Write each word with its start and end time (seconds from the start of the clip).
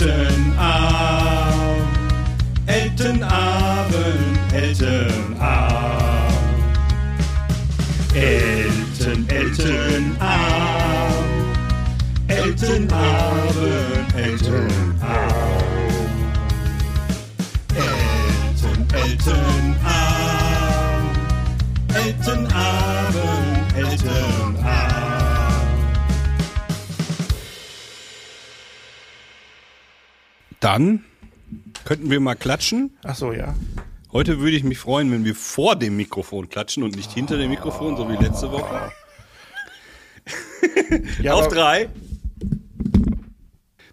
Elternabend, 0.00 1.82
Elternabend, 2.68 4.52
Elternabend. 4.52 5.88
Eltern, 8.14 9.26
Elternabend, 9.28 10.20
Elternabend, 12.28 14.14
Elternabend. 14.14 14.94
Eltern, 17.74 18.86
Elternabend, 18.94 19.82
Elternabend, 21.94 23.47
Dann 30.60 31.04
könnten 31.84 32.10
wir 32.10 32.20
mal 32.20 32.34
klatschen. 32.34 32.96
Ach 33.04 33.14
so, 33.14 33.32
ja. 33.32 33.54
Heute 34.12 34.40
würde 34.40 34.56
ich 34.56 34.64
mich 34.64 34.78
freuen, 34.78 35.12
wenn 35.12 35.24
wir 35.24 35.34
vor 35.34 35.76
dem 35.76 35.96
Mikrofon 35.96 36.48
klatschen 36.48 36.82
und 36.82 36.96
nicht 36.96 37.12
hinter 37.12 37.36
dem 37.36 37.50
Mikrofon, 37.50 37.96
so 37.96 38.08
wie 38.08 38.16
letzte 38.16 38.50
Woche. 38.50 38.90
ja 41.22 41.34
Auf 41.34 41.48
drei. 41.48 41.88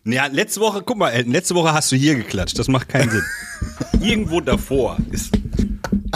Ja, 0.06 0.28
letzte 0.28 0.62
Woche, 0.62 0.84
guck 0.84 0.98
mal, 0.98 1.10
Elton, 1.10 1.32
letzte 1.32 1.56
Woche 1.56 1.74
hast 1.74 1.92
du 1.92 1.96
hier 1.96 2.16
geklatscht. 2.16 2.60
Das 2.60 2.68
macht 2.68 2.90
keinen 2.90 3.10
Sinn. 3.10 3.24
Irgendwo 4.02 4.40
davor 4.40 4.98
ist. 5.12 5.36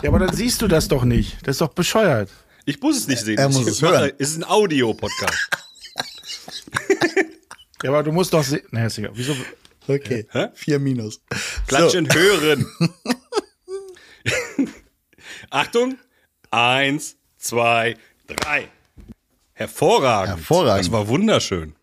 Ja, 0.04 0.10
aber 0.10 0.20
dann 0.20 0.34
siehst 0.34 0.62
du 0.62 0.68
das 0.68 0.88
doch 0.88 1.04
nicht. 1.04 1.38
Das 1.46 1.56
ist 1.56 1.62
doch 1.62 1.74
bescheuert. 1.74 2.30
Ich 2.66 2.80
muss 2.82 2.98
es 2.98 3.08
nicht 3.08 3.26
sehen. 3.26 3.38
Er 3.38 3.50
muss 3.50 3.62
ich 3.62 3.68
es 3.68 3.82
hören. 3.82 4.12
Es 4.20 4.30
ist 4.30 4.38
ein 4.38 4.44
Audio-Podcast. 4.44 5.50
Ja, 7.82 7.92
aber 7.92 8.04
du 8.04 8.12
musst 8.12 8.34
doch 8.34 8.44
sehen. 8.44 8.60
Nee, 8.72 8.88
ist 8.88 8.98
egal. 8.98 9.12
Wieso? 9.14 9.34
Okay. 9.90 10.28
Hä? 10.32 10.50
Vier 10.54 10.80
Minus. 10.80 11.22
Klatschen 11.68 12.08
hören. 12.14 12.66
Achtung. 15.50 15.98
Eins, 16.52 17.18
zwei, 17.38 17.96
drei. 18.28 18.68
Hervorragend. 19.54 20.38
Hervorragend. 20.38 20.86
Das 20.86 20.92
war 20.92 21.08
wunderschön. 21.08 21.76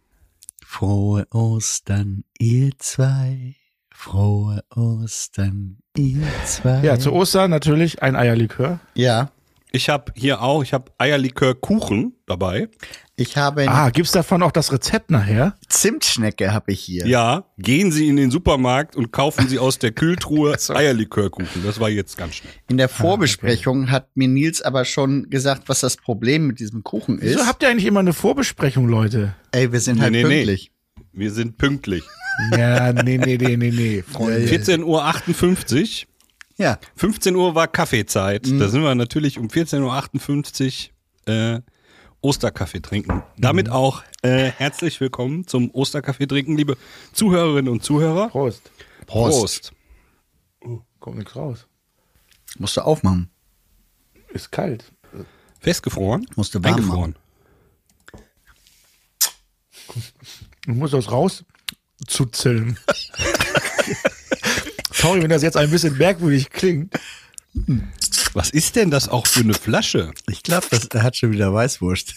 Frohe 0.64 1.26
Ostern, 1.32 2.24
ihr 2.38 2.70
zwei. 2.78 3.54
Frohe 3.90 4.62
Ostern, 4.74 5.78
ihr 5.96 6.22
zwei. 6.44 6.80
Ja, 6.82 6.98
zu 6.98 7.12
Ostern 7.12 7.50
natürlich 7.50 8.02
ein 8.02 8.16
Eierlikör. 8.16 8.80
Ja, 8.94 9.30
Ich 9.72 9.88
habe 9.88 10.12
hier 10.16 10.40
auch, 10.42 10.62
ich 10.62 10.72
habe 10.72 10.90
Eierlikör-Kuchen 10.98 12.14
dabei. 12.26 12.68
Ich 13.16 13.36
habe 13.36 13.66
Ah, 13.68 13.88
gibt's 13.90 14.12
davon 14.12 14.42
auch 14.42 14.52
das 14.52 14.72
Rezept 14.72 15.10
nachher? 15.10 15.54
Zimtschnecke 15.68 16.52
habe 16.52 16.72
ich 16.72 16.80
hier. 16.80 17.06
Ja, 17.06 17.44
gehen 17.58 17.90
Sie 17.90 18.08
in 18.08 18.16
den 18.16 18.30
Supermarkt 18.30 18.94
und 18.94 19.10
kaufen 19.12 19.48
Sie 19.48 19.58
aus 19.58 19.78
der 19.78 19.92
Kühltruhe 19.92 20.56
Eierlikörkuchen. 20.68 21.64
Das 21.64 21.80
war 21.80 21.88
jetzt 21.88 22.18
ganz 22.18 22.36
schnell. 22.36 22.52
In 22.68 22.76
der 22.76 22.88
Vorbesprechung 22.88 23.90
hat 23.90 24.08
mir 24.16 24.28
Nils 24.28 24.60
aber 24.62 24.84
schon 24.84 25.30
gesagt, 25.30 25.68
was 25.68 25.80
das 25.80 25.96
Problem 25.96 26.46
mit 26.46 26.60
diesem 26.60 26.82
Kuchen 26.84 27.18
ist. 27.18 27.30
Wieso 27.36 27.46
habt 27.46 27.62
ihr 27.62 27.70
eigentlich 27.70 27.86
immer 27.86 28.00
eine 28.00 28.12
Vorbesprechung, 28.12 28.86
Leute? 28.88 29.34
Ey, 29.52 29.72
wir 29.72 29.80
sind 29.80 30.00
halt 30.00 30.12
Nee, 30.12 30.22
nee, 30.22 30.28
nee. 30.28 30.34
pünktlich. 30.36 30.70
Wir 31.12 31.30
sind 31.32 31.56
pünktlich. 31.56 32.04
Ja, 32.54 32.92
nee, 32.92 33.16
nee, 33.16 33.38
nee, 33.38 33.56
nee, 33.56 33.70
nee, 33.70 34.02
Freunde. 34.12 34.46
14.58 34.46 36.02
Uhr. 36.04 36.08
Ja, 36.58 36.78
15 36.96 37.34
Uhr 37.34 37.54
war 37.54 37.66
Kaffeezeit. 37.68 38.46
Mhm. 38.46 38.58
Da 38.58 38.68
sind 38.68 38.82
wir 38.82 38.94
natürlich 38.94 39.38
um 39.38 39.48
14.58 39.48 40.90
Uhr 41.28 41.34
äh, 41.34 41.60
Osterkaffee 42.26 42.80
trinken. 42.80 43.22
Damit 43.38 43.70
auch 43.70 44.02
äh, 44.22 44.50
herzlich 44.50 45.00
willkommen 45.00 45.46
zum 45.46 45.70
Osterkaffee 45.70 46.26
trinken, 46.26 46.56
liebe 46.56 46.76
Zuhörerinnen 47.12 47.70
und 47.70 47.84
Zuhörer. 47.84 48.30
Prost. 48.30 48.68
Prost. 49.06 49.72
Kommt 50.98 51.18
nichts 51.18 51.36
raus. 51.36 51.68
Musst 52.58 52.76
du 52.76 52.80
aufmachen. 52.80 53.30
Ist 54.30 54.50
kalt. 54.50 54.92
Festgefroren? 55.60 56.26
Musst 56.34 56.56
du 56.56 56.64
warm 56.64 56.74
Eingefroren. 56.74 57.14
Du 60.66 60.72
musst 60.72 60.94
das 60.94 61.12
raus 61.12 61.44
zuzeln. 62.08 62.76
Sorry, 64.92 65.22
wenn 65.22 65.30
das 65.30 65.42
jetzt 65.42 65.56
ein 65.56 65.70
bisschen 65.70 65.96
merkwürdig 65.96 66.50
klingt. 66.50 66.92
Was 68.36 68.50
ist 68.50 68.76
denn 68.76 68.90
das 68.90 69.08
auch 69.08 69.26
für 69.26 69.40
eine 69.40 69.54
Flasche? 69.54 70.10
Ich 70.28 70.42
glaube, 70.42 70.66
das 70.68 70.84
er 70.88 71.02
hat 71.02 71.16
schon 71.16 71.32
wieder 71.32 71.54
Weißwurst. 71.54 72.14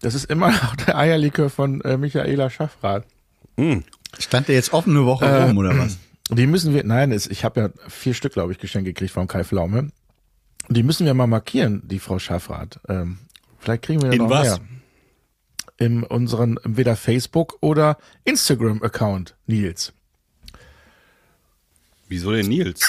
Das 0.00 0.14
ist 0.14 0.24
immer 0.24 0.50
noch 0.50 0.74
der 0.74 0.98
Eierlikör 0.98 1.50
von 1.50 1.82
äh, 1.82 1.96
Michaela 1.96 2.50
Schaffrath. 2.50 3.04
Stand 4.18 4.48
der 4.48 4.56
jetzt 4.56 4.72
offen 4.72 4.96
eine 4.96 5.06
Woche 5.06 5.24
Äh, 5.24 5.44
rum 5.44 5.58
oder 5.58 5.78
was? 5.78 5.98
Die 6.30 6.48
müssen 6.48 6.74
wir, 6.74 6.82
nein, 6.82 7.12
es, 7.12 7.28
ich 7.28 7.44
habe 7.44 7.60
ja 7.60 7.70
vier 7.88 8.12
Stück, 8.12 8.32
glaube 8.32 8.50
ich, 8.50 8.58
geschenkt 8.58 8.86
gekriegt 8.86 9.12
vom 9.12 9.28
Kai 9.28 9.44
Pflaume. 9.44 9.92
Die 10.68 10.82
müssen 10.82 11.06
wir 11.06 11.14
mal 11.14 11.28
markieren, 11.28 11.82
die 11.86 12.00
Frau 12.00 12.18
Schaffrath. 12.18 12.80
Ähm, 12.88 13.18
vielleicht 13.60 13.82
kriegen 13.84 14.02
wir 14.02 14.10
In 14.10 14.18
noch 14.18 14.30
was? 14.30 14.58
mehr. 14.58 14.60
In 15.78 16.02
unseren 16.02 16.56
entweder 16.56 16.96
Facebook 16.96 17.56
oder 17.60 17.98
Instagram-Account, 18.24 19.36
Nils. 19.46 19.92
Wieso 22.08 22.32
denn 22.32 22.48
Nils? 22.48 22.80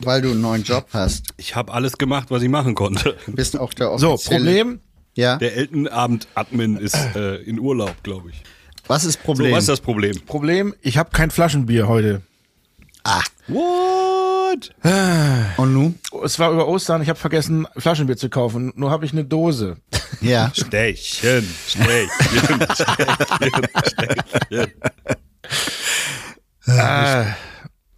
Weil 0.00 0.22
du 0.22 0.30
einen 0.30 0.40
neuen 0.40 0.62
Job 0.62 0.86
hast. 0.92 1.26
Ich 1.36 1.56
habe 1.56 1.72
alles 1.72 1.98
gemacht, 1.98 2.30
was 2.30 2.42
ich 2.42 2.48
machen 2.48 2.74
konnte. 2.74 3.16
Du 3.26 3.32
bist 3.32 3.58
auch 3.58 3.72
der 3.74 3.98
So, 3.98 4.12
offizielle. 4.12 4.44
Problem, 4.44 4.80
Ja. 5.16 5.36
Der 5.36 5.56
Eltenabend-Admin 5.56 6.76
ist 6.76 6.94
äh, 7.16 7.36
in 7.42 7.58
Urlaub, 7.58 7.94
glaube 8.02 8.30
ich. 8.30 8.42
Was 8.86 9.04
ist 9.04 9.14
So, 9.18 9.24
Problem? 9.24 9.52
was 9.52 9.64
ist 9.64 9.68
das 9.68 9.80
Problem? 9.80 10.20
Problem, 10.26 10.74
ich 10.82 10.96
habe 10.98 11.10
kein 11.10 11.30
Flaschenbier 11.30 11.88
heute. 11.88 12.22
ah, 13.04 13.20
What? 13.48 14.70
und 15.58 15.74
nun? 15.74 15.98
Es 16.24 16.38
war 16.38 16.50
über 16.52 16.66
Ostern, 16.68 17.02
ich 17.02 17.08
habe 17.08 17.18
vergessen, 17.18 17.66
Flaschenbier 17.76 18.16
zu 18.16 18.28
kaufen. 18.30 18.72
Nur 18.76 18.90
habe 18.90 19.04
ich 19.04 19.12
eine 19.12 19.24
Dose. 19.24 19.76
Ja. 20.20 20.50
Stechen, 20.54 21.44
Stechen, 21.66 22.66
Stechen, 22.74 23.66
Stechen. 23.84 24.72
Äh, 26.66 27.24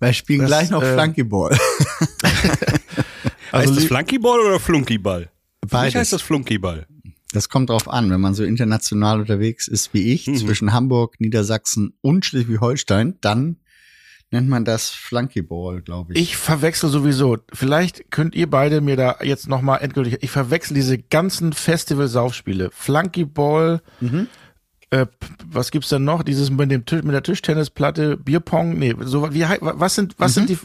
Wir 0.00 0.12
spielen 0.12 0.40
Das, 0.40 0.48
gleich 0.48 0.70
noch 0.70 0.82
äh, 0.82 0.94
Flunkyball. 0.94 1.56
Heißt 3.52 3.76
das 3.76 3.84
Flunkyball 3.84 4.40
oder 4.40 4.60
Flunkyball? 4.60 5.22
Für 5.24 5.28
mich 5.64 5.70
Beides. 5.70 5.94
heißt 5.96 6.12
das 6.12 6.22
Flunkyball. 6.22 6.86
Das 7.32 7.48
kommt 7.48 7.70
drauf 7.70 7.88
an, 7.88 8.10
wenn 8.10 8.20
man 8.20 8.34
so 8.34 8.44
international 8.44 9.20
unterwegs 9.20 9.68
ist 9.68 9.92
wie 9.94 10.12
ich, 10.12 10.26
Mhm. 10.26 10.36
zwischen 10.36 10.72
Hamburg, 10.72 11.14
Niedersachsen 11.20 11.92
und 12.00 12.24
Schleswig-Holstein, 12.24 13.18
dann 13.20 13.56
nennt 14.32 14.48
man 14.48 14.64
das 14.64 14.90
Flunkyball, 14.90 15.82
glaube 15.82 16.12
ich. 16.14 16.20
Ich 16.20 16.36
verwechsel 16.36 16.88
sowieso. 16.90 17.38
Vielleicht 17.52 18.10
könnt 18.10 18.34
ihr 18.36 18.48
beide 18.48 18.80
mir 18.80 18.96
da 18.96 19.16
jetzt 19.22 19.48
nochmal 19.48 19.80
endgültig. 19.82 20.18
Ich 20.22 20.30
verwechsel 20.30 20.74
diese 20.74 20.98
ganzen 20.98 21.52
Festival-Saufspiele. 21.52 22.70
Flunkyball, 22.72 23.82
äh, 24.90 25.06
was 25.46 25.70
gibt's 25.70 25.88
denn 25.88 26.04
noch? 26.04 26.22
Dieses 26.22 26.50
mit 26.50 26.70
dem 26.70 26.84
Tisch, 26.84 27.02
mit 27.02 27.14
der 27.14 27.22
Tischtennisplatte, 27.22 28.16
Bierpong, 28.16 28.78
nee, 28.78 28.94
so 29.00 29.32
wie 29.32 29.42
was 29.42 29.94
sind 29.94 30.16
was 30.18 30.34
sind 30.34 30.48
die 30.48 30.58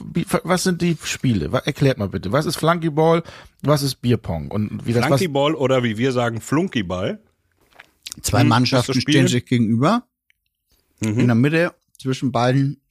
was 0.44 0.64
sind 0.64 0.82
die 0.82 0.98
Spiele? 1.04 1.50
Erklärt 1.66 2.00
mal 2.00 2.10
bitte. 2.10 2.32
Was 2.32 2.46
ist 2.46 2.56
Flunkyball? 2.56 3.24
Was 3.62 3.84
ist 3.84 4.02
Bierpong? 4.02 4.50
Und 4.50 4.86
wie 4.86 4.94
das 4.94 5.04
was 5.04 5.08
Flunkyball 5.08 5.54
oder 5.54 5.84
wie 5.84 5.98
wir 5.98 6.12
sagen 6.12 6.42
Flunkyball. 6.42 7.20
Zwei 8.22 8.42
Hm, 8.42 8.48
Mannschaften 8.48 9.00
stehen 9.00 9.28
sich 9.28 9.46
gegenüber. 9.46 10.04
Mhm. 11.02 11.20
In 11.20 11.28
der 11.28 11.36
Mitte 11.36 11.76
zwischen 12.00 12.32
beiden 12.32 12.82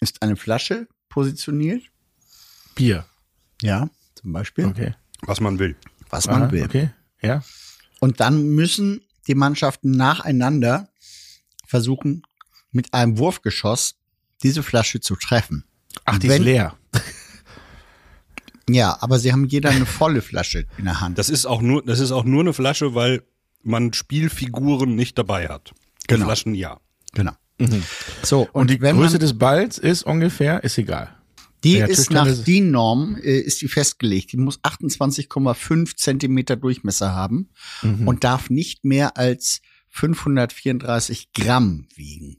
ist 0.00 0.22
eine 0.22 0.36
Flasche 0.36 0.88
positioniert. 1.08 1.82
Bier. 2.74 3.06
Ja, 3.62 3.88
zum 4.16 4.32
Beispiel. 4.32 4.66
Okay. 4.66 4.94
Was 5.22 5.40
man 5.40 5.58
will. 5.58 5.76
Was 6.10 6.26
man 6.26 6.42
Aha, 6.42 6.52
will. 6.52 6.64
Okay. 6.64 6.90
Ja. 7.22 7.42
Und 8.00 8.20
dann 8.20 8.48
müssen 8.48 9.00
die 9.26 9.34
Mannschaften 9.34 9.90
nacheinander 9.92 10.88
versuchen, 11.66 12.22
mit 12.72 12.92
einem 12.94 13.18
Wurfgeschoss 13.18 13.96
diese 14.42 14.62
Flasche 14.62 15.00
zu 15.00 15.16
treffen. 15.16 15.64
Ach, 16.04 16.18
die 16.18 16.28
Wenn- 16.28 16.42
ist 16.42 16.44
leer. 16.44 16.74
Ja, 18.68 18.96
aber 19.00 19.18
sie 19.18 19.30
haben 19.32 19.44
jeder 19.44 19.70
eine 19.70 19.84
volle 19.84 20.22
Flasche 20.22 20.66
in 20.78 20.86
der 20.86 21.00
Hand. 21.00 21.18
Das 21.18 21.28
ist 21.28 21.44
auch 21.44 21.60
nur, 21.60 21.84
das 21.84 22.00
ist 22.00 22.12
auch 22.12 22.24
nur 22.24 22.40
eine 22.40 22.54
Flasche, 22.54 22.94
weil 22.94 23.22
man 23.62 23.92
Spielfiguren 23.92 24.94
nicht 24.94 25.18
dabei 25.18 25.48
hat. 25.48 25.72
Genau. 26.06 26.24
Flaschen 26.24 26.54
ja. 26.54 26.80
Genau. 27.12 27.32
So, 28.22 28.40
und, 28.42 28.48
Und 28.52 28.70
die 28.70 28.78
Größe 28.78 29.18
des 29.18 29.38
Balls 29.38 29.78
ist 29.78 30.02
ungefähr, 30.04 30.64
ist 30.64 30.78
egal. 30.78 31.14
Die 31.64 31.78
ja, 31.78 31.86
ist 31.86 32.10
nach 32.10 32.26
Tischtennis- 32.26 32.44
DIN-Norm, 32.44 33.16
äh, 33.16 33.38
ist 33.38 33.60
die 33.62 33.68
festgelegt. 33.68 34.32
Die 34.32 34.36
muss 34.36 34.60
28,5 34.62 35.96
Zentimeter 35.96 36.56
Durchmesser 36.56 37.14
haben 37.14 37.48
Mhm. 37.82 38.06
und 38.06 38.22
darf 38.24 38.50
nicht 38.50 38.84
mehr 38.84 39.16
als 39.16 39.60
534 39.88 41.32
Gramm 41.32 41.86
wiegen. 41.94 42.36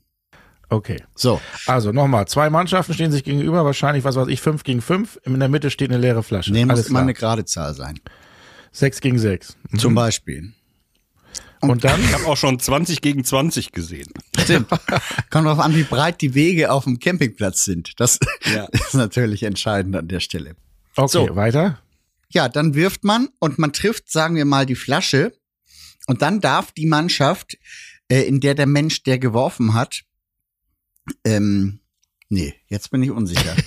Okay. 0.69 1.03
So, 1.13 1.39
Also 1.67 1.91
nochmal, 1.91 2.27
zwei 2.27 2.49
Mannschaften 2.49 2.93
stehen 2.93 3.11
sich 3.11 3.23
gegenüber, 3.23 3.63
wahrscheinlich, 3.65 4.03
was 4.03 4.15
weiß 4.15 4.27
ich, 4.29 4.41
fünf 4.41 4.63
gegen 4.63 4.81
fünf. 4.81 5.19
In 5.23 5.39
der 5.39 5.47
Mitte 5.49 5.69
steht 5.69 5.89
eine 5.91 5.99
leere 5.99 6.23
Flasche. 6.23 6.51
nee, 6.51 6.65
muss 6.65 6.87
immer 6.87 6.99
eine 7.01 7.13
gerade 7.13 7.45
Zahl 7.45 7.73
sein. 7.75 7.99
Sechs 8.71 8.99
gegen 8.99 9.19
sechs. 9.19 9.55
Mhm. 9.69 9.79
Zum 9.79 9.95
Beispiel. 9.95 10.53
Und 11.69 11.83
dann, 11.83 12.01
Ich 12.03 12.13
habe 12.13 12.25
auch 12.27 12.37
schon 12.37 12.59
20 12.59 13.01
gegen 13.01 13.23
20 13.23 13.71
gesehen. 13.71 14.07
Stimmt. 14.39 14.69
Kommt 15.29 15.47
drauf 15.47 15.59
an, 15.59 15.75
wie 15.75 15.83
breit 15.83 16.21
die 16.21 16.33
Wege 16.33 16.71
auf 16.71 16.83
dem 16.85 16.99
Campingplatz 16.99 17.65
sind. 17.65 17.99
Das 17.99 18.19
Ja. 18.53 18.65
ist 18.71 18.93
natürlich 18.93 19.43
entscheidend 19.43 19.95
an 19.95 20.07
der 20.07 20.19
Stelle. 20.19 20.55
okay, 20.95 21.11
So. 21.11 21.35
weiter. 21.35 21.79
Ja, 22.29 22.49
dann 22.49 22.73
wirft 22.75 23.03
man 23.03 23.29
und 23.39 23.59
man 23.59 23.71
trifft, 23.73 24.11
sagen 24.11 24.35
wir 24.35 24.45
mal, 24.45 24.65
die 24.65 24.75
Flasche. 24.75 25.33
Und 26.07 26.21
dann 26.21 26.41
darf 26.41 26.71
die 26.71 26.85
Mannschaft, 26.85 27.57
äh, 28.09 28.21
in 28.23 28.39
der 28.41 28.55
der 28.55 28.67
Mensch, 28.67 29.03
der 29.03 29.17
geworfen 29.19 29.73
hat, 29.73 30.03
ähm, 31.23 31.79
nee, 32.29 32.53
jetzt 32.67 32.91
bin 32.91 33.03
ich 33.03 33.11
unsicher. 33.11 33.55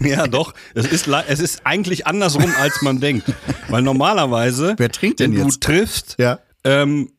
Ja, 0.00 0.26
doch. 0.26 0.54
Es 0.74 0.86
ist, 0.86 1.06
es 1.06 1.38
ist 1.38 1.66
eigentlich 1.66 2.06
andersrum, 2.06 2.50
als 2.58 2.80
man 2.80 2.98
denkt. 2.98 3.30
Weil 3.68 3.82
normalerweise, 3.82 4.74
Wer 4.78 4.90
trinkt 4.90 5.20
denn 5.20 5.32
wenn 5.32 5.40
du 5.40 5.44
jetzt? 5.48 5.62
triffst, 5.62 6.16
Ja. 6.18 6.38
ähm, 6.64 7.12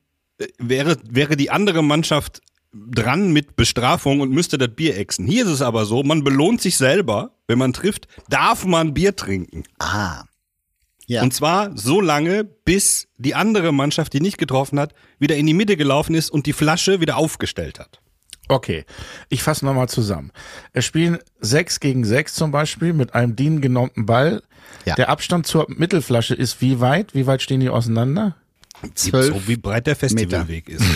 wäre, 0.57 0.98
wäre 1.10 1.36
die 1.36 1.50
andere 1.50 1.84
Mannschaft 1.84 2.42
dran 2.74 3.31
mit 3.31 3.56
Bestrafung 3.56 4.19
und 4.22 4.31
müsste 4.31 4.57
das 4.57 4.69
Bier 4.69 4.98
exen. 4.98 5.25
Hier 5.25 5.45
ist 5.45 5.51
es 5.51 5.62
aber 5.62 5.86
so, 5.86 6.04
man 6.04 6.24
belohnt 6.24 6.62
sich 6.62 6.78
selber, 6.78 7.31
wenn 7.48 7.57
man 7.57 7.74
trifft, 7.74 8.07
darf 8.30 8.66
man 8.66 8.94
Bier 8.94 9.16
trinken. 9.16 9.63
Ah. 9.80 10.24
Ja. 11.07 11.24
Und 11.24 11.34
zwar 11.34 11.75
so 11.78 12.01
lange, 12.01 12.44
bis 12.44 13.07
die 13.18 13.34
andere 13.34 13.72
Mannschaft, 13.72 14.12
die 14.13 14.19
nicht 14.19 14.38
getroffen 14.38 14.80
hat, 14.80 14.94
wieder 15.19 15.38
in 15.38 15.45
die 15.45 15.54
Mitte 15.54 15.78
gelaufen 15.78 16.16
ist 16.16 16.30
und 16.30 16.45
die 16.45 16.54
Flasche 16.54 17.00
wieder 17.00 17.16
aufgestellt 17.16 17.80
hat. 17.80 18.01
Okay, 18.50 18.86
ich 19.30 19.44
fasse 19.44 19.66
nochmal 19.66 19.90
zusammen. 19.90 20.31
Es 20.74 20.86
spielen 20.86 21.18
sechs 21.40 21.80
gegen 21.80 22.06
sechs 22.06 22.33
zum 22.33 22.51
Beispiel 22.51 22.94
mit 22.94 23.13
einem 23.13 23.36
DIN 23.36 23.62
genommenen 23.62 24.06
Ball. 24.06 24.44
Ja. 24.86 24.95
Der 24.95 25.10
Abstand 25.10 25.48
zur 25.48 25.66
Mittelflasche 25.69 26.36
ist 26.36 26.62
wie 26.62 26.80
weit? 26.80 27.13
Wie 27.13 27.25
weit 27.25 27.42
stehen 27.42 27.60
die 27.60 27.69
auseinander? 27.69 28.36
Zwölf. 28.95 29.27
So 29.33 29.47
wie 29.47 29.57
breit 29.57 29.88
der 29.88 29.95
Festivalweg 29.95 30.69
ist. 30.69 30.83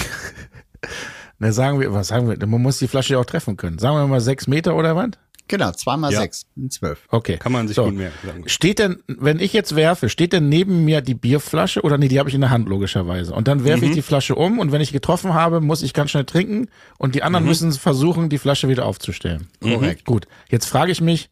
Ne, 1.42 1.51
sagen 1.54 1.80
wir, 1.80 1.92
was 1.92 2.10
sagen 2.10 2.30
wir? 2.30 2.38
Man 2.45 2.62
muss 2.62 2.78
die 2.78 2.88
Flasche 2.88 3.13
ja 3.13 3.19
auch 3.19 3.25
treffen 3.25 3.57
können. 3.57 3.80
Sagen 3.80 3.95
wir 3.95 4.06
mal 4.06 4.22
sechs 4.22 4.45
Meter 4.45 4.75
oder 4.75 4.95
was? 4.95 5.10
Genau, 5.48 5.72
zwei 5.72 5.98
mal 5.98 6.12
Ja. 6.13 6.19
sechs, 6.22 6.45
zwölf. 6.69 7.07
Okay. 7.10 7.38
Kann 7.38 7.51
man 7.51 7.68
sich 7.68 7.75
so. 7.75 7.86
gut 7.86 7.95
merken. 7.95 8.16
sagen. 8.24 8.44
Steht 8.48 8.78
denn, 8.78 8.98
wenn 9.07 9.39
ich 9.39 9.51
jetzt 9.51 9.75
werfe, 9.75 10.07
steht 10.10 10.33
denn 10.33 10.50
neben 10.50 10.86
mir 10.86 11.01
die 11.01 11.16
Bierflasche 11.16 11.81
oder 11.81 11.98
nee, 11.98 12.10
die 12.10 12.19
habe 12.19 12.30
ich 12.30 12.36
in 12.36 12.42
der 12.42 12.51
Hand 12.51 12.69
logischerweise. 12.69 13.33
Und 13.33 13.48
dann 13.48 13.63
werfe 13.63 13.86
ich 13.86 13.92
die 13.94 14.04
Flasche 14.04 14.36
um 14.36 14.60
und 14.60 14.72
wenn 14.72 14.81
ich 14.81 14.92
getroffen 14.94 15.34
habe, 15.34 15.62
muss 15.62 15.81
ich 15.81 15.94
ganz 15.95 16.12
schnell 16.12 16.25
trinken 16.25 16.68
und 17.00 17.16
die 17.16 17.24
anderen 17.24 17.44
müssen 17.45 17.72
versuchen, 17.72 18.30
die 18.30 18.38
Flasche 18.38 18.69
wieder 18.69 18.86
aufzustellen. 18.86 19.48
Korrekt. 19.62 20.06
Gut. 20.06 20.27
Jetzt 20.51 20.68
frage 20.68 20.92
ich 20.92 21.01
mich, 21.01 21.31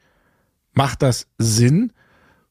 macht 0.74 1.04
das 1.04 1.28
Sinn? 1.38 1.94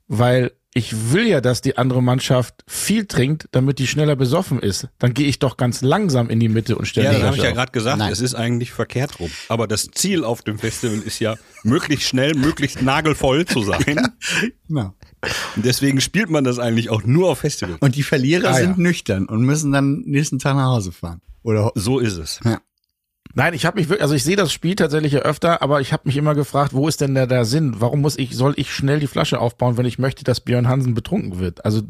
Weil 0.07 0.53
ich 0.79 1.13
will 1.13 1.27
ja, 1.27 1.41
dass 1.41 1.61
die 1.61 1.77
andere 1.77 2.03
Mannschaft 2.03 2.55
viel 2.67 3.05
trinkt, 3.07 3.49
damit 3.53 3.79
die 3.79 3.87
schneller 3.87 4.17
besoffen 4.17 4.59
ist. 4.61 4.89
Dann 4.99 5.13
gehe 5.13 5.27
ich 5.27 5.39
doch 5.39 5.57
ganz 5.57 5.83
langsam 5.83 6.31
in 6.31 6.41
die 6.41 6.49
Mitte 6.49 6.77
und 6.79 6.87
stelle 6.87 7.07
Ja, 7.09 7.13
das 7.13 7.23
habe 7.23 7.37
ich 7.37 7.43
ja 7.43 7.51
gerade 7.51 7.73
gesagt, 7.73 7.99
Nein. 7.99 8.11
es 8.13 8.21
ist 8.21 8.35
eigentlich 8.35 8.73
verkehrt 8.73 9.21
rum. 9.21 9.31
Aber 9.49 9.67
das 9.67 9.89
Ziel 9.93 10.25
auf 10.25 10.43
dem 10.43 10.59
Festival 10.59 10.99
ist 10.99 11.19
ja, 11.19 11.37
möglichst 11.65 12.09
schnell, 12.09 12.35
möglichst 12.35 12.81
nagelvoll 12.81 13.45
zu 13.45 13.63
sein. 13.63 14.01
Genau. 14.69 14.95
Und 15.57 15.65
deswegen 15.65 16.01
spielt 16.01 16.31
man 16.31 16.45
das 16.45 16.59
eigentlich 16.59 16.91
auch 16.91 17.03
nur 17.05 17.31
auf 17.31 17.41
Festivals. 17.41 17.79
Und 17.81 17.97
die 17.97 18.03
Verlierer 18.03 18.51
Ah, 18.51 18.55
sind 18.55 18.71
ja. 18.77 18.83
nüchtern 18.83 19.27
und 19.27 19.43
müssen 19.43 19.73
dann 19.73 20.03
nächsten 20.07 20.39
Tag 20.39 20.55
nach 20.57 20.67
Hause 20.69 20.93
fahren. 20.93 21.21
Oder 21.43 21.73
So 21.75 21.99
ist 21.99 22.17
es. 22.19 22.41
Nein, 23.35 23.55
ich 23.55 23.67
habe 23.67 23.79
mich 23.79 23.89
wirklich, 23.89 24.03
also 24.03 24.15
ich 24.15 24.25
sehe 24.25 24.37
das 24.37 24.53
Spiel 24.53 24.75
tatsächlich 24.75 25.13
ja 25.13 25.21
öfter, 25.21 25.63
aber 25.63 25.81
ich 25.81 25.93
habe 25.93 26.05
mich 26.07 26.17
immer 26.17 26.35
gefragt, 26.35 26.73
wo 26.73 26.89
ist 26.89 27.01
denn 27.01 27.15
der, 27.15 27.27
der 27.27 27.45
Sinn? 27.45 27.77
Warum 27.79 28.01
muss 28.01 28.19
ich, 28.19 28.35
soll 28.35 28.55
ich 28.57 28.73
schnell 28.73 29.01
die 29.01 29.07
Flasche 29.07 29.41
aufbauen, 29.41 29.77
wenn 29.77 29.87
ich 29.87 29.99
möchte, 29.99 30.25
dass 30.25 30.41
Björn 30.41 30.69
Hansen 30.69 30.95
betrunken 30.95 31.39
wird? 31.39 31.65
Also 31.65 31.83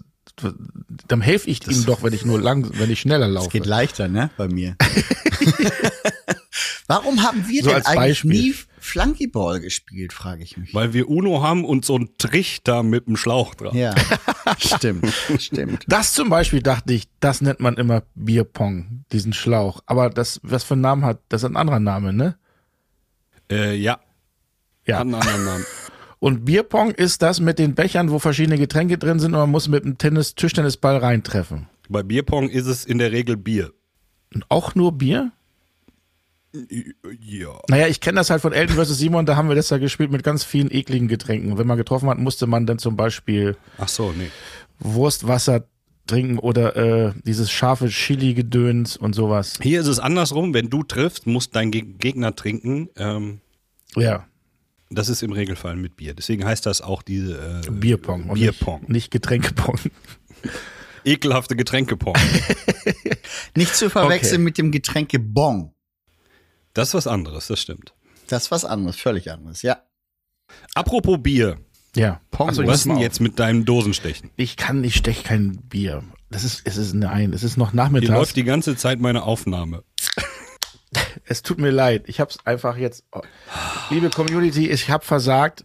dann 1.09 1.21
helfe 1.21 1.51
ich 1.51 1.67
ihm 1.67 1.85
doch, 1.87 2.03
wenn 2.03 2.13
ich 2.13 2.25
nur 2.25 2.41
lang, 2.41 2.69
wenn 2.79 2.91
ich 2.91 3.01
schneller 3.01 3.29
laufe. 3.29 3.47
Es 3.47 3.53
geht 3.53 3.67
leichter, 3.67 4.09
ne, 4.09 4.31
bei 4.37 4.49
mir. 4.49 4.77
Warum 6.87 7.23
haben 7.23 7.47
wir 7.49 7.63
So 7.63 7.71
denn 7.71 7.87
eigentlich 7.87 8.23
Beispiel. 8.23 8.31
nie 8.31 8.55
Flunkyball 8.89 9.61
gespielt, 9.61 10.13
frage 10.13 10.43
ich 10.43 10.57
mich. 10.57 10.75
Weil 10.75 10.93
wir 10.93 11.09
Uno 11.09 11.43
haben 11.43 11.65
und 11.65 11.85
so 11.85 11.97
ein 11.97 12.11
Trichter 12.19 12.83
mit 12.83 13.07
dem 13.07 13.17
Schlauch 13.17 13.55
dran. 13.55 13.77
Ja, 13.77 13.95
stimmt, 14.59 15.13
stimmt. 15.39 15.85
Das 15.87 16.13
zum 16.15 16.29
Beispiel 16.31 16.63
dachte 16.63 16.93
ich, 16.93 17.09
das 17.21 17.41
nennt 17.41 17.61
man 17.61 17.77
immer 17.77 18.03
Bierpong, 18.15 19.05
diesen 19.13 19.33
Schlauch. 19.33 19.81
Aber 19.87 20.11
das, 20.11 20.41
was 20.43 20.65
für 20.65 20.75
einen 20.75 20.83
Namen 20.83 21.05
hat, 21.05 21.21
das 21.29 21.43
ist 21.43 21.51
ein 21.51 21.57
anderer 21.57 21.81
Name, 21.81 22.13
ne? 22.13 22.37
Äh, 23.51 23.77
ja. 23.77 24.01
Ja. 24.87 24.97
Hat 24.97 25.03
einen 25.03 25.15
anderen 25.15 25.45
Namen. 25.45 25.67
Und 26.21 26.45
Bierpong 26.45 26.91
ist 26.91 27.23
das 27.23 27.39
mit 27.39 27.59
den 27.59 27.75
Bechern, 27.75 28.11
wo 28.11 28.19
verschiedene 28.19 28.59
Getränke 28.59 28.99
drin 28.99 29.21
sind 29.21 29.35
und 29.35 29.41
man 29.41 29.51
muss 29.51 29.69
mit 29.69 29.85
dem 29.85 29.99
Tennis, 29.99 30.35
Tischtennisball 30.35 30.97
reintreffen. 30.97 31.69
Bei 31.89 32.03
Bierpong 32.03 32.49
ist 32.49 32.67
es 32.67 32.85
in 32.85 32.99
der 32.99 33.13
Regel 33.13 33.37
Bier. 33.37 33.73
Und 34.35 34.45
auch 34.49 34.75
nur 34.75 34.99
Bier? 34.99 35.31
Ja. 36.53 37.61
Naja, 37.69 37.87
ich 37.89 38.01
kenne 38.01 38.17
das 38.17 38.31
halt 38.31 38.41
von 38.41 38.53
Elton 38.53 38.77
vs. 38.77 38.97
Simon, 38.99 39.27
da 39.27 39.37
haben 39.37 39.49
wir 39.49 39.57
das 39.57 39.71
ja 39.71 39.79
gespielt 39.79 40.11
mit 40.11 40.23
ganz 40.23 40.45
vielen 40.45 40.71
ekligen 40.71 41.09
Getränken. 41.09 41.53
Und 41.53 41.59
wenn 41.59 41.67
man 41.67 41.77
getroffen 41.77 42.09
hat, 42.09 42.19
musste 42.19 42.47
man 42.47 42.67
dann 42.67 42.79
zum 42.79 42.97
Beispiel 42.97 43.57
Ach 43.77 43.89
so, 43.89 44.13
nee. 44.13 44.31
Wurstwasser 44.79 45.67
trinken 46.07 46.39
oder 46.39 46.75
äh, 46.77 47.13
dieses 47.25 47.51
scharfe 47.51 47.89
Chili-Gedöns 47.89 48.97
und 48.97 49.15
sowas. 49.15 49.59
Hier 49.61 49.81
ist 49.81 49.89
es 49.89 49.99
andersrum. 49.99 50.55
Wenn 50.55 50.71
du 50.71 50.83
triffst, 50.83 51.27
muss 51.27 51.51
dein 51.51 51.71
Ge 51.71 51.83
Gegner 51.83 52.35
trinken. 52.35 52.89
Ähm, 52.97 53.41
Ja, 53.95 54.27
das 54.91 55.11
ist 55.11 55.23
im 55.23 55.33
Regelfall 55.33 55.77
mit 55.77 55.97
Bier. 55.97 56.15
Deswegen 56.15 56.47
heißt 56.47 56.65
das 56.65 56.81
auch 56.81 57.03
diese 57.03 57.63
äh, 57.67 57.71
Bierpong. 57.71 58.33
Bierpong. 58.33 58.81
Nicht, 58.81 58.89
nicht 58.89 59.11
Getränkepong. 59.11 59.79
Ekelhafte 61.05 61.57
Getränkepong. 61.57 62.15
Nicht 63.55 63.75
zu 63.77 63.89
verwechseln 63.91 64.37
Okay. 64.37 64.45
mit 64.45 64.59
dem 64.59 64.73
Getränke 64.73 65.19
Bon. 65.19 65.73
Das 66.79 66.91
ist 66.91 66.95
was 66.95 67.07
anderes, 67.09 67.49
das 67.49 67.59
stimmt. 67.59 67.93
Das 68.29 68.45
ist 68.45 68.51
was 68.53 68.65
anderes, 68.65 68.95
völlig 68.95 69.33
anderes, 69.33 69.63
ja. 69.63 69.83
Apropos 70.75 71.19
Bier. 71.21 71.59
Ja. 71.97 72.21
Pong. 72.31 72.51
Achso, 72.51 72.65
Was 72.69 72.85
denn 72.85 72.99
jetzt 72.99 73.21
mit 73.21 73.41
deinem 73.41 73.65
Dosenstechen? 73.65 74.31
ich 74.37 74.57
kann, 74.57 74.85
ich 74.85 74.95
stech 74.95 75.25
kein 75.25 75.57
Bier. 75.63 76.05
Das 76.31 76.45
ist, 76.45 76.63
es 76.63 76.77
ist, 76.77 76.95
nein, 76.95 77.33
es 77.33 77.43
ist 77.43 77.57
noch 77.57 77.73
Hier 77.73 77.79
nachmittags. 77.79 78.13
läuft 78.17 78.37
die 78.37 78.45
ganze 78.45 78.77
Zeit 78.77 79.01
meine 79.01 79.25
Aufnahme. 79.25 79.83
Es 81.25 81.43
tut 81.43 81.59
mir 81.59 81.71
leid. 81.71 82.05
Ich 82.07 82.21
hab's 82.21 82.39
einfach 82.47 82.77
jetzt, 82.77 83.05
oh. 83.13 83.21
liebe 83.91 84.09
Community, 84.09 84.71
ich 84.71 84.89
hab 84.89 85.05
versagt. 85.05 85.65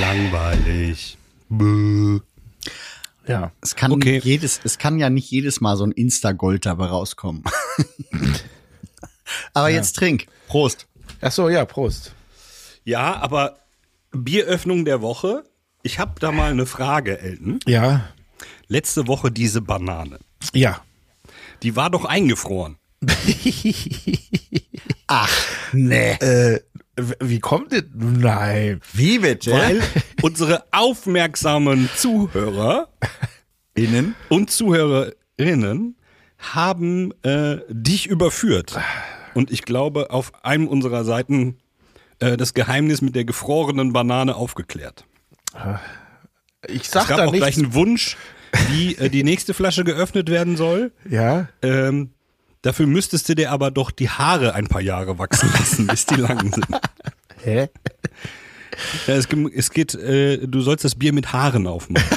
Langweilig. 0.00 1.18
Bäh. 1.50 2.20
Ja. 3.26 3.52
Es 3.60 3.74
kann 3.76 3.90
Okay. 3.92 4.20
jedes, 4.22 4.60
es 4.64 4.78
kann 4.78 4.98
ja 4.98 5.10
nicht 5.10 5.30
jedes 5.30 5.60
Mal 5.60 5.76
so 5.76 5.84
ein 5.84 5.92
Insta-Gold 5.92 6.64
dabei 6.64 6.86
rauskommen. 6.86 7.42
Aber 9.54 9.68
jetzt 9.68 9.96
trink. 9.96 10.26
Prost. 10.46 10.86
Ach 11.20 11.32
so, 11.32 11.48
ja, 11.48 11.64
Prost. 11.64 12.12
Ja, 12.84 13.16
aber 13.16 13.58
Bieröffnung 14.12 14.84
der 14.84 15.02
Woche. 15.02 15.44
Ich 15.82 15.98
habe 15.98 16.18
da 16.20 16.32
mal 16.32 16.50
eine 16.50 16.66
Frage, 16.66 17.18
Elton. 17.20 17.60
Ja. 17.66 18.08
Letzte 18.68 19.06
Woche 19.06 19.30
diese 19.30 19.60
Banane. 19.62 20.18
Ja. 20.52 20.82
Die 21.62 21.76
war 21.76 21.90
doch 21.90 22.04
eingefroren. 22.04 22.76
Ach, 25.06 25.30
nee. 25.72 26.12
Äh, 26.12 26.60
wie 27.20 27.38
kommt 27.40 27.72
das? 27.72 27.84
Nein. 27.94 28.80
Wie 28.92 29.18
bitte? 29.20 29.52
Weil 29.52 29.82
unsere 30.22 30.64
aufmerksamen 30.72 31.88
Zuhörer 31.96 32.88
Innen? 33.74 34.14
und 34.28 34.50
Zuhörerinnen 34.50 35.96
haben 36.38 37.12
äh, 37.22 37.58
dich 37.68 38.06
überführt. 38.06 38.78
Und 39.38 39.52
ich 39.52 39.62
glaube, 39.62 40.10
auf 40.10 40.32
einem 40.44 40.66
unserer 40.66 41.04
Seiten 41.04 41.58
äh, 42.18 42.36
das 42.36 42.54
Geheimnis 42.54 43.02
mit 43.02 43.14
der 43.14 43.24
gefrorenen 43.24 43.92
Banane 43.92 44.34
aufgeklärt. 44.34 45.04
Ich 46.66 46.82
Es 46.82 46.90
sag 46.90 47.06
gab 47.06 47.18
da 47.18 47.26
auch 47.26 47.32
gleich 47.32 47.56
nichts. 47.56 47.62
einen 47.62 47.74
Wunsch, 47.74 48.16
wie 48.68 48.96
äh, 48.96 49.08
die 49.08 49.22
nächste 49.22 49.54
Flasche 49.54 49.84
geöffnet 49.84 50.28
werden 50.28 50.56
soll. 50.56 50.90
Ja. 51.08 51.46
Ähm, 51.62 52.10
dafür 52.62 52.88
müsstest 52.88 53.28
du 53.28 53.36
dir 53.36 53.52
aber 53.52 53.70
doch 53.70 53.92
die 53.92 54.10
Haare 54.10 54.54
ein 54.54 54.66
paar 54.66 54.80
Jahre 54.80 55.20
wachsen 55.20 55.52
lassen, 55.52 55.86
bis 55.86 56.04
die 56.04 56.16
lang 56.16 56.52
sind. 56.52 56.66
Hä? 57.44 57.68
Ja, 59.06 59.14
es, 59.14 59.28
es 59.54 59.70
geht, 59.70 59.94
äh, 59.94 60.48
du 60.48 60.62
sollst 60.62 60.84
das 60.84 60.96
Bier 60.96 61.12
mit 61.12 61.32
Haaren 61.32 61.68
aufmachen. 61.68 62.08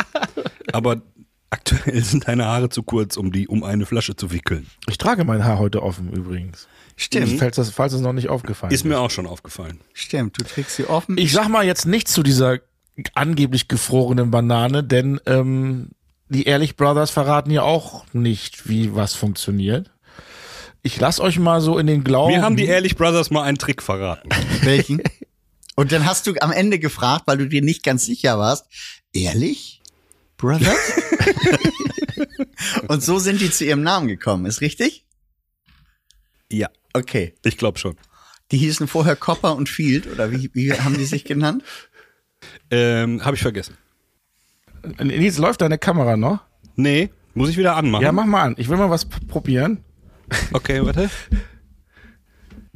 aber 0.72 1.02
aktuell 1.54 2.02
sind 2.02 2.26
deine 2.28 2.46
Haare 2.46 2.68
zu 2.68 2.82
kurz, 2.82 3.16
um 3.16 3.30
die, 3.32 3.46
um 3.48 3.62
eine 3.62 3.86
Flasche 3.86 4.16
zu 4.16 4.32
wickeln. 4.32 4.66
Ich 4.88 4.98
trage 4.98 5.24
mein 5.24 5.44
Haar 5.44 5.58
heute 5.58 5.82
offen 5.82 6.12
übrigens. 6.12 6.66
Stimmt, 6.96 7.38
Falls 7.38 7.56
das, 7.56 7.70
falls 7.70 7.92
es 7.92 8.00
noch 8.00 8.12
nicht 8.12 8.28
aufgefallen 8.28 8.72
Ist 8.72 8.84
mir 8.84 9.00
auch 9.00 9.10
schon 9.10 9.26
aufgefallen. 9.26 9.80
stimmt. 9.94 10.38
Du 10.38 10.44
trägst 10.44 10.76
sie 10.76 10.86
offen. 10.88 11.18
Ich 11.18 11.32
sag 11.32 11.48
mal 11.48 11.64
jetzt 11.64 11.86
nichts 11.86 12.12
zu 12.12 12.22
dieser 12.22 12.58
angeblich 13.14 13.66
gefrorenen 13.66 14.30
Banane, 14.30 14.84
denn 14.84 15.20
ähm, 15.26 15.90
die 16.28 16.44
Ehrlich 16.44 16.76
Brothers 16.76 17.10
verraten 17.10 17.50
ja 17.50 17.62
auch 17.62 18.04
nicht, 18.12 18.68
wie 18.68 18.94
was 18.94 19.14
funktioniert. 19.14 19.90
Ich 20.82 21.00
lass 21.00 21.18
euch 21.18 21.38
mal 21.38 21.60
so 21.60 21.78
in 21.78 21.86
den 21.86 22.04
Glauben. 22.04 22.32
Mir 22.34 22.42
haben 22.42 22.56
die 22.56 22.66
Ehrlich 22.66 22.96
Brothers 22.96 23.30
mal 23.30 23.42
einen 23.42 23.58
Trick 23.58 23.82
verraten. 23.82 24.28
Welchen? 24.62 25.02
Und 25.76 25.90
dann 25.90 26.06
hast 26.06 26.26
du 26.26 26.34
am 26.40 26.52
Ende 26.52 26.78
gefragt, 26.78 27.24
weil 27.26 27.38
du 27.38 27.48
dir 27.48 27.62
nicht 27.62 27.82
ganz 27.82 28.04
sicher 28.06 28.38
warst, 28.38 28.66
ehrlich? 29.12 29.80
Brother? 30.44 30.74
Und 32.88 33.02
so 33.02 33.18
sind 33.18 33.40
die 33.40 33.50
zu 33.50 33.64
ihrem 33.64 33.82
Namen 33.82 34.08
gekommen, 34.08 34.46
ist 34.46 34.60
richtig? 34.60 35.06
Ja, 36.50 36.68
Okay. 36.92 37.34
ich 37.44 37.56
glaube 37.56 37.78
schon. 37.78 37.96
Die 38.50 38.58
hießen 38.58 38.86
vorher 38.88 39.16
Copper 39.16 39.56
und 39.56 39.68
Field, 39.68 40.06
oder 40.06 40.30
wie, 40.30 40.50
wie 40.52 40.72
haben 40.74 40.96
die 40.98 41.06
sich 41.06 41.24
genannt? 41.24 41.64
Ähm, 42.70 43.24
Habe 43.24 43.36
ich 43.36 43.42
vergessen. 43.42 43.76
Nils, 45.02 45.38
läuft 45.38 45.62
deine 45.62 45.78
Kamera 45.78 46.16
noch? 46.16 46.40
Nee, 46.76 47.08
muss 47.32 47.48
ich 47.48 47.56
wieder 47.56 47.74
anmachen. 47.74 48.02
Ja, 48.02 48.12
mach 48.12 48.26
mal 48.26 48.42
an. 48.42 48.54
Ich 48.58 48.68
will 48.68 48.76
mal 48.76 48.90
was 48.90 49.06
probieren. 49.06 49.82
Okay, 50.52 50.84
warte. 50.84 51.08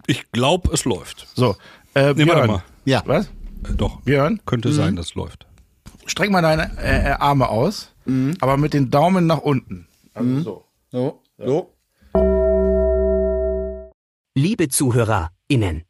Ich 0.06 0.32
glaube, 0.32 0.72
es 0.72 0.86
läuft. 0.86 1.28
So, 1.34 1.54
äh, 1.94 2.14
Nee, 2.14 2.20
warte 2.20 2.24
Björn. 2.24 2.46
mal. 2.46 2.62
Ja. 2.86 3.02
Was? 3.04 3.26
Äh, 3.26 3.74
Doch, 3.76 4.00
Björn, 4.00 4.40
könnte 4.46 4.72
sein, 4.72 4.96
dass 4.96 5.08
es 5.08 5.14
läuft. 5.14 5.46
Streck 6.08 6.30
mal 6.30 6.42
deine 6.42 6.76
äh, 6.78 7.10
äh, 7.10 7.12
Arme 7.12 7.48
aus, 7.48 7.92
aber 8.40 8.56
mit 8.56 8.74
den 8.74 8.90
Daumen 8.90 9.26
nach 9.26 9.38
unten. 9.38 9.86
Also 10.14 10.40
so. 10.40 10.64
So, 10.90 11.22
so. 11.36 11.74
Liebe 14.34 14.68
ZuhörerInnen. 14.68 15.84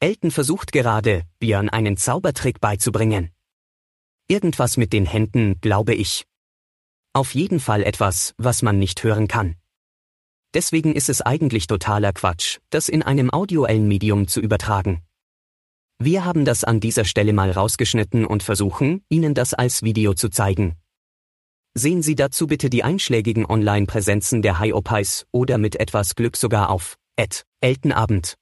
Elton 0.00 0.30
versucht 0.30 0.72
gerade, 0.72 1.24
Björn 1.40 1.68
einen 1.68 1.96
Zaubertrick 1.96 2.60
beizubringen. 2.60 3.30
Irgendwas 4.28 4.76
mit 4.76 4.92
den 4.92 5.06
Händen, 5.06 5.60
glaube 5.60 5.94
ich. 5.94 6.24
Auf 7.12 7.34
jeden 7.34 7.60
Fall 7.60 7.82
etwas, 7.82 8.34
was 8.38 8.62
man 8.62 8.78
nicht 8.78 9.02
hören 9.02 9.26
kann. 9.26 9.56
Deswegen 10.54 10.94
ist 10.94 11.08
es 11.08 11.20
eigentlich 11.20 11.66
totaler 11.66 12.12
Quatsch, 12.12 12.58
das 12.70 12.88
in 12.88 13.02
einem 13.02 13.30
audioellen 13.30 13.88
Medium 13.88 14.28
zu 14.28 14.40
übertragen. 14.40 15.02
Wir 16.00 16.24
haben 16.24 16.44
das 16.44 16.62
an 16.62 16.78
dieser 16.78 17.04
Stelle 17.04 17.32
mal 17.32 17.50
rausgeschnitten 17.50 18.24
und 18.24 18.44
versuchen, 18.44 19.02
Ihnen 19.08 19.34
das 19.34 19.52
als 19.52 19.82
Video 19.82 20.14
zu 20.14 20.28
zeigen. 20.28 20.76
Sehen 21.74 22.02
Sie 22.02 22.14
dazu 22.14 22.46
bitte 22.46 22.70
die 22.70 22.84
einschlägigen 22.84 23.44
Online-Präsenzen 23.44 24.40
der 24.40 24.60
High-Opais 24.60 25.26
oder 25.32 25.58
mit 25.58 25.74
etwas 25.74 26.14
Glück 26.14 26.36
sogar 26.36 26.70
auf 26.70 26.96
Ed 27.16 27.42
Eltenabend. 27.60 28.36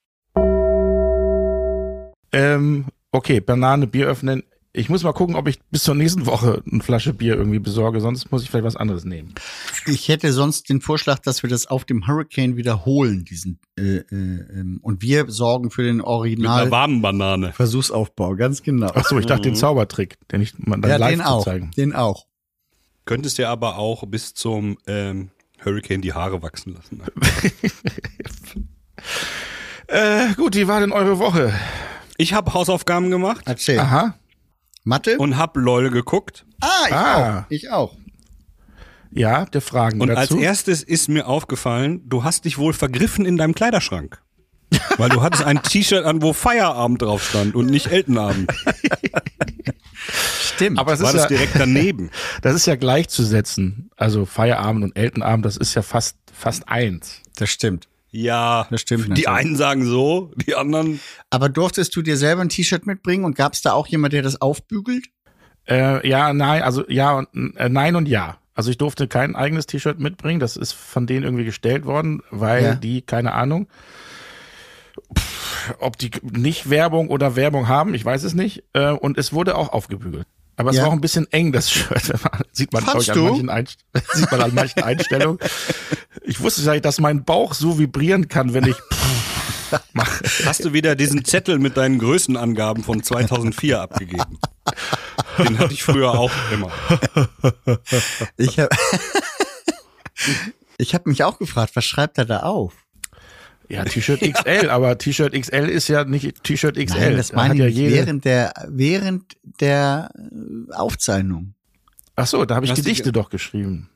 Ähm, 2.30 2.84
okay, 3.10 3.40
Banane, 3.40 3.86
Bier 3.86 4.08
öffnen. 4.08 4.42
Ich 4.76 4.90
muss 4.90 5.02
mal 5.02 5.12
gucken, 5.12 5.36
ob 5.36 5.48
ich 5.48 5.58
bis 5.70 5.84
zur 5.84 5.94
nächsten 5.94 6.26
Woche 6.26 6.62
eine 6.70 6.82
Flasche 6.82 7.14
Bier 7.14 7.34
irgendwie 7.34 7.58
besorge, 7.58 8.02
sonst 8.02 8.30
muss 8.30 8.42
ich 8.42 8.50
vielleicht 8.50 8.66
was 8.66 8.76
anderes 8.76 9.06
nehmen. 9.06 9.34
Ich 9.86 10.08
hätte 10.08 10.34
sonst 10.34 10.68
den 10.68 10.82
Vorschlag, 10.82 11.18
dass 11.20 11.42
wir 11.42 11.48
das 11.48 11.66
auf 11.66 11.86
dem 11.86 12.06
Hurricane 12.06 12.58
wiederholen, 12.58 13.24
diesen 13.24 13.58
äh, 13.78 13.96
äh, 13.96 14.04
ähm, 14.10 14.78
und 14.82 15.00
wir 15.00 15.30
sorgen 15.30 15.70
für 15.70 15.82
den 15.82 15.96
Mit 15.96 16.04
einer 16.04 16.14
Original 16.14 16.70
warmen 16.70 17.00
Banane. 17.00 17.54
Versuchsaufbau, 17.54 18.36
ganz 18.36 18.62
genau. 18.62 18.90
Ach 18.94 19.06
so, 19.06 19.18
ich 19.18 19.24
dachte 19.24 19.42
den 19.42 19.56
Zaubertrick, 19.56 20.18
den 20.28 20.42
ich 20.42 20.58
mal 20.58 20.78
dann 20.78 20.90
ja, 20.90 20.96
live 20.98 21.10
den 21.10 21.20
zu 21.20 21.26
auch, 21.26 21.44
zeigen. 21.44 21.70
den 21.74 21.94
auch. 21.94 22.26
Könntest 23.06 23.38
dir 23.38 23.48
aber 23.48 23.78
auch 23.78 24.04
bis 24.06 24.34
zum 24.34 24.76
ähm, 24.86 25.30
Hurricane 25.64 26.02
die 26.02 26.12
Haare 26.12 26.42
wachsen 26.42 26.74
lassen. 26.74 27.02
Äh, 29.88 30.34
gut, 30.34 30.56
wie 30.56 30.66
war 30.66 30.80
denn 30.80 30.90
eure 30.90 31.20
Woche? 31.20 31.54
Ich 32.16 32.32
habe 32.32 32.52
Hausaufgaben 32.52 33.08
gemacht 33.08 33.42
Erzähl. 33.46 33.78
Aha. 33.78 34.16
Mathe? 34.86 35.18
und 35.18 35.36
hab 35.36 35.56
LOL 35.56 35.90
geguckt. 35.90 36.46
ah, 36.60 36.68
ich 36.88 36.94
Ah. 36.94 37.38
auch. 37.40 37.44
Ich 37.50 37.70
auch. 37.70 37.96
Ja, 39.10 39.44
der 39.46 39.60
Fragen 39.60 40.00
Und 40.00 40.10
als 40.10 40.28
dazu. 40.28 40.40
erstes 40.40 40.82
ist 40.82 41.08
mir 41.08 41.26
aufgefallen, 41.26 42.02
du 42.08 42.22
hast 42.24 42.44
dich 42.44 42.56
wohl 42.58 42.72
vergriffen 42.72 43.24
in 43.26 43.36
deinem 43.36 43.54
Kleiderschrank. 43.54 44.20
Weil 44.98 45.08
du 45.10 45.22
hattest 45.22 45.44
ein 45.44 45.62
T-Shirt 45.62 46.04
an, 46.04 46.22
wo 46.22 46.32
Feierabend 46.32 47.00
drauf 47.02 47.22
stand 47.28 47.54
und 47.54 47.66
nicht 47.66 47.86
Eltenabend. 47.86 48.50
Stimmt. 50.40 50.78
aber 50.78 50.92
es 50.94 51.00
War 51.00 51.08
ist 51.08 51.14
das 51.14 51.22
ja, 51.24 51.28
direkt 51.28 51.52
daneben? 51.58 52.10
das 52.42 52.54
ist 52.54 52.66
ja 52.66 52.76
gleichzusetzen. 52.76 53.90
Also 53.96 54.24
Feierabend 54.24 54.84
und 54.84 54.96
Eltenabend, 54.96 55.44
das 55.44 55.56
ist 55.56 55.74
ja 55.74 55.82
fast, 55.82 56.16
fast 56.32 56.68
eins. 56.68 57.20
das 57.36 57.50
stimmt. 57.50 57.88
Ja, 58.10 58.66
Das 58.70 58.80
stimmt 58.80 59.04
Die 59.04 59.08
natürlich. 59.08 59.28
einen 59.28 59.56
sagen 59.56 59.84
so, 59.84 60.32
die 60.46 60.54
anderen. 60.54 61.00
Aber 61.30 61.48
durftest 61.48 61.94
du 61.96 62.02
dir 62.02 62.16
selber 62.16 62.42
ein 62.42 62.48
T-Shirt 62.48 62.86
mitbringen 62.86 63.24
und 63.24 63.36
gab 63.36 63.52
es 63.52 63.62
da 63.62 63.72
auch 63.72 63.86
jemand, 63.88 64.12
der 64.12 64.22
das 64.22 64.40
aufbügelt? 64.40 65.06
Äh, 65.68 66.06
ja, 66.08 66.32
nein, 66.32 66.62
also 66.62 66.84
ja 66.88 67.12
und 67.18 67.56
äh, 67.56 67.68
nein 67.68 67.96
und 67.96 68.06
ja. 68.08 68.38
Also 68.54 68.70
ich 68.70 68.78
durfte 68.78 69.06
kein 69.08 69.36
eigenes 69.36 69.66
T-Shirt 69.66 69.98
mitbringen. 69.98 70.40
Das 70.40 70.56
ist 70.56 70.72
von 70.72 71.06
denen 71.06 71.24
irgendwie 71.24 71.44
gestellt 71.44 71.84
worden, 71.84 72.22
weil 72.30 72.62
Ja. 72.62 72.74
die, 72.74 73.02
keine 73.02 73.32
Ahnung, 73.32 73.68
pff, 75.18 75.74
ob 75.80 75.98
die 75.98 76.10
nicht 76.22 76.70
Werbung 76.70 77.08
oder 77.08 77.36
Werbung 77.36 77.68
haben, 77.68 77.92
ich 77.92 78.04
weiß 78.04 78.22
es 78.22 78.32
nicht. 78.34 78.64
Äh, 78.72 78.92
und 78.92 79.18
es 79.18 79.32
wurde 79.32 79.56
auch 79.56 79.70
aufgebügelt. 79.70 80.26
Aber 80.56 80.70
es 80.70 80.76
Ja. 80.76 80.82
war 80.82 80.88
auch 80.88 80.92
ein 80.94 81.00
bisschen 81.00 81.30
eng, 81.32 81.52
das 81.52 81.70
Shirt. 81.70 82.02
sieht 82.52 82.72
man, 82.72 82.84
glaub 82.84 83.00
ich, 83.00 83.06
Fandst 83.06 83.10
an 83.10 83.24
manchen, 83.24 83.50
Einst 83.50 83.78
sieht 84.14 84.30
man 84.30 84.42
an 84.42 84.54
manchen 84.54 84.82
Einstellungen. 84.82 85.38
Ich 86.22 86.40
wusste 86.40 86.62
ja 86.62 86.72
nicht, 86.72 86.84
dass 86.84 87.00
mein 87.00 87.24
Bauch 87.24 87.54
so 87.54 87.78
vibrieren 87.78 88.28
kann, 88.28 88.54
wenn 88.54 88.64
ich 88.64 88.76
mache. 89.92 90.24
Hast 90.46 90.64
du 90.64 90.72
wieder 90.72 90.94
diesen 90.96 91.24
Zettel 91.24 91.58
mit 91.58 91.76
deinen 91.76 91.98
Größenangaben 91.98 92.82
von 92.84 93.02
2004 93.02 93.80
abgegeben? 93.80 94.38
Den 95.38 95.58
hatte 95.58 95.74
ich 95.74 95.82
früher 95.82 96.12
auch 96.18 96.32
immer. 96.52 96.72
Ich 98.38 98.58
habe 98.58 98.74
ich 100.78 100.94
hab 100.94 101.06
mich 101.06 101.22
auch 101.24 101.38
gefragt, 101.38 101.76
was 101.76 101.84
schreibt 101.84 102.16
er 102.18 102.24
da 102.24 102.40
auf? 102.40 102.72
Ja, 103.68 103.84
T-Shirt 103.84 104.20
XL, 104.32 104.70
aber 104.70 104.96
T-Shirt 104.98 105.32
XL 105.32 105.68
ist 105.68 105.88
ja 105.88 106.04
nicht 106.04 106.42
T-Shirt 106.44 106.76
XL. 106.76 106.98
Nein, 106.98 107.16
das 107.16 107.28
Da 107.30 107.36
meine 107.36 107.64
hat 107.64 107.70
ich 107.70 107.76
ja 107.76 107.90
während 107.90 108.24
der, 108.24 108.52
während 108.68 109.36
der 109.60 110.10
äh, 110.14 110.72
Aufzeichnung. 110.74 111.54
Ach 112.14 112.26
so, 112.26 112.44
da 112.44 112.54
habe 112.56 112.64
ich 112.66 112.70
Hast 112.72 112.78
Gedichte 112.78 113.04
ge- 113.04 113.12
doch 113.12 113.28
geschrieben. 113.30 113.90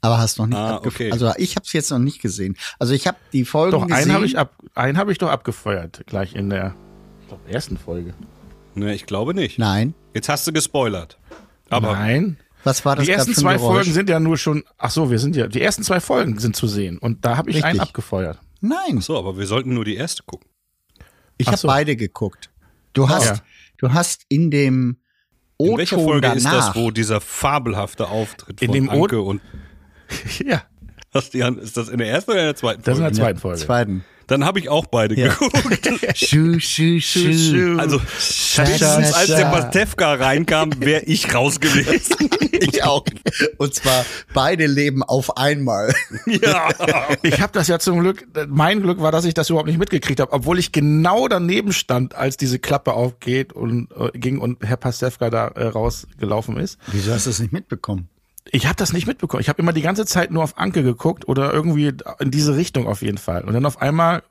Aber 0.00 0.18
hast 0.18 0.38
noch 0.38 0.46
nicht 0.46 0.58
Ah, 0.58 0.76
okay. 0.84 1.10
Also 1.10 1.32
ich 1.38 1.56
habe 1.56 1.64
es 1.64 1.72
jetzt 1.72 1.90
noch 1.90 1.98
nicht 1.98 2.20
gesehen. 2.20 2.56
Also 2.78 2.92
ich 2.92 3.06
habe 3.06 3.16
die 3.32 3.44
Folgen 3.46 3.72
Doch, 3.72 3.86
gesehen. 3.86 4.02
einen 4.02 4.12
habe 4.12 4.26
ich, 4.26 4.36
ab, 4.38 4.54
einen 4.74 4.98
hab 4.98 5.08
ich 5.08 5.16
doch 5.18 5.30
abgefeuert, 5.30 6.02
gleich 6.06 6.34
in 6.34 6.50
der 6.50 6.74
ich 7.22 7.28
glaub, 7.28 7.40
ersten 7.50 7.78
Folge. 7.78 8.12
Ne, 8.74 8.94
ich 8.94 9.06
glaube 9.06 9.32
nicht. 9.32 9.58
Nein. 9.58 9.94
Jetzt 10.12 10.28
hast 10.28 10.46
du 10.46 10.52
gespoilert. 10.52 11.18
Aber 11.70 11.92
Nein. 11.94 12.36
Was 12.64 12.84
war 12.84 12.96
das 12.96 13.06
Die 13.06 13.10
ersten 13.12 13.34
zwei 13.34 13.54
Geräusch? 13.54 13.72
Folgen 13.76 13.92
sind 13.92 14.08
ja 14.10 14.20
nur 14.20 14.36
schon, 14.38 14.64
ach 14.78 14.90
so, 14.90 15.10
wir 15.10 15.18
sind 15.18 15.36
ja, 15.36 15.46
die 15.46 15.60
ersten 15.62 15.82
zwei 15.82 16.00
Folgen 16.00 16.38
sind 16.38 16.54
zu 16.56 16.66
sehen 16.66 16.98
und 16.98 17.24
da 17.24 17.36
habe 17.38 17.48
ich 17.50 17.56
Richtig. 17.56 17.70
einen 17.70 17.80
abgefeuert. 17.80 18.38
Nein, 18.66 19.00
so, 19.00 19.18
aber 19.18 19.36
wir 19.36 19.46
sollten 19.46 19.74
nur 19.74 19.84
die 19.84 19.96
erste 19.96 20.22
gucken. 20.22 20.48
ich 21.36 21.46
Ach 21.48 21.52
habe 21.52 21.58
so. 21.60 21.68
beide 21.68 21.96
geguckt. 21.96 22.50
Du 22.94 23.08
hast, 23.08 23.26
Ja. 23.26 23.36
du 23.78 23.92
hast 23.92 24.24
in 24.28 24.50
dem 24.50 24.98
In 25.58 25.76
welcher 25.76 25.96
O-Ton 25.96 26.06
Folge 26.06 26.20
danach. 26.22 26.36
ist 26.36 26.44
das, 26.46 26.74
wo 26.76 26.90
dieser 26.90 27.20
fabelhafte 27.20 28.08
Auftritt 28.08 28.62
In 28.62 28.68
von 28.68 28.74
dem 28.74 28.88
O- 28.88 29.02
Anke 29.04 29.20
und 29.20 29.42
ja, 30.44 30.62
hast 31.12 31.34
die, 31.34 31.44
Hand- 31.44 31.58
ist 31.58 31.76
das 31.76 31.88
in 31.88 31.98
der 31.98 32.08
ersten 32.08 32.30
oder 32.30 32.40
in 32.40 32.46
der 32.46 32.56
zweiten 32.56 32.82
das 32.82 32.98
ist 32.98 33.00
in 33.00 33.04
Folge? 33.04 33.14
der 33.16 33.22
zweiten 33.24 33.38
Folge. 33.40 33.60
Zweiten. 33.60 34.04
Dann 34.26 34.44
habe 34.44 34.58
ich 34.58 34.68
auch 34.68 34.86
beide 34.86 35.14
Ja. 35.18 35.28
geguckt. 35.28 36.16
Schu, 36.16 36.58
schu, 36.60 37.00
schu. 37.00 37.78
Also 37.78 38.00
spätestens 38.18 39.12
als 39.12 39.26
der 39.28 39.46
Pastewka 39.46 40.14
reinkam, 40.14 40.70
wäre 40.78 41.02
ich 41.04 41.34
raus 41.34 41.60
gewesen. 41.60 42.16
Ich 42.60 42.84
auch. 42.84 43.04
Und 43.58 43.74
zwar 43.74 44.06
beide 44.32 44.66
Leben 44.66 45.02
auf 45.02 45.36
einmal. 45.36 45.92
ja. 46.26 46.68
Ich 47.22 47.40
habe 47.40 47.52
das 47.52 47.66
ja 47.66 47.80
zum 47.80 47.98
Glück, 47.98 48.26
mein 48.48 48.80
Glück 48.80 49.00
war, 49.02 49.10
dass 49.10 49.24
ich 49.24 49.34
das 49.34 49.50
überhaupt 49.50 49.66
nicht 49.68 49.78
mitgekriegt 49.78 50.20
habe, 50.20 50.32
obwohl 50.32 50.60
ich 50.60 50.70
genau 50.70 51.26
daneben 51.26 51.72
stand, 51.72 52.14
als 52.14 52.36
diese 52.36 52.60
Klappe 52.60 52.92
aufgeht 52.92 53.52
und 53.52 53.88
äh, 53.98 54.16
ging 54.16 54.38
und 54.38 54.64
Herr 54.64 54.76
Pastewka 54.76 55.30
da 55.30 55.48
äh, 55.48 55.66
rausgelaufen 55.66 56.56
ist. 56.56 56.78
Wieso 56.86 57.12
hast 57.12 57.26
du 57.26 57.30
es 57.30 57.40
nicht 57.40 57.52
mitbekommen? 57.52 58.08
Ich 58.50 58.66
habe 58.66 58.76
das 58.76 58.92
nicht 58.92 59.06
mitbekommen. 59.06 59.40
Ich 59.40 59.48
habe 59.48 59.60
immer 59.62 59.72
die 59.72 59.82
ganze 59.82 60.04
Zeit 60.06 60.30
nur 60.30 60.42
auf 60.42 60.58
Anke 60.58 60.82
geguckt 60.82 61.26
oder 61.28 61.52
irgendwie 61.52 61.92
in 62.20 62.30
diese 62.30 62.56
Richtung 62.56 62.86
auf 62.86 63.02
jeden 63.02 63.18
Fall. 63.18 63.42
Und 63.44 63.54
dann 63.54 63.64
auf 63.66 63.80
einmal 63.80 64.22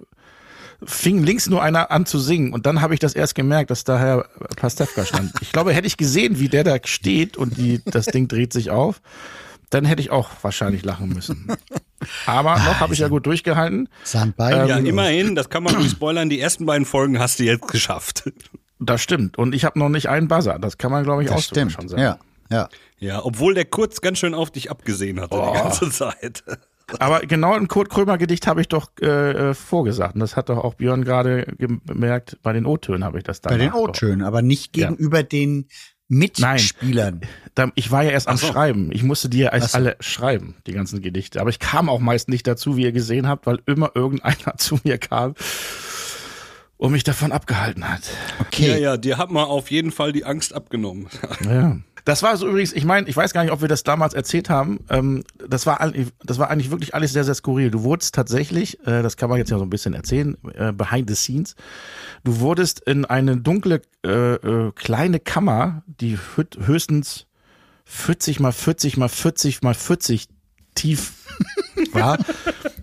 fing 0.86 1.24
links 1.24 1.48
nur 1.48 1.63
einer 1.63 1.91
an 1.91 2.05
zu 2.05 2.20
singen 2.20 2.53
und 2.53 2.65
dann 2.65 2.82
habe 2.82 2.93
ich 2.93 3.00
das 3.00 3.13
erst 3.13 3.36
gemerkt, 3.36 3.72
dass 3.72 3.84
da 3.84 3.98
Herr 3.98 4.25
Pastewka 4.58 5.05
stand. 5.05 5.32
Ich 5.41 5.51
glaube, 5.51 5.74
hätte 5.74 5.88
ich 5.88 5.98
gesehen, 5.98 6.39
wie 6.39 6.50
der 6.50 6.63
da 6.63 6.77
steht 6.84 7.38
und 7.38 7.58
die, 7.58 7.82
das 7.86 8.05
Ding 8.08 8.27
dreht 8.27 8.53
sich 8.53 8.70
auf, 8.70 9.01
dann 9.70 9.86
hätte 9.86 10.01
ich 10.01 10.12
auch 10.12 10.29
wahrscheinlich 10.41 10.84
lachen 10.84 11.10
müssen. 11.10 11.48
Aber 12.25 12.58
noch 12.58 12.79
habe 12.79 12.93
ich 12.93 13.00
ja 13.00 13.08
gut 13.08 13.25
durchgehalten. 13.25 13.89
Sahen 14.03 14.34
beide. 14.36 14.67
ja, 14.67 14.77
Ähm, 14.77 14.86
immerhin, 14.86 15.36
das 15.36 15.50
kann 15.50 15.63
man 15.63 15.77
nicht 15.77 15.91
spoilern. 15.91 16.29
Die 16.29 16.39
ersten 16.39 16.65
beiden 16.65 16.86
Folgen 16.86 17.17
hast 17.17 17.39
du 17.39 17.43
jetzt 17.43 17.67
geschafft. 17.67 18.29
Das 18.79 19.01
stimmt. 19.01 19.38
Und 19.38 19.55
ich 19.55 19.63
habe 19.65 19.79
noch 19.79 19.89
nicht 19.89 20.10
einen 20.10 20.27
Buzzer. 20.27 20.60
Das 20.60 20.77
kann 20.77 20.91
man, 20.91 21.03
glaube 21.03 21.24
ich, 21.24 21.29
auch 21.29 21.36
das 21.36 21.46
stimmt. 21.46 21.72
schon 21.72 21.88
sagen. 21.88 22.01
Ja, 22.01 22.20
ja. 22.51 22.70
Ja, 23.03 23.24
obwohl 23.25 23.53
der 23.53 23.65
kurz 23.65 24.01
ganz 24.01 24.17
schön 24.19 24.33
auf 24.33 24.50
dich 24.51 24.72
abgesehen 24.72 25.19
hatte 25.19 25.36
Oh. 25.38 25.51
die 25.53 25.60
ganze 25.60 25.89
Zeit. 25.91 26.43
Aber 27.00 27.22
genau 27.22 27.53
ein 27.53 27.67
Kurt 27.67 27.89
Krömer 27.89 28.17
Gedicht 28.17 28.45
habe 28.45 28.62
ich 28.62 28.67
doch 28.67 28.91
äh, 29.01 29.07
äh, 29.50 29.53
vorgesagt. 29.53 30.15
Und 30.15 30.19
das 30.19 30.36
hat 30.36 30.50
doch 30.50 30.57
auch 30.57 30.74
Björn 30.75 31.03
gerade 31.03 31.45
gemerkt. 31.57 32.38
Bei 32.43 32.51
den 32.53 32.65
O-Tönen 32.65 33.03
habe 33.03 33.17
ich 33.17 33.24
das 33.24 33.41
dann. 33.41 33.51
Bei 33.53 33.57
den 33.57 33.74
O-Tönen, 33.74 34.22
aber 34.22 34.41
nicht 34.41 34.75
Ja. 34.77 34.89
gegenüber 34.89 35.24
den 35.24 35.67
Mitspielern. 36.10 37.22
Da- 37.55 37.72
Ich 37.75 37.89
war 37.91 38.03
ja 38.03 38.12
erst 38.12 38.27
am 38.27 38.38
so. 38.38 38.48
Schreiben. 38.48 38.89
Ich 38.91 39.01
musste 39.03 39.29
die 39.29 39.39
ja 39.39 39.53
erst 39.53 39.72
so. 39.72 39.77
alle 39.77 39.95
schreiben, 40.01 40.55
die 40.67 40.74
ganzen 40.74 41.01
Gedichte. 41.01 41.39
Aber 41.41 41.50
ich 41.50 41.60
kam 41.60 41.89
auch 41.89 42.00
meist 42.00 42.29
nicht 42.29 42.45
dazu, 42.48 42.77
wie 42.77 42.83
ihr 42.83 42.91
gesehen 42.91 43.27
habt, 43.27 43.45
weil 43.48 43.60
immer 43.65 43.91
irgendeiner 43.95 44.36
zu 44.57 44.79
mir 44.83 44.98
kam 44.98 45.36
und 46.84 46.92
mich 46.92 47.06
davon 47.06 47.32
abgehalten 47.32 47.88
hat. 47.90 48.02
Okay. 48.42 48.72
Ja, 48.72 48.78
ja, 48.78 48.98
dir 48.98 49.18
hat 49.18 49.32
man 49.32 49.46
auf 49.46 49.72
jeden 49.72 49.90
Fall 49.94 50.12
die 50.12 50.25
Angst 50.25 50.54
abgenommen. 50.54 51.08
Ja. 51.46 51.78
Das 52.06 52.22
war 52.22 52.36
so 52.36 52.46
übrigens, 52.50 52.74
ich 52.74 52.84
meine, 52.84 53.08
ich 53.08 53.16
weiß 53.16 53.32
gar 53.32 53.44
nicht, 53.44 53.54
ob 53.54 53.62
wir 53.62 53.70
das 53.70 53.84
damals 53.84 54.13
erzählt 54.13 54.50
haben. 54.50 54.82
Ähm, 54.90 55.24
das, 55.48 55.66
war, 55.66 55.80
all- 55.80 55.94
das 56.22 56.38
war 56.38 56.50
eigentlich 56.50 56.70
wirklich 56.70 56.94
alles 56.94 57.13
sehr, 57.13 57.24
sehr 57.24 57.34
skurril. 57.36 57.72
Du 57.72 57.84
wurdest 57.84 58.13
tatsächlich, 58.13 58.78
äh, 58.86 59.02
das 59.02 59.16
kann 59.16 59.30
man 59.30 59.38
jetzt 59.38 59.52
ja 59.52 59.58
so 59.58 59.63
ein 59.63 59.70
bisschen 59.70 59.94
erzählen, 59.94 60.36
äh, 60.56 60.74
behind 60.74 61.10
the 61.10 61.16
scenes, 61.16 61.56
du 62.25 62.42
wurdest 62.42 62.82
in 62.82 63.06
eine 63.06 63.38
dunkle, 63.38 63.82
äh, 64.06 64.34
äh, 64.34 64.72
kleine 64.75 65.22
Kammer, 65.22 65.84
die 65.88 66.18
höchstens 66.66 67.28
40 67.86 68.42
mal 68.42 68.52
40 68.52 68.98
mal 68.98 69.08
40 69.08 69.62
mal 69.62 69.74
40 69.74 70.28
tief 70.75 71.13
war, 71.94 72.18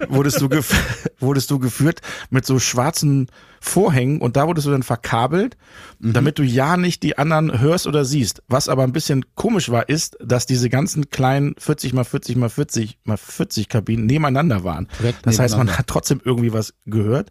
wurdest 0.08 0.40
du, 0.40 0.48
gef 0.48 0.72
wurdest 1.18 1.50
du 1.50 1.58
geführt 1.58 2.00
mit 2.30 2.46
so 2.46 2.58
schwarzen 2.58 3.28
Vorhängen 3.60 4.22
und 4.22 4.36
da 4.36 4.46
wurdest 4.46 4.66
du 4.66 4.70
dann 4.70 4.82
verkabelt, 4.82 5.58
damit 5.98 6.38
du 6.38 6.42
ja 6.42 6.78
nicht 6.78 7.02
die 7.02 7.18
anderen 7.18 7.60
hörst 7.60 7.86
oder 7.86 8.06
siehst. 8.06 8.42
Was 8.48 8.70
aber 8.70 8.84
ein 8.84 8.92
bisschen 8.92 9.26
komisch 9.34 9.70
war, 9.70 9.88
ist, 9.88 10.16
dass 10.24 10.46
diese 10.46 10.70
ganzen 10.70 11.10
kleinen 11.10 11.54
40 11.58 11.92
mal 11.92 12.04
40 12.04 12.36
mal 12.36 12.48
40 12.48 12.98
mal 13.04 13.18
40 13.18 13.68
Kabinen 13.68 14.06
nebeneinander 14.06 14.64
waren. 14.64 14.88
Direkt 14.98 15.26
das 15.26 15.38
heißt, 15.38 15.58
man 15.58 15.76
hat 15.76 15.86
trotzdem 15.88 16.22
irgendwie 16.24 16.54
was 16.54 16.74
gehört. 16.86 17.30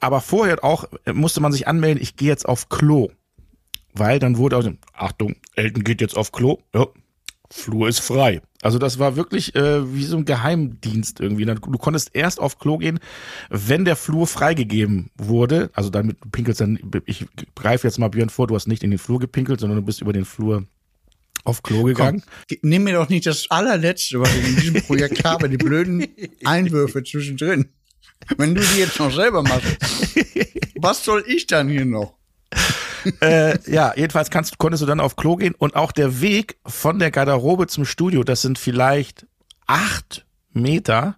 Aber 0.00 0.20
vorher 0.20 0.62
auch 0.62 0.84
äh, 1.04 1.12
musste 1.12 1.40
man 1.40 1.52
sich 1.52 1.66
anmelden, 1.66 2.00
ich 2.00 2.14
gehe 2.14 2.28
jetzt 2.28 2.48
auf 2.48 2.68
Klo. 2.68 3.10
Weil 3.94 4.20
dann 4.20 4.36
wurde 4.36 4.56
auch, 4.58 4.64
Achtung, 4.92 5.34
Elton 5.56 5.82
geht 5.82 6.00
jetzt 6.00 6.16
auf 6.16 6.30
Klo. 6.30 6.58
Ja, 6.72 6.86
Flur 7.50 7.88
ist 7.88 8.00
frei. 8.00 8.42
Also 8.62 8.78
das 8.78 8.98
war 8.98 9.14
wirklich 9.16 9.54
äh, 9.54 9.94
wie 9.94 10.04
so 10.04 10.16
ein 10.16 10.24
Geheimdienst 10.24 11.20
irgendwie. 11.20 11.44
Du 11.44 11.54
konntest 11.78 12.10
erst 12.14 12.40
auf 12.40 12.58
Klo 12.58 12.78
gehen, 12.78 12.98
wenn 13.50 13.84
der 13.84 13.94
Flur 13.94 14.26
freigegeben 14.26 15.10
wurde. 15.16 15.70
Also 15.74 15.90
damit 15.90 16.16
du 16.24 16.28
pinkelst 16.30 16.60
dann, 16.60 16.78
ich 17.06 17.24
greife 17.54 17.86
jetzt 17.86 17.98
mal 17.98 18.08
Björn 18.08 18.30
vor, 18.30 18.46
du 18.48 18.56
hast 18.56 18.66
nicht 18.66 18.82
in 18.82 18.90
den 18.90 18.98
Flur 18.98 19.20
gepinkelt, 19.20 19.60
sondern 19.60 19.78
du 19.78 19.84
bist 19.84 20.00
über 20.00 20.12
den 20.12 20.24
Flur 20.24 20.64
auf 21.44 21.62
Klo 21.62 21.84
gegangen. 21.84 22.22
Ge- 22.48 22.58
Nimm 22.62 22.82
mir 22.84 22.94
doch 22.94 23.08
nicht 23.08 23.26
das 23.26 23.48
allerletzte, 23.48 24.20
was 24.20 24.34
ich 24.34 24.48
in 24.48 24.56
diesem 24.56 24.82
Projekt 24.86 25.24
habe, 25.24 25.48
die 25.48 25.56
blöden 25.56 26.04
Einwürfe 26.44 27.04
zwischendrin. 27.04 27.68
Wenn 28.36 28.56
du 28.56 28.60
die 28.60 28.80
jetzt 28.80 28.98
noch 28.98 29.14
selber 29.14 29.42
machst, 29.44 29.64
was 30.80 31.04
soll 31.04 31.22
ich 31.28 31.46
dann 31.46 31.68
hier 31.68 31.84
noch? 31.84 32.14
Äh, 33.20 33.58
ja, 33.70 33.92
jedenfalls 33.96 34.30
kannst, 34.30 34.58
konntest 34.58 34.82
du 34.82 34.86
dann 34.86 35.00
auf 35.00 35.16
Klo 35.16 35.36
gehen 35.36 35.54
und 35.56 35.76
auch 35.76 35.92
der 35.92 36.20
Weg 36.20 36.58
von 36.66 36.98
der 36.98 37.10
Garderobe 37.10 37.66
zum 37.66 37.84
Studio, 37.84 38.24
das 38.24 38.42
sind 38.42 38.58
vielleicht 38.58 39.26
acht 39.66 40.26
Meter, 40.52 41.16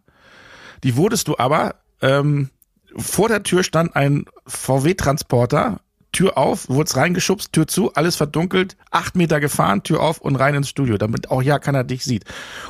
die 0.84 0.96
wurdest 0.96 1.28
du 1.28 1.38
aber, 1.38 1.76
ähm, 2.00 2.50
vor 2.96 3.28
der 3.28 3.42
Tür 3.42 3.62
stand 3.62 3.94
ein 3.94 4.24
VW-Transporter, 4.46 5.80
Tür 6.12 6.36
auf, 6.36 6.68
wurdest 6.68 6.96
reingeschubst, 6.96 7.52
Tür 7.52 7.66
zu, 7.66 7.92
alles 7.94 8.16
verdunkelt, 8.16 8.76
acht 8.90 9.14
Meter 9.16 9.38
gefahren, 9.40 9.82
Tür 9.82 10.00
auf 10.00 10.20
und 10.20 10.36
rein 10.36 10.54
ins 10.54 10.68
Studio, 10.68 10.98
damit 10.98 11.30
auch 11.30 11.42
ja 11.42 11.58
keiner 11.58 11.84
dich 11.84 12.04
sieht. 12.04 12.24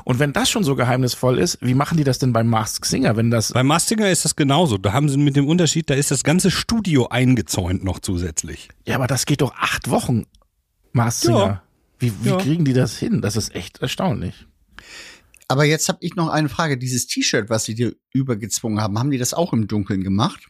Und 0.05 0.19
wenn 0.19 0.33
das 0.33 0.51
schon 0.51 0.63
so 0.65 0.77
geheimnisvoll 0.77 1.39
ist, 1.39 1.59
wie 1.61 1.75
machen 1.75 1.97
die 1.97 2.05
das 2.05 2.19
denn 2.19 2.33
beim 2.33 2.49
Mask 2.49 2.85
Singer, 2.85 3.17
wenn 3.17 3.31
das 3.31 3.53
Bei 3.53 3.63
Mastinger 3.63 4.11
ist 4.11 4.25
das 4.25 4.37
genauso. 4.37 4.77
Da 4.79 4.93
haben 4.93 5.09
sie 5.09 5.17
mit 5.17 5.37
dem 5.37 5.47
Unterschied, 5.49 5.89
da 5.89 5.95
ist 5.95 6.11
das 6.11 6.23
ganze 6.25 6.51
Studio 6.51 7.09
eingezäunt 7.09 7.83
noch 7.85 7.99
zusätzlich. 8.01 8.69
Ja, 8.87 8.97
aber 8.97 9.07
das 9.07 9.27
geht 9.27 9.41
doch 9.41 9.55
acht 9.57 9.91
Wochen, 9.91 10.27
Mars 10.93 11.23
Singer. 11.23 11.39
Ja. 11.39 11.63
Wie, 11.99 12.13
wie 12.23 12.29
Ja. 12.31 12.37
kriegen 12.37 12.65
die 12.65 12.73
das 12.73 12.97
hin? 12.99 13.21
Das 13.23 13.37
ist 13.37 13.55
echt 13.55 13.81
erstaunlich. 13.83 14.47
Aber 15.49 15.65
jetzt 15.65 15.89
habe 15.89 15.99
ich 16.01 16.15
noch 16.15 16.29
eine 16.29 16.49
Frage. 16.49 16.79
Dieses 16.79 17.07
T-Shirt, 17.07 17.51
was 17.51 17.65
sie 17.65 17.75
dir 17.75 17.95
übergezwungen 18.13 18.81
haben, 18.81 18.99
haben 18.99 19.11
die 19.11 19.19
das 19.19 19.35
auch 19.35 19.53
im 19.53 19.67
Dunkeln 19.67 20.05
gemacht? 20.05 20.47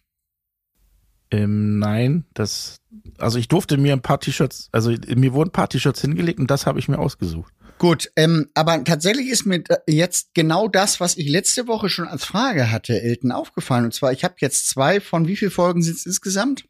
Ähm, 1.31 1.79
nein, 1.79 2.25
das, 2.35 2.81
also 3.19 3.39
ich 3.39 3.49
durfte 3.49 3.77
mir 3.77 3.93
ein 3.93 4.03
paar 4.03 4.19
T-Shirts, 4.19 4.69
also 4.73 4.91
mir 5.15 5.33
wurden 5.33 5.51
ein 5.51 5.53
paar 5.53 5.69
T-Shirts 5.69 6.01
hingelegt 6.01 6.41
und 6.41 6.51
das 6.51 6.67
habe 6.67 6.79
ich 6.79 6.89
mir 6.89 6.99
ausgesucht. 6.99 7.53
Gut, 7.79 8.13
ähm, 8.17 8.51
aber 8.55 8.85
tatsächlich 8.85 9.29
ist 9.29 9.47
mir 9.47 9.63
äh, 9.69 9.79
jetzt 9.87 10.35
genau 10.35 10.69
das, 10.69 11.01
was 11.01 11.17
ich 11.17 11.29
letzte 11.29 11.67
Woche 11.67 11.89
schon 11.89 12.07
als 12.07 12.27
Frage 12.27 12.71
hatte, 12.71 13.01
Elton, 13.01 13.33
aufgefallen. 13.33 13.87
Und 13.87 13.95
zwar, 13.95 14.13
ich 14.13 14.23
habe 14.23 14.35
jetzt 14.41 14.69
zwei 14.69 15.01
von 15.01 15.27
wie 15.27 15.37
viele 15.37 15.51
Folgen 15.51 15.83
sind 15.83 15.97
es 15.97 16.05
insgesamt? 16.05 16.67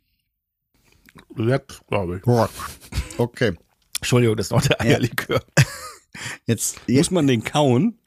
Ja, 1.37 1.59
glaube 1.89 2.19
ich. 2.19 3.19
Okay. 3.19 3.55
Entschuldigung, 3.97 4.37
das 4.37 4.47
ist 4.47 4.53
noch 4.53 4.63
der 4.63 4.81
Eierlikör. 4.81 5.43
Jetzt, 6.47 6.77
Muss 6.87 6.97
jetzt 6.97 7.11
man 7.11 7.27
den 7.27 7.45
kauen? 7.45 7.99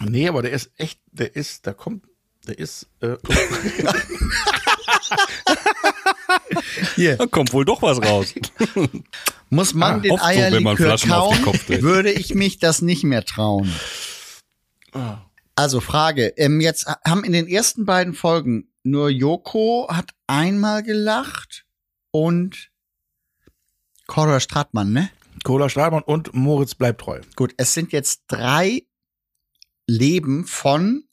Nee, 0.00 0.28
aber 0.28 0.42
der 0.42 0.52
ist 0.52 0.70
echt, 0.76 1.00
der 1.12 1.34
ist, 1.36 1.66
da 1.66 1.74
kommt, 1.74 2.04
der 2.46 2.58
ist, 2.58 2.88
äh, 3.00 3.16
hier. 6.96 7.16
Da 7.16 7.26
kommt 7.26 7.52
wohl 7.52 7.64
doch 7.64 7.82
was 7.82 8.00
raus. 8.02 8.34
Muss 9.50 9.74
man 9.74 9.96
Ah, 9.96 9.98
den 10.00 10.10
oft 10.12 10.22
so, 10.22 10.28
wenn 10.28 10.62
man 10.62 10.76
Eierlikör 10.76 10.96
den 10.96 11.08
kauen, 11.08 11.82
würde 11.82 12.12
ich 12.12 12.34
mich 12.34 12.58
das 12.58 12.82
nicht 12.82 13.04
mehr 13.04 13.24
trauen. 13.24 13.72
Also 15.54 15.80
Frage, 15.80 16.34
ähm, 16.36 16.60
jetzt 16.60 16.86
haben 17.04 17.24
in 17.24 17.32
den 17.32 17.46
ersten 17.46 17.84
beiden 17.84 18.14
Folgen 18.14 18.68
nur 18.82 19.08
Joko 19.08 19.88
hat 19.90 20.10
einmal 20.26 20.82
gelacht 20.82 21.64
und 22.10 22.70
Cora 24.06 24.40
Stratmann, 24.40 24.92
ne? 24.92 25.10
Cola 25.46 25.68
Strahlmann 25.68 26.02
und 26.02 26.34
Moritz 26.34 26.74
bleibt 26.74 27.00
treu. 27.02 27.20
Gut, 27.36 27.54
es 27.56 27.72
sind 27.72 27.92
jetzt 27.92 28.22
drei 28.26 28.82
Leben 29.86 30.44
von, 30.44 31.04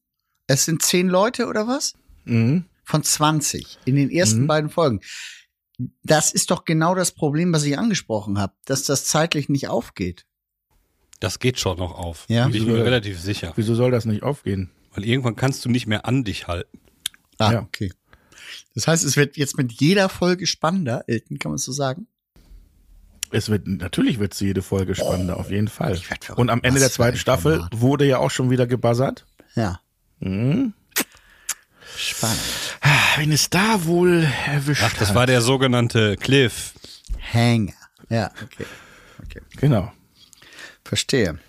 es 0.47 0.65
sind 0.65 0.81
zehn 0.81 1.07
Leute 1.07 1.45
oder 1.45 1.67
was? 1.67 1.93
Mhm. 2.25 2.65
Von 2.83 3.03
20 3.03 3.79
in 3.85 3.95
den 3.95 4.09
ersten 4.09 4.41
Mhm. 4.41 4.47
beiden 4.47 4.69
Folgen. 4.69 4.99
Das 6.03 6.31
ist 6.31 6.51
doch 6.51 6.65
genau 6.65 6.95
das 6.95 7.11
Problem, 7.11 7.51
was 7.53 7.63
ich 7.63 7.77
angesprochen 7.79 8.37
habe, 8.39 8.53
dass 8.65 8.83
das 8.83 9.05
zeitlich 9.05 9.49
nicht 9.49 9.67
aufgeht. 9.67 10.25
Das 11.19 11.39
geht 11.39 11.59
schon 11.59 11.77
noch 11.77 11.95
auf. 11.97 12.25
Ja? 12.27 12.47
Bin 12.47 12.55
ich 12.55 12.65
mir 12.67 12.83
relativ 12.83 13.19
sicher. 13.19 13.53
Wieso 13.55 13.73
soll 13.75 13.91
das 13.91 14.05
nicht 14.05 14.23
aufgehen? 14.23 14.69
Weil 14.93 15.05
irgendwann 15.05 15.35
kannst 15.35 15.63
du 15.65 15.69
nicht 15.69 15.87
mehr 15.87 16.05
an 16.05 16.23
dich 16.23 16.47
halten. 16.47 16.79
Ah, 17.39 17.53
Ja. 17.53 17.61
okay. 17.61 17.91
Das 18.75 18.87
heißt, 18.87 19.03
es 19.05 19.15
wird 19.17 19.37
jetzt 19.37 19.57
mit 19.57 19.71
jeder 19.73 20.09
Folge 20.09 20.45
spannender, 20.45 21.03
Elton, 21.07 21.39
kann 21.39 21.51
man 21.51 21.57
so 21.57 21.71
sagen? 21.71 22.07
Es 23.31 23.49
wird, 23.49 23.65
natürlich 23.67 24.19
wird 24.19 24.39
jede 24.39 24.61
Folge 24.61 24.93
spannender, 24.93 25.37
auf 25.37 25.49
jeden 25.49 25.67
Fall. 25.69 25.99
Und 26.35 26.49
am 26.51 26.61
Ende 26.61 26.79
der 26.79 26.91
zweiten 26.91 27.17
Staffel 27.17 27.65
wurde 27.71 28.05
ja 28.05 28.19
auch 28.19 28.29
schon 28.29 28.51
wieder 28.51 28.67
gebuzzert. 28.67 29.25
Ja. 29.55 29.79
Mhm. 30.19 30.73
Spannend. 31.97 32.39
Wen 33.17 33.31
es 33.31 33.49
da 33.49 33.85
wohl 33.85 34.27
erwischt 34.47 34.83
Ach, 34.83 34.93
das 34.93 35.09
hat. 35.09 35.15
war 35.15 35.27
der 35.27 35.41
sogenannte 35.41 36.17
Cliff. 36.17 36.73
Hanger. 37.33 37.73
Ja, 38.09 38.31
okay. 38.43 38.65
Okay. 39.23 39.41
Genau. 39.57 39.91
Verstehe. 40.83 41.39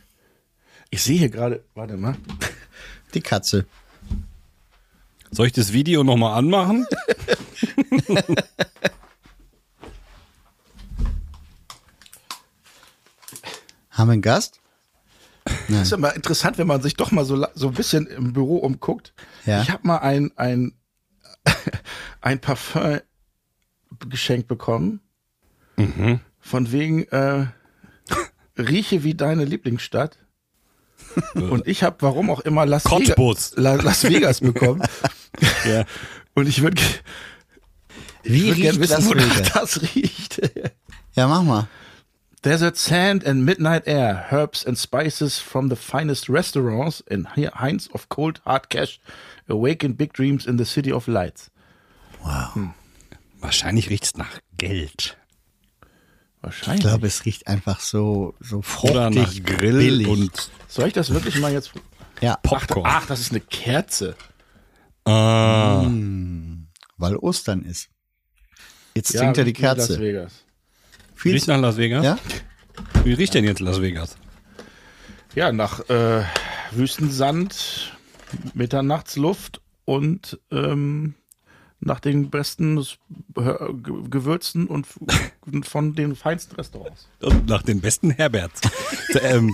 Ich 0.90 1.02
sehe 1.02 1.18
hier 1.18 1.28
gerade, 1.30 1.64
warte 1.74 1.96
mal. 1.96 2.16
Die 3.14 3.20
Katze. 3.20 3.66
Soll 5.30 5.46
ich 5.46 5.52
das 5.52 5.72
Video 5.72 6.04
nochmal 6.04 6.38
anmachen? 6.38 6.86
Haben 13.90 14.08
wir 14.08 14.12
einen 14.14 14.22
Gast? 14.22 14.60
Das 15.68 15.82
ist 15.82 15.92
immer 15.92 16.14
interessant, 16.14 16.58
wenn 16.58 16.66
man 16.66 16.82
sich 16.82 16.94
doch 16.94 17.10
mal 17.10 17.24
so, 17.24 17.46
so 17.54 17.68
ein 17.68 17.74
bisschen 17.74 18.06
im 18.06 18.32
Büro 18.32 18.56
umguckt. 18.56 19.14
Ja. 19.46 19.62
Ich 19.62 19.70
habe 19.70 19.86
mal 19.86 19.98
ein, 19.98 20.32
ein, 20.36 20.74
ein 22.20 22.40
Parfum 22.40 23.00
geschenkt 24.08 24.48
bekommen. 24.48 25.00
Von 26.40 26.72
wegen, 26.72 27.04
äh, 27.08 27.46
rieche 28.58 29.02
wie 29.02 29.14
deine 29.14 29.44
Lieblingsstadt. 29.44 30.18
Und 31.34 31.66
ich 31.66 31.82
habe, 31.82 31.96
warum 32.00 32.30
auch 32.30 32.40
immer, 32.40 32.66
Las. 32.66 32.84
Vegas, 32.84 33.52
La, 33.56 33.74
Las 33.74 34.04
Vegas 34.04 34.40
bekommen. 34.40 34.82
Ja. 35.66 35.84
Und 36.34 36.48
ich 36.48 36.62
würde 36.62 36.80
Wie 38.22 38.46
würd 38.46 38.56
gerne 38.56 38.78
wissen, 38.78 39.04
wonach 39.04 39.40
das 39.40 39.82
riecht. 39.82 40.40
Ja, 41.14 41.26
mach 41.26 41.42
mal. 41.42 41.68
Desert 42.44 42.76
sand 42.76 43.24
and 43.26 43.44
midnight 43.46 43.84
air, 43.88 44.26
herbs 44.30 44.64
and 44.66 44.76
spices 44.78 45.38
from 45.38 45.70
the 45.70 45.76
finest 45.76 46.28
restaurants 46.28 47.02
and 47.10 47.26
hinds 47.54 47.88
of 47.94 48.08
cold 48.10 48.40
hard 48.44 48.68
cash 48.68 49.00
awaken 49.48 49.94
big 49.94 50.12
dreams 50.12 50.46
in 50.46 50.58
the 50.58 50.64
city 50.66 50.92
of 50.92 51.08
lights. 51.08 51.50
Wahrscheinlich 53.40 53.88
riecht's 53.90 54.14
nach 54.16 54.38
Geld. 54.58 55.16
Ich 56.36 56.42
Wahrscheinlich. 56.42 56.82
glaube, 56.82 57.06
es 57.06 57.24
riecht 57.24 57.46
einfach 57.46 57.80
so, 57.80 58.34
so 58.40 58.62
Oder 58.82 59.08
nach 59.10 59.22
fruchtig, 59.24 59.44
Grill 59.44 59.78
billig. 59.78 60.06
und 60.08 60.50
Soll 60.68 60.88
ich 60.88 60.92
das 60.92 61.10
wirklich 61.10 61.38
mal 61.40 61.50
jetzt? 61.52 61.72
ja, 62.20 62.36
Popcorn. 62.42 62.84
Ach, 62.86 63.06
das 63.06 63.20
ist 63.20 63.30
eine 63.30 63.40
Kerze. 63.40 64.14
Ah, 65.06 65.82
weil 66.98 67.16
Ostern 67.16 67.62
ist. 67.62 67.88
Jetzt 68.94 69.12
Ja, 69.14 69.20
trinkt 69.20 69.38
er 69.38 69.44
die 69.44 69.56
wie 69.56 69.62
Las 69.62 69.76
Kerze. 69.76 69.98
Vegas. 70.00 70.43
Viel 71.14 71.32
riecht 71.32 71.48
nach 71.48 71.60
Las 71.60 71.76
Vegas? 71.76 72.04
ja? 72.04 72.18
Wie 73.04 73.12
riecht 73.12 73.34
denn 73.34 73.44
jetzt 73.44 73.60
Las 73.60 73.80
Vegas? 73.80 74.16
Ja, 75.34 75.52
nach 75.52 75.88
äh, 75.88 76.22
Wüstensand, 76.72 77.96
Mitternachtsluft 78.54 79.60
und 79.84 80.38
ähm, 80.50 81.14
nach 81.86 82.00
den 82.00 82.30
besten 82.30 82.76
Ge- 83.34 83.56
Gewürzen 84.08 84.66
und 84.66 84.86
von 85.68 85.94
den 85.94 86.16
feinsten 86.16 86.56
Restaurants. 86.56 87.08
Und 87.20 87.46
nach 87.48 87.62
den 87.62 87.80
besten 87.80 88.10
Herberts. 88.10 88.62
ähm, 89.22 89.52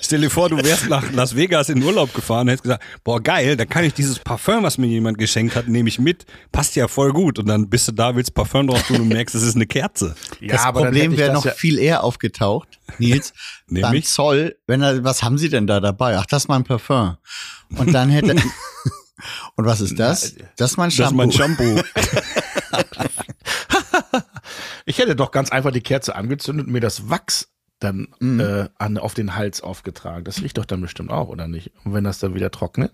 stell 0.00 0.22
dir 0.22 0.30
vor, 0.30 0.48
du 0.48 0.56
wärst 0.56 0.88
nach 0.88 1.12
Las 1.12 1.36
Vegas 1.36 1.68
in 1.68 1.82
Urlaub 1.82 2.14
gefahren 2.14 2.42
und 2.42 2.48
hättest 2.48 2.62
gesagt, 2.64 2.82
boah 3.04 3.20
geil, 3.22 3.56
da 3.56 3.64
kann 3.66 3.84
ich 3.84 3.92
dieses 3.94 4.18
Parfum, 4.18 4.62
was 4.62 4.78
mir 4.78 4.86
jemand 4.86 5.18
geschenkt 5.18 5.56
hat, 5.56 5.68
nehme 5.68 5.88
ich 5.88 5.98
mit. 5.98 6.24
Passt 6.52 6.74
ja 6.76 6.88
voll 6.88 7.12
gut. 7.12 7.38
Und 7.38 7.46
dann 7.46 7.68
bist 7.68 7.86
du 7.88 7.92
da, 7.92 8.16
willst 8.16 8.32
Parfum 8.34 8.66
drauf 8.68 8.82
tun 8.86 9.00
und 9.02 9.08
merkst, 9.08 9.34
es 9.34 9.42
ist 9.42 9.56
eine 9.56 9.66
Kerze. 9.66 10.14
das 10.40 10.62
aber 10.64 10.80
dann 10.84 10.94
hätte 10.94 11.00
Problem 11.06 11.18
wäre 11.18 11.32
das 11.32 11.34
noch 11.34 11.44
ja- 11.44 11.52
viel 11.52 11.78
eher 11.78 12.02
aufgetaucht, 12.02 12.80
Nils, 12.98 13.32
beim 13.68 13.80
Nämlich? 13.82 14.06
Zoll, 14.06 14.56
wenn 14.66 14.80
er, 14.80 15.04
was 15.04 15.22
haben 15.22 15.36
Sie 15.38 15.48
denn 15.50 15.66
da 15.66 15.80
dabei? 15.80 16.16
Ach, 16.16 16.26
das 16.26 16.44
ist 16.44 16.48
mein 16.48 16.64
Parfum. 16.64 17.16
Und 17.76 17.92
dann 17.92 18.08
hätte, 18.08 18.36
und 19.56 19.64
was 19.64 19.80
ist 19.80 19.98
das? 19.98 20.34
Das 20.56 20.72
ist 20.72 20.76
mein 20.76 20.88
Das 20.90 20.94
ist 20.98 21.04
Shampoo. 21.04 21.16
mein 21.16 21.32
Shampoo. 21.32 21.82
Ich 24.88 24.98
hätte 24.98 25.16
doch 25.16 25.32
ganz 25.32 25.50
einfach 25.50 25.72
die 25.72 25.80
Kerze 25.80 26.14
angezündet 26.14 26.66
und 26.66 26.72
mir 26.72 26.80
das 26.80 27.08
Wachs 27.10 27.48
dann 27.80 28.08
Mhm. 28.20 28.40
äh, 28.40 28.68
an, 28.78 28.98
auf 28.98 29.14
den 29.14 29.34
Hals 29.34 29.60
aufgetragen. 29.60 30.24
Das 30.24 30.40
riecht 30.42 30.56
doch 30.58 30.64
dann 30.64 30.80
bestimmt 30.80 31.10
auch, 31.10 31.28
oder 31.28 31.48
nicht? 31.48 31.72
Und 31.84 31.92
wenn 31.92 32.04
das 32.04 32.18
dann 32.20 32.34
wieder 32.34 32.50
trocknet? 32.50 32.92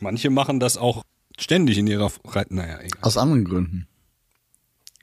Manche 0.00 0.30
machen 0.30 0.60
das 0.60 0.76
auch 0.76 1.04
ständig 1.38 1.78
in 1.78 1.86
ihrer 1.86 2.08
Freiheit. 2.10 2.50
Naja, 2.52 2.78
egal. 2.80 3.02
Aus 3.02 3.16
anderen 3.16 3.44
Gründen. 3.44 3.88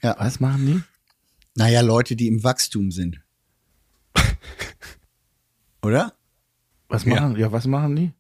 Ja. 0.02 0.15
Was 0.17 0.39
machen 0.39 0.65
die? 0.65 0.82
Naja, 1.56 1.82
Leute, 1.82 2.15
die 2.15 2.28
im 2.28 2.43
Wachstum 2.43 2.91
sind. 2.91 3.19
Oder? 5.84 6.13
Was 6.88 7.04
Ja. 7.04 7.15
machen, 7.15 7.36
ja, 7.38 7.52
was 7.52 7.67
machen 7.67 7.95
die? 7.95 8.13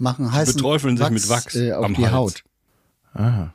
Machen 0.00 0.32
heißen 0.32 0.54
beträufeln 0.54 0.96
sich 0.96 1.10
mit 1.10 1.28
Wachs 1.28 1.54
äh, 1.56 1.72
auf 1.72 1.84
am 1.84 1.94
die 1.94 2.02
Hals. 2.02 2.12
Haut. 2.12 2.44
Aha. 3.12 3.54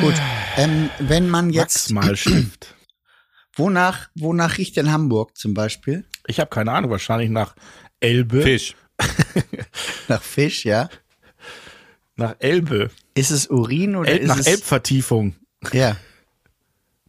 Gut. 0.00 0.14
Ähm, 0.56 0.88
wenn 1.00 1.28
man 1.28 1.50
jetzt, 1.50 1.94
Wachsmalstift. 1.94 2.74
wonach, 3.56 4.08
wonach 4.14 4.56
riecht 4.58 4.76
denn 4.76 4.90
Hamburg 4.92 5.36
zum 5.36 5.52
Beispiel? 5.54 6.04
Ich 6.26 6.40
habe 6.40 6.48
keine 6.48 6.72
Ahnung, 6.72 6.90
wahrscheinlich 6.90 7.30
nach 7.30 7.54
Elbe. 8.00 8.42
Fisch. 8.42 8.76
Nach 10.08 10.22
Fisch, 10.22 10.64
ja? 10.64 10.88
Nach 12.14 12.36
Elbe. 12.38 12.90
Ist 13.14 13.30
es 13.30 13.48
Urin 13.48 13.96
oder 13.96 14.10
El 14.10 14.18
ist 14.18 14.28
nach 14.28 14.38
es 14.38 14.46
Elbvertiefung. 14.46 15.34
Ja, 15.72 15.96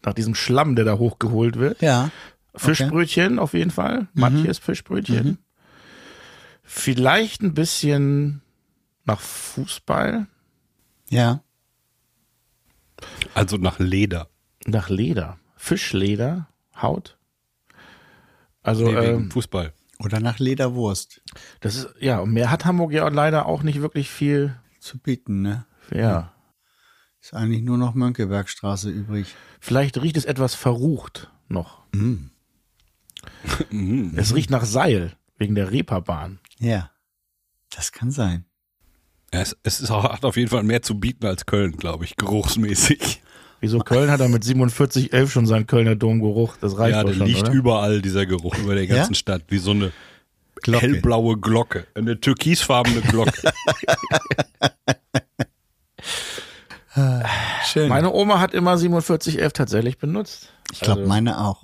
Nach 0.04 0.14
diesem 0.14 0.34
Schlamm, 0.34 0.76
der 0.76 0.86
da 0.86 0.98
hochgeholt 0.98 1.58
wird. 1.58 1.82
ja. 1.82 2.10
Fischbrötchen 2.56 3.40
auf 3.40 3.54
jeden 3.54 3.72
Fall. 3.72 4.08
Manches 4.14 4.60
Fischbrötchen. 4.60 5.40
Vielleicht 6.76 7.44
ein 7.44 7.54
bisschen 7.54 8.42
nach 9.06 9.20
Fußball, 9.22 10.26
Ja. 11.08 11.44
Also 13.36 13.58
nach 13.58 13.78
Leder. 13.78 14.28
nach 14.66 14.90
Leder. 14.90 15.38
Fischleder, 15.56 16.48
Haut. 16.76 17.18
Also, 18.64 18.86
Nee, 18.86 18.96
wegen 18.96 19.20
ähm, 19.26 19.32
Fußball. 19.32 19.72
Oder 20.00 20.20
nach 20.20 20.40
Lederwurst 20.40 21.22
das 21.60 21.76
ist, 21.76 21.90
ja, 22.00 22.20
und 22.20 22.32
mehr 22.34 22.50
hat 22.50 22.66
Hamburg 22.66 22.92
ja 22.92 23.08
leider 23.08 23.46
auch 23.46 23.62
nicht 23.62 23.80
wirklich 23.82 24.10
viel. 24.10 24.56
zu 24.80 24.98
bieten, 24.98 25.44
ne? 25.44 25.66
Ja. 25.92 26.34
Ist 27.22 27.34
eigentlich 27.36 27.62
nur 27.62 27.78
noch 27.78 27.94
Mönckebergstraße 27.94 28.90
übrig. 28.90 29.36
Vielleicht 29.60 30.02
riecht 30.02 30.18
es 30.18 30.26
etwas 30.26 30.56
verrucht 30.56 31.30
noch. 31.50 31.84
Es 34.16 34.34
riecht 34.34 34.50
nach 34.50 34.66
Seil, 34.66 35.14
wegen 35.38 35.56
der 35.56 35.72
Reeperbahn. 35.72 36.40
Ja. 36.60 36.90
Das 37.76 37.92
kann 37.92 38.12
sein. 38.12 38.46
Es, 39.32 39.56
es 39.64 39.80
ist 39.82 39.90
auch, 39.90 40.04
hat 40.04 40.26
auf 40.26 40.38
jeden 40.38 40.50
Fall 40.50 40.64
mehr 40.64 40.82
zu 40.84 41.00
bieten 41.00 41.26
als 41.26 41.46
Köln, 41.48 41.76
glaube 41.78 42.06
ich, 42.06 42.16
geruchsmäßig. 42.18 43.22
Wieso 43.62 43.80
Köln 43.80 44.12
hat 44.12 44.20
er 44.20 44.28
mit 44.30 44.44
47,11 44.44 45.30
schon 45.30 45.48
seinen 45.48 45.66
Kölner 45.68 45.96
Domgeruch? 45.96 46.56
Das 46.62 46.78
reicht 46.78 46.96
Ja, 46.96 47.02
doch 47.04 47.10
der 47.10 47.18
schon, 47.18 47.28
liegt 47.28 47.40
oder? 47.44 47.52
überall, 47.54 48.02
dieser 48.02 48.26
Geruch, 48.26 48.58
über 48.60 48.76
der 48.76 48.86
Ja? 48.86 48.98
ganzen 48.98 49.16
Stadt, 49.16 49.44
wie 49.48 49.58
so 49.58 49.72
eine 49.72 49.92
Glocke. 50.62 50.86
hellblaue 50.86 51.38
Glocke. 51.40 51.88
Eine 51.96 52.20
türkisfarbene 52.20 53.02
Glocke. 53.02 53.32
Schön. 57.66 57.90
Meine 57.90 58.12
Oma 58.14 58.40
hat 58.40 58.54
immer 58.54 58.78
4711 58.78 59.54
tatsächlich 59.54 59.98
benutzt. 59.98 60.54
ich 60.72 60.80
glaube, 60.82 61.02
Also, 61.02 61.10
meine 61.10 61.40
auch. 61.44 61.64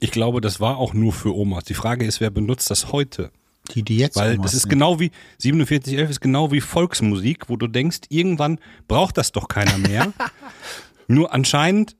Ich 0.00 0.10
glaube, 0.10 0.40
das 0.40 0.58
war 0.60 0.78
auch 0.78 0.94
nur 0.94 1.12
für 1.12 1.34
Omas. 1.36 1.64
Die 1.64 1.74
Frage 1.74 2.04
ist, 2.04 2.20
wer 2.20 2.30
benutzt 2.30 2.70
das 2.70 2.90
heute? 2.92 3.30
Die, 3.74 3.82
die 3.82 3.96
jetzt 3.96 4.16
Weil 4.16 4.38
das 4.38 4.54
ist 4.54 4.62
sind. 4.62 4.70
genau 4.70 5.00
wie 5.00 5.10
4711 5.40 6.10
ist 6.10 6.20
genau 6.20 6.52
wie 6.52 6.60
Volksmusik, 6.60 7.48
wo 7.48 7.56
du 7.56 7.66
denkst, 7.66 8.00
irgendwann 8.08 8.58
braucht 8.86 9.18
das 9.18 9.32
doch 9.32 9.48
keiner 9.48 9.78
mehr. 9.78 10.12
Nur 11.08 11.32
anscheinend 11.32 11.96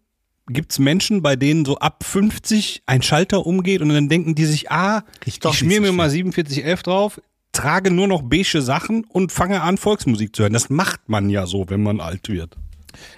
gibt's 0.48 0.78
Menschen, 0.78 1.22
bei 1.22 1.36
denen 1.36 1.64
so 1.64 1.78
ab 1.78 2.04
50 2.04 2.82
ein 2.86 3.02
Schalter 3.02 3.46
umgeht 3.46 3.82
und 3.82 3.90
dann 3.90 4.08
denken 4.08 4.34
die 4.34 4.46
sich, 4.46 4.70
ah, 4.70 5.04
ich 5.24 5.42
nicht 5.42 5.54
schmier 5.54 5.76
so 5.76 5.82
mir 5.82 5.92
mal 5.92 6.10
schön. 6.10 6.32
4711 6.32 6.82
drauf, 6.82 7.20
trage 7.52 7.90
nur 7.90 8.08
noch 8.08 8.22
beige 8.22 8.62
Sachen 8.62 9.04
und 9.04 9.32
fange 9.32 9.62
an 9.62 9.76
Volksmusik 9.76 10.34
zu 10.34 10.42
hören. 10.42 10.52
Das 10.52 10.70
macht 10.70 11.08
man 11.08 11.30
ja 11.30 11.46
so, 11.46 11.68
wenn 11.68 11.82
man 11.82 12.00
alt 12.00 12.28
wird. 12.28 12.56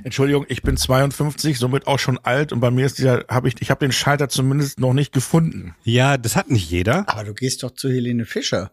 Entschuldigung, 0.04 0.46
ich 0.48 0.62
bin 0.62 0.76
52, 0.76 1.58
somit 1.58 1.86
auch 1.86 1.98
schon 1.98 2.18
alt 2.18 2.52
und 2.52 2.60
bei 2.60 2.70
mir 2.70 2.86
ist 2.86 2.98
dieser, 2.98 3.24
habe 3.28 3.48
ich, 3.48 3.54
ich 3.60 3.70
habe 3.70 3.84
den 3.84 3.92
Schalter 3.92 4.28
zumindest 4.28 4.80
noch 4.80 4.92
nicht 4.92 5.12
gefunden. 5.12 5.74
Ja, 5.84 6.16
das 6.16 6.36
hat 6.36 6.50
nicht 6.50 6.70
jeder. 6.70 7.08
Aber 7.08 7.24
du 7.24 7.34
gehst 7.34 7.62
doch 7.62 7.72
zu 7.72 7.88
Helene 7.90 8.24
Fischer. 8.24 8.72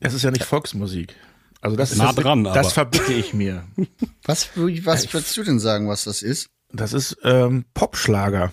Es 0.00 0.14
ist 0.14 0.22
ja 0.22 0.30
nicht 0.30 0.44
Volksmusik. 0.44 1.14
Also 1.60 1.76
das 1.76 1.92
ist 1.92 1.98
Nah 1.98 2.12
dran, 2.12 2.44
das 2.44 2.56
aber. 2.58 2.70
verbitte 2.70 3.12
ich 3.12 3.32
mir. 3.34 3.64
Was, 4.24 4.50
was 4.56 5.12
würdest 5.12 5.36
du 5.36 5.44
denn 5.44 5.60
sagen, 5.60 5.88
was 5.88 6.04
das 6.04 6.22
ist? 6.22 6.50
Das 6.72 6.92
ist 6.92 7.16
ähm, 7.22 7.64
Popschlager. 7.74 8.52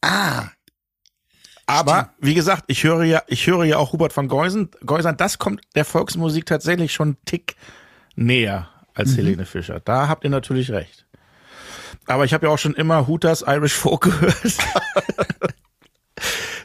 Ah, 0.00 0.48
Aber 1.66 2.12
wie 2.20 2.34
gesagt, 2.34 2.64
ich 2.68 2.84
höre 2.84 3.04
ja, 3.04 3.22
ich 3.26 3.46
höre 3.46 3.64
ja 3.64 3.78
auch 3.78 3.92
Hubert 3.92 4.12
von 4.12 4.28
Geusen. 4.28 4.70
Geusern, 4.86 5.16
das 5.16 5.38
kommt 5.38 5.60
der 5.74 5.84
Volksmusik 5.84 6.46
tatsächlich 6.46 6.92
schon 6.92 7.08
einen 7.08 7.24
Tick 7.24 7.56
näher 8.14 8.68
als 8.94 9.16
Helene 9.16 9.44
Fischer. 9.46 9.80
Da 9.80 10.08
habt 10.08 10.24
ihr 10.24 10.30
natürlich 10.30 10.70
recht. 10.70 11.06
Aber 12.06 12.24
ich 12.24 12.34
habe 12.34 12.46
ja 12.46 12.52
auch 12.52 12.58
schon 12.58 12.74
immer 12.74 13.06
Hooters 13.06 13.44
Irish 13.46 13.74
Folk 13.74 14.02
gehört. 14.02 14.56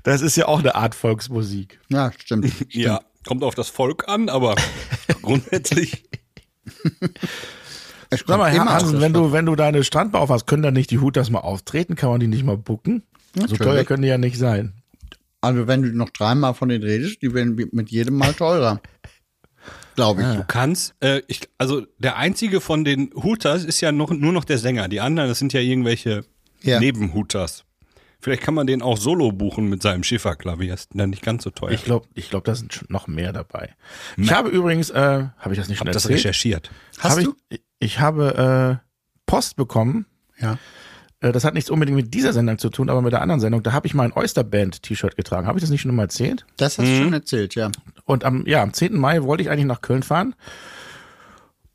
das 0.03 0.21
ist 0.21 0.35
ja 0.35 0.47
auch 0.47 0.59
eine 0.59 0.75
Art 0.75 0.95
Volksmusik. 0.95 1.79
ja, 1.89 2.11
stimmt. 2.17 2.51
Ja, 2.73 3.01
kommt 3.25 3.43
auf 3.43 3.55
das 3.55 3.69
Volk 3.69 4.07
an, 4.07 4.29
aber 4.29 4.55
grundsätzlich. 5.21 6.03
Es 8.09 8.23
Sag 8.25 8.37
mal, 8.37 8.51
Herr 8.51 8.65
Hansen, 8.65 9.01
wenn 9.01 9.13
du, 9.13 9.31
wenn 9.31 9.45
du 9.45 9.55
deine 9.55 9.83
Strandbau 9.83 10.19
aufhast, 10.19 10.47
können 10.47 10.63
da 10.63 10.71
nicht 10.71 10.91
die 10.91 10.99
Hooters 10.99 11.29
mal 11.29 11.39
auftreten? 11.39 11.95
Kann 11.95 12.09
man 12.09 12.19
die 12.19 12.27
nicht 12.27 12.43
mal 12.43 12.57
bucken? 12.57 13.03
So 13.35 13.55
teuer 13.57 13.83
können 13.83 14.01
die 14.01 14.07
ja 14.07 14.17
nicht 14.17 14.37
sein. 14.37 14.73
Also 15.41 15.67
wenn 15.67 15.83
du 15.83 15.89
noch 15.89 16.09
dreimal 16.09 16.53
von 16.53 16.69
denen 16.69 16.83
redest, 16.83 17.21
die 17.21 17.33
werden 17.33 17.69
mit 17.71 17.89
jedem 17.89 18.15
Mal 18.15 18.33
teurer. 18.33 18.81
Glaube 19.95 20.21
ich. 20.21 20.27
Du 20.27 20.43
kannst, 20.47 20.93
äh, 20.99 21.21
ich, 21.27 21.41
also 21.57 21.85
der 21.97 22.17
einzige 22.17 22.61
von 22.61 22.83
den 22.83 23.11
Hooters 23.15 23.63
ist 23.63 23.81
ja 23.81 23.91
noch, 23.91 24.11
nur 24.11 24.31
noch 24.31 24.43
der 24.45 24.57
Sänger. 24.59 24.87
Die 24.87 25.01
anderen, 25.01 25.29
das 25.29 25.39
sind 25.39 25.53
ja 25.53 25.59
irgendwelche 25.59 26.23
Ja. 26.61 26.79
Nebenhooters. 26.79 27.63
Vielleicht 28.19 28.41
kann 28.41 28.53
man 28.55 28.65
den 28.67 28.81
auch 28.81 28.97
solo 28.97 29.31
buchen 29.31 29.69
mit 29.69 29.81
seinem 29.81 30.03
Schifferklavier. 30.03 30.73
Ist 30.73 30.89
dann 30.93 31.11
nicht 31.11 31.21
ganz 31.23 31.43
so 31.43 31.51
teuer. 31.51 31.71
Ich 31.71 31.83
glaube, 31.83 32.07
ich 32.15 32.29
glaub, 32.29 32.43
da 32.45 32.55
sind 32.55 32.73
schon 32.73 32.87
noch 32.89 33.07
mehr 33.07 33.31
dabei. 33.31 33.75
Ich 34.17 34.31
habe 34.31 34.49
übrigens, 34.49 34.89
äh, 34.89 35.25
habe 35.37 35.53
ich 35.53 35.59
das 35.59 35.69
nicht 35.69 35.79
habe 35.79 35.89
schon 35.89 35.93
das 35.93 36.05
erzählt? 36.05 36.19
recherchiert. 36.19 36.71
Hast 36.99 37.17
Hab 37.17 37.23
du? 37.23 37.35
Ich, 37.49 37.61
ich 37.79 37.99
habe 37.99 38.81
äh, 38.81 38.87
Post 39.27 39.55
bekommen. 39.55 40.07
Ja. 40.39 40.57
Äh, 41.19 41.31
das 41.31 41.43
hat 41.43 41.53
nichts 41.53 41.69
unbedingt 41.69 41.95
mit 41.95 42.13
dieser 42.13 42.33
Sendung 42.33 42.57
zu 42.57 42.69
tun, 42.69 42.89
aber 42.89 43.01
mit 43.03 43.13
der 43.13 43.21
anderen 43.21 43.39
Sendung. 43.39 43.61
Da 43.61 43.71
habe 43.71 43.85
ich 43.85 43.93
mein 43.93 44.11
Oysterband-T-Shirt 44.11 45.15
getragen. 45.15 45.45
Habe 45.47 45.59
ich 45.59 45.61
das 45.63 45.69
nicht 45.69 45.81
schon 45.81 45.95
mal 45.95 46.03
erzählt? 46.03 46.45
Das 46.57 46.79
hast 46.79 46.87
du 46.87 46.95
schon 46.95 47.13
erzählt, 47.13 47.53
ja. 47.55 47.71
Und 48.07 48.23
am, 48.23 48.47
ja, 48.47 48.63
am 48.63 48.73
10. 48.73 48.95
Mai 48.95 49.21
wollte 49.23 49.43
ich 49.43 49.49
eigentlich 49.51 49.65
nach 49.65 49.81
Köln 49.81 50.01
fahren 50.01 50.33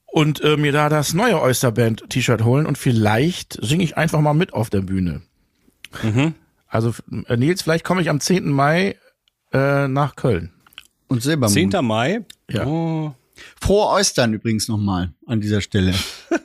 und 0.06 0.40
äh, 0.40 0.56
mir 0.56 0.72
da 0.72 0.88
das 0.88 1.12
neue 1.12 1.40
Oysterband-T-Shirt 1.40 2.42
holen 2.42 2.66
und 2.66 2.78
vielleicht 2.78 3.58
singe 3.62 3.84
ich 3.84 3.96
einfach 3.96 4.20
mal 4.20 4.32
mit 4.32 4.54
auf 4.54 4.70
der 4.70 4.80
Bühne. 4.80 5.22
Also 6.66 6.94
äh, 7.28 7.36
Nils, 7.36 7.62
vielleicht 7.62 7.84
komme 7.84 8.00
ich 8.00 8.08
am 8.08 8.18
10. 8.18 8.48
Mai 8.50 8.96
äh, 9.52 9.86
nach 9.88 10.16
Köln. 10.16 10.50
Und 11.06 11.22
Silbermond. 11.22 11.72
10. 11.72 11.84
Mai. 11.84 12.24
Ja. 12.48 12.66
Oh, 12.66 13.14
Frohe 13.60 13.98
Ostern 13.98 14.32
übrigens 14.32 14.68
nochmal 14.68 15.12
an 15.26 15.42
dieser 15.42 15.60
Stelle. 15.60 15.94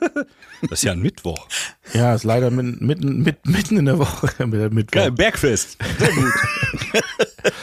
das 0.62 0.72
ist 0.72 0.84
ja 0.84 0.92
ein 0.92 1.00
Mittwoch. 1.00 1.48
Ja, 1.94 2.14
ist 2.14 2.24
leider 2.24 2.50
mitten, 2.50 2.84
mitten, 2.84 3.22
mit, 3.22 3.46
mitten 3.46 3.78
in 3.78 3.86
der 3.86 3.98
Woche 3.98 4.46
mit. 4.46 4.92
Geil, 4.92 5.12
Bergfest. 5.12 5.78
Sehr 5.98 6.12
gut. 6.12 6.32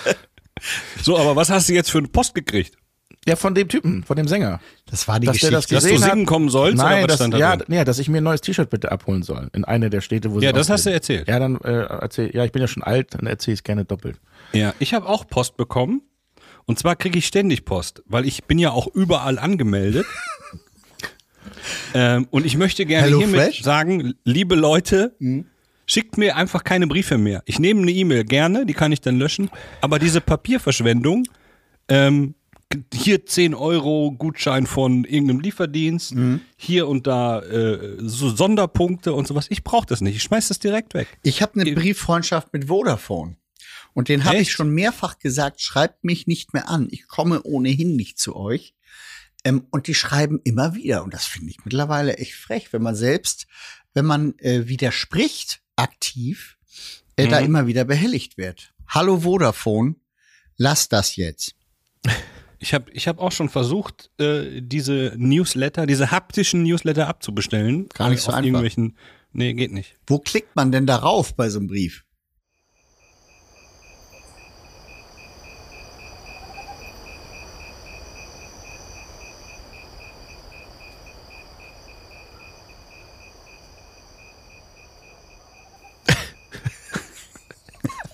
so, 1.02 1.18
aber 1.18 1.36
was 1.36 1.50
hast 1.50 1.70
du 1.70 1.74
jetzt 1.74 1.92
für 1.92 2.00
eine 2.00 2.08
Post 2.08 2.36
gekriegt? 2.36 2.78
Ja, 3.28 3.36
von 3.36 3.56
dem 3.56 3.68
Typen, 3.68 4.04
von 4.04 4.16
dem 4.18 4.28
Sänger. 4.28 4.60
Das 4.86 5.08
war 5.08 5.20
die 5.20 5.26
Dass 5.26 5.38
der 5.40 5.50
das 5.50 5.68
Geschichte. 5.68 5.76
Dass 5.76 6.00
du 6.02 6.10
singen 6.10 6.22
hat- 6.22 6.28
kommen 6.28 6.50
sollst? 6.50 6.78
Nein, 6.78 7.04
was 7.04 7.08
das, 7.08 7.16
stand 7.18 7.34
da 7.34 7.38
ja, 7.40 7.58
ja, 7.68 7.84
dass 7.84 7.98
ich 7.98 8.08
mir 8.08 8.18
ein 8.20 8.24
neues 8.24 8.42
T-Shirt 8.42 8.70
bitte 8.70 8.92
abholen 8.92 9.24
soll. 9.24 9.50
In 9.54 9.66
einer 9.66 9.90
der 9.90 10.02
Städte, 10.02 10.32
wo 10.32 10.40
sie 10.40 10.46
Ja, 10.46 10.52
das 10.52 10.70
hast 10.70 10.86
du 10.86 10.92
erzählt. 10.92 11.28
Ja, 11.28 11.40
dann 11.40 11.56
äh, 11.62 11.72
erzähl, 11.72 12.36
ja, 12.36 12.46
ich 12.46 12.52
bin 12.52 12.62
ja 12.62 12.68
schon 12.68 12.84
alt, 12.84 13.16
dann 13.16 13.26
erzähle 13.26 13.54
ich 13.54 13.60
es 13.60 13.64
gerne 13.64 13.84
doppelt. 13.84 14.20
Ja, 14.54 14.74
ich 14.78 14.94
habe 14.94 15.08
auch 15.08 15.26
Post 15.28 15.58
bekommen. 15.58 16.02
Und 16.68 16.78
zwar 16.78 16.96
kriege 16.96 17.18
ich 17.18 17.26
ständig 17.26 17.66
Post, 17.66 18.04
weil 18.06 18.26
ich 18.26 18.44
bin 18.46 18.60
ja 18.60 18.72
auch 18.72 18.88
überall 18.94 19.40
angemeldet. 19.40 20.06
Ähm, 21.94 22.28
und 22.32 22.46
ich 22.46 22.58
möchte 22.58 22.86
gerne 22.86 23.06
Hello 23.08 23.20
hiermit 23.20 23.40
Fresh? 23.42 23.62
sagen, 23.64 24.14
liebe 24.24 24.56
Leute, 24.56 25.16
schickt 25.86 26.18
mir 26.18 26.36
einfach 26.36 26.64
keine 26.64 26.88
Briefe 26.88 27.18
mehr. 27.18 27.44
Ich 27.46 27.60
nehme 27.60 27.82
eine 27.82 27.92
E-Mail 27.92 28.24
gerne, 28.24 28.66
die 28.66 28.74
kann 28.74 28.92
ich 28.92 29.02
dann 29.02 29.18
löschen. 29.18 29.50
Aber 29.82 30.00
diese 30.00 30.22
Papierverschwendung, 30.22 31.28
ähm, 31.88 32.36
hier 32.94 33.26
10 33.26 33.54
Euro 33.54 34.12
Gutschein 34.12 34.66
von 34.66 35.06
irgendeinem 35.06 35.40
Lieferdienst, 35.40 36.16
hier 36.58 36.88
und 36.88 37.08
da 37.08 37.42
äh, 37.42 37.98
so 38.00 38.30
Sonderpunkte 38.30 39.14
und 39.14 39.28
sowas. 39.28 39.46
Ich 39.50 39.64
brauche 39.64 39.86
das 39.86 40.02
nicht. 40.02 40.16
Ich 40.16 40.24
schmeiß 40.24 40.48
das 40.48 40.60
direkt 40.60 40.94
weg. 40.94 41.08
Ich 41.24 41.42
habe 41.42 41.60
eine 41.60 41.72
Brieffreundschaft 41.72 42.52
mit 42.54 42.66
Vodafone. 42.66 43.38
Und 43.94 44.10
den 44.10 44.26
habe 44.26 44.38
ich 44.38 44.52
schon 44.52 44.72
mehrfach 44.72 45.20
gesagt, 45.20 45.62
schreibt 45.62 46.04
mich 46.04 46.28
nicht 46.28 46.54
mehr 46.54 46.68
an. 46.68 46.90
Ich 46.92 47.08
komme 47.08 47.42
ohnehin 47.44 47.96
nicht 47.96 48.20
zu 48.20 48.36
euch. 48.36 48.76
Ähm, 49.46 49.68
und 49.72 49.88
die 49.88 49.94
schreiben 49.94 50.42
immer 50.44 50.76
wieder. 50.76 51.04
Und 51.04 51.14
das 51.14 51.26
finde 51.26 51.52
ich 51.52 51.64
mittlerweile 51.64 52.18
echt 52.18 52.34
frech, 52.34 52.74
wenn 52.74 52.82
man 52.82 52.96
selbst, 52.96 53.48
wenn 53.94 54.06
man 54.06 54.38
äh, 54.40 54.68
widerspricht 54.68 55.62
aktiv, 55.76 56.58
äh, 57.16 57.28
da 57.28 57.40
Mhm. 57.40 57.46
immer 57.46 57.68
wieder 57.68 57.86
behelligt 57.86 58.38
wird. 58.38 58.74
Hallo 58.88 59.20
Vodafone, 59.22 59.96
lass 60.58 60.90
das 60.90 61.16
jetzt. 61.16 61.56
Ich 62.60 62.74
habe 62.74 62.90
ich 62.92 63.08
hab 63.08 63.20
auch 63.20 63.32
schon 63.32 63.50
versucht, 63.50 64.10
äh, 64.20 64.62
diese 64.62 65.14
Newsletter, 65.18 65.86
diese 65.86 66.12
haptischen 66.12 66.64
Newsletter 66.64 67.08
abzubestellen. 67.08 67.90
Gar 67.90 68.10
nicht 68.10 68.22
so 68.22 68.32
einfach. 68.32 68.62
Nee, 69.34 69.54
geht 69.54 69.74
nicht. 69.74 69.96
Wo 70.08 70.20
klickt 70.20 70.56
man 70.56 70.72
denn 70.72 70.86
darauf 70.88 71.36
bei 71.36 71.50
so 71.50 71.60
einem 71.60 71.68
Brief? 71.68 72.05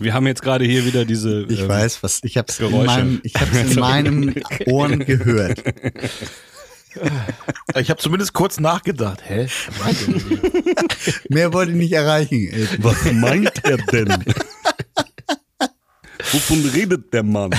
Wir 0.01 0.13
haben 0.13 0.25
jetzt 0.25 0.41
gerade 0.41 0.65
hier 0.65 0.85
wieder 0.85 1.05
diese. 1.05 1.45
Ich 1.47 1.61
ähm, 1.61 1.67
weiß, 1.67 2.01
was 2.01 2.21
ich 2.23 2.37
habe 2.37 2.47
es 2.49 2.59
in 2.59 2.71
meinem, 2.85 3.19
ich 3.23 3.35
hab's 3.35 3.55
in 3.57 3.75
meinen 3.79 4.35
Ohren 4.65 4.99
gehört. 4.99 5.63
Ich 7.79 7.89
habe 7.89 8.01
zumindest 8.01 8.33
kurz 8.33 8.59
nachgedacht. 8.59 9.21
Hä? 9.25 9.47
Mehr 11.29 11.53
wollte 11.53 11.71
ich 11.71 11.77
nicht 11.77 11.93
erreichen. 11.93 12.51
Was 12.79 13.09
meint 13.13 13.63
er 13.63 13.77
denn? 13.77 14.25
Wovon 16.33 16.65
redet 16.65 17.13
der 17.13 17.23
Mann? 17.23 17.51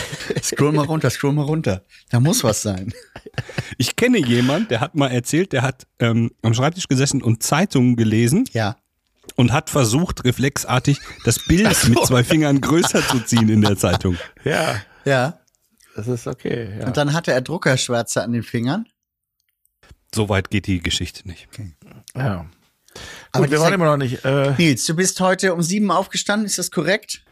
Scroll 0.43 0.73
mal 0.73 0.85
runter, 0.85 1.09
scroll 1.09 1.33
mal 1.33 1.45
runter. 1.45 1.83
Da 2.11 2.21
muss 2.21 2.45
was 2.45 2.61
sein. 2.61 2.93
Ich 3.79 3.97
kenne 3.97 4.19
jemand, 4.19 4.71
der 4.71 4.81
hat 4.81 4.95
mal 4.95 5.09
erzählt, 5.09 5.55
der 5.55 5.63
hat 5.63 5.87
ähm, 5.99 6.31
am 6.43 6.53
Schreibtisch 6.53 6.87
gesessen 6.89 7.23
und 7.23 7.43
Zeitungen 7.43 7.97
gelesen 7.97 8.45
Ja. 8.53 8.77
Und 9.37 9.53
hat 9.53 9.71
versucht, 9.71 10.25
reflexartig 10.25 10.99
das 11.25 11.39
Bild 11.47 11.89
mit 11.89 11.99
zwei 12.07 12.25
Fingern 12.25 12.61
größer 12.61 13.07
zu 13.07 13.21
ziehen 13.21 13.49
in 13.49 13.61
der 13.63 13.77
Zeitung. 13.77 14.17
Ja, 14.45 14.77
Ja. 15.05 15.39
das 15.97 16.09
ist 16.09 16.27
okay. 16.27 16.79
Ja. 16.79 16.87
Und 16.87 16.97
dann 16.97 17.13
hatte 17.13 17.33
er 17.33 17.41
Druckerschwärze 17.41 18.23
an 18.23 18.33
den 18.33 18.43
Fingern. 18.43 18.87
So 20.15 20.29
weit 20.29 20.51
geht 20.51 20.67
die 20.67 20.81
Geschichte 20.81 21.27
nicht. 21.29 21.49
ja. 22.15 22.47
Aber 23.33 23.45
Gut, 23.45 23.51
wir 23.53 23.61
waren 23.61 23.73
immer 23.73 23.87
noch 23.87 23.97
nicht. 23.97 24.25
Äh, 24.25 24.53
Nils, 24.59 24.85
du 24.85 24.95
bist 24.95 25.19
heute 25.21 25.55
um 25.55 25.63
sieben 25.63 25.91
aufgestanden, 25.91 26.45
ist 26.47 26.59
das 26.59 26.71
korrekt? 26.71 27.25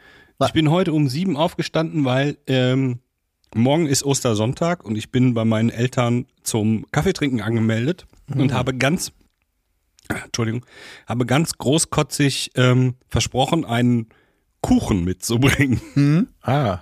Ich 0.43 0.53
bin 0.55 0.71
heute 0.71 0.95
um 0.95 1.07
sieben 1.11 1.37
aufgestanden, 1.37 2.07
weil 2.07 2.39
ähm, 2.47 3.01
morgen 3.55 3.87
ist 3.87 4.03
Ostersonntag 4.05 4.83
und 4.87 4.97
ich 4.97 5.11
bin 5.11 5.35
bei 5.35 5.45
meinen 5.45 5.69
Eltern 5.69 6.25
zum 6.43 6.87
Kaffeetrinken 6.93 7.43
angemeldet 7.43 8.07
und 8.35 8.55
habe 8.55 8.75
ganz, 8.75 9.13
Entschuldigung, 10.25 10.65
habe 11.07 11.27
ganz 11.27 11.57
großkotzig 11.59 12.53
ähm, 12.57 12.95
versprochen, 13.09 13.65
einen 13.65 14.09
Kuchen 14.61 15.05
mitzubringen. 15.05 16.29
ah, 16.43 16.81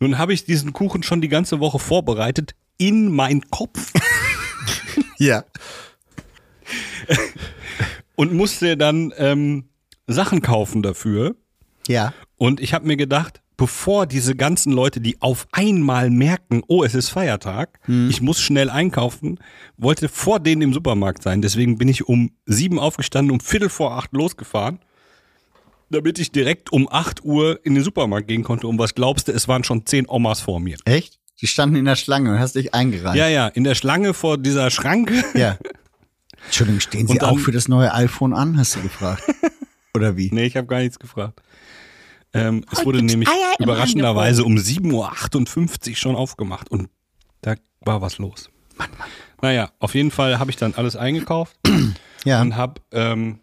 Nun 0.00 0.18
habe 0.18 0.32
ich 0.32 0.44
diesen 0.44 0.72
Kuchen 0.72 1.02
schon 1.02 1.20
die 1.20 1.28
ganze 1.28 1.60
Woche 1.60 1.78
vorbereitet 1.78 2.54
in 2.78 3.10
mein 3.10 3.42
Kopf 3.50 3.92
Ja. 5.18 5.44
und 8.16 8.32
musste 8.32 8.76
dann 8.76 9.12
ähm, 9.16 9.68
Sachen 10.06 10.42
kaufen 10.42 10.82
dafür. 10.82 11.36
Ja. 11.86 12.12
Und 12.36 12.60
ich 12.60 12.74
habe 12.74 12.86
mir 12.86 12.96
gedacht, 12.96 13.41
bevor 13.62 14.06
diese 14.06 14.34
ganzen 14.34 14.72
Leute, 14.72 15.00
die 15.00 15.22
auf 15.22 15.46
einmal 15.52 16.10
merken, 16.10 16.64
oh, 16.66 16.82
es 16.82 16.96
ist 16.96 17.10
Feiertag, 17.10 17.78
ich 18.08 18.20
muss 18.20 18.40
schnell 18.40 18.68
einkaufen, 18.68 19.38
wollte 19.76 20.08
vor 20.08 20.40
denen 20.40 20.62
im 20.62 20.72
Supermarkt 20.72 21.22
sein. 21.22 21.42
Deswegen 21.42 21.78
bin 21.78 21.86
ich 21.86 22.08
um 22.08 22.32
sieben 22.44 22.80
aufgestanden, 22.80 23.30
um 23.30 23.38
Viertel 23.38 23.68
vor 23.68 23.92
acht 23.96 24.12
losgefahren, 24.14 24.80
damit 25.90 26.18
ich 26.18 26.32
direkt 26.32 26.72
um 26.72 26.88
acht 26.90 27.24
Uhr 27.24 27.60
in 27.64 27.76
den 27.76 27.84
Supermarkt 27.84 28.26
gehen 28.26 28.42
konnte. 28.42 28.66
Und 28.66 28.80
was 28.80 28.96
glaubst 28.96 29.28
du, 29.28 29.32
es 29.32 29.46
waren 29.46 29.62
schon 29.62 29.86
zehn 29.86 30.08
Omas 30.08 30.40
vor 30.40 30.58
mir. 30.58 30.76
Echt? 30.84 31.20
Die 31.40 31.46
standen 31.46 31.76
in 31.76 31.84
der 31.84 31.94
Schlange 31.94 32.32
und 32.32 32.40
hast 32.40 32.56
dich 32.56 32.74
eingereicht. 32.74 33.16
Ja, 33.16 33.28
ja, 33.28 33.46
in 33.46 33.62
der 33.62 33.76
Schlange 33.76 34.12
vor 34.12 34.38
dieser 34.38 34.70
Schranke. 34.72 35.22
Ja. 35.34 35.56
Entschuldigung, 36.46 36.80
stehen 36.80 37.06
Sie 37.06 37.18
dann- 37.18 37.30
auch 37.30 37.38
für 37.38 37.52
das 37.52 37.68
neue 37.68 37.94
iPhone 37.94 38.32
an, 38.34 38.58
hast 38.58 38.74
du 38.74 38.80
gefragt. 38.82 39.22
Oder 39.94 40.16
wie? 40.16 40.30
Nee, 40.32 40.46
ich 40.46 40.56
habe 40.56 40.66
gar 40.66 40.80
nichts 40.80 40.98
gefragt. 40.98 41.40
Ähm, 42.34 42.64
es 42.72 42.84
wurde 42.84 43.02
nämlich 43.02 43.28
überraschenderweise 43.58 44.44
um 44.44 44.56
7.58 44.56 45.90
Uhr 45.90 45.96
schon 45.96 46.16
aufgemacht 46.16 46.70
und 46.70 46.88
da 47.42 47.54
war 47.80 48.00
was 48.00 48.18
los. 48.18 48.48
Naja, 49.42 49.70
auf 49.80 49.94
jeden 49.94 50.10
Fall 50.10 50.38
habe 50.38 50.50
ich 50.50 50.56
dann 50.56 50.74
alles 50.74 50.96
eingekauft 50.96 51.56
Ja. 52.24 52.40
und 52.40 52.56
habe, 52.56 52.80
ähm, 52.92 53.40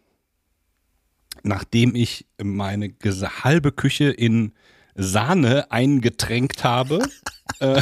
nachdem 1.43 1.93
ich 1.95 2.25
meine 2.41 2.93
halbe 3.43 3.71
Küche 3.71 4.05
in 4.09 4.53
Sahne 4.95 5.71
eingetränkt 5.71 6.63
habe, 6.63 6.99
äh, 7.59 7.81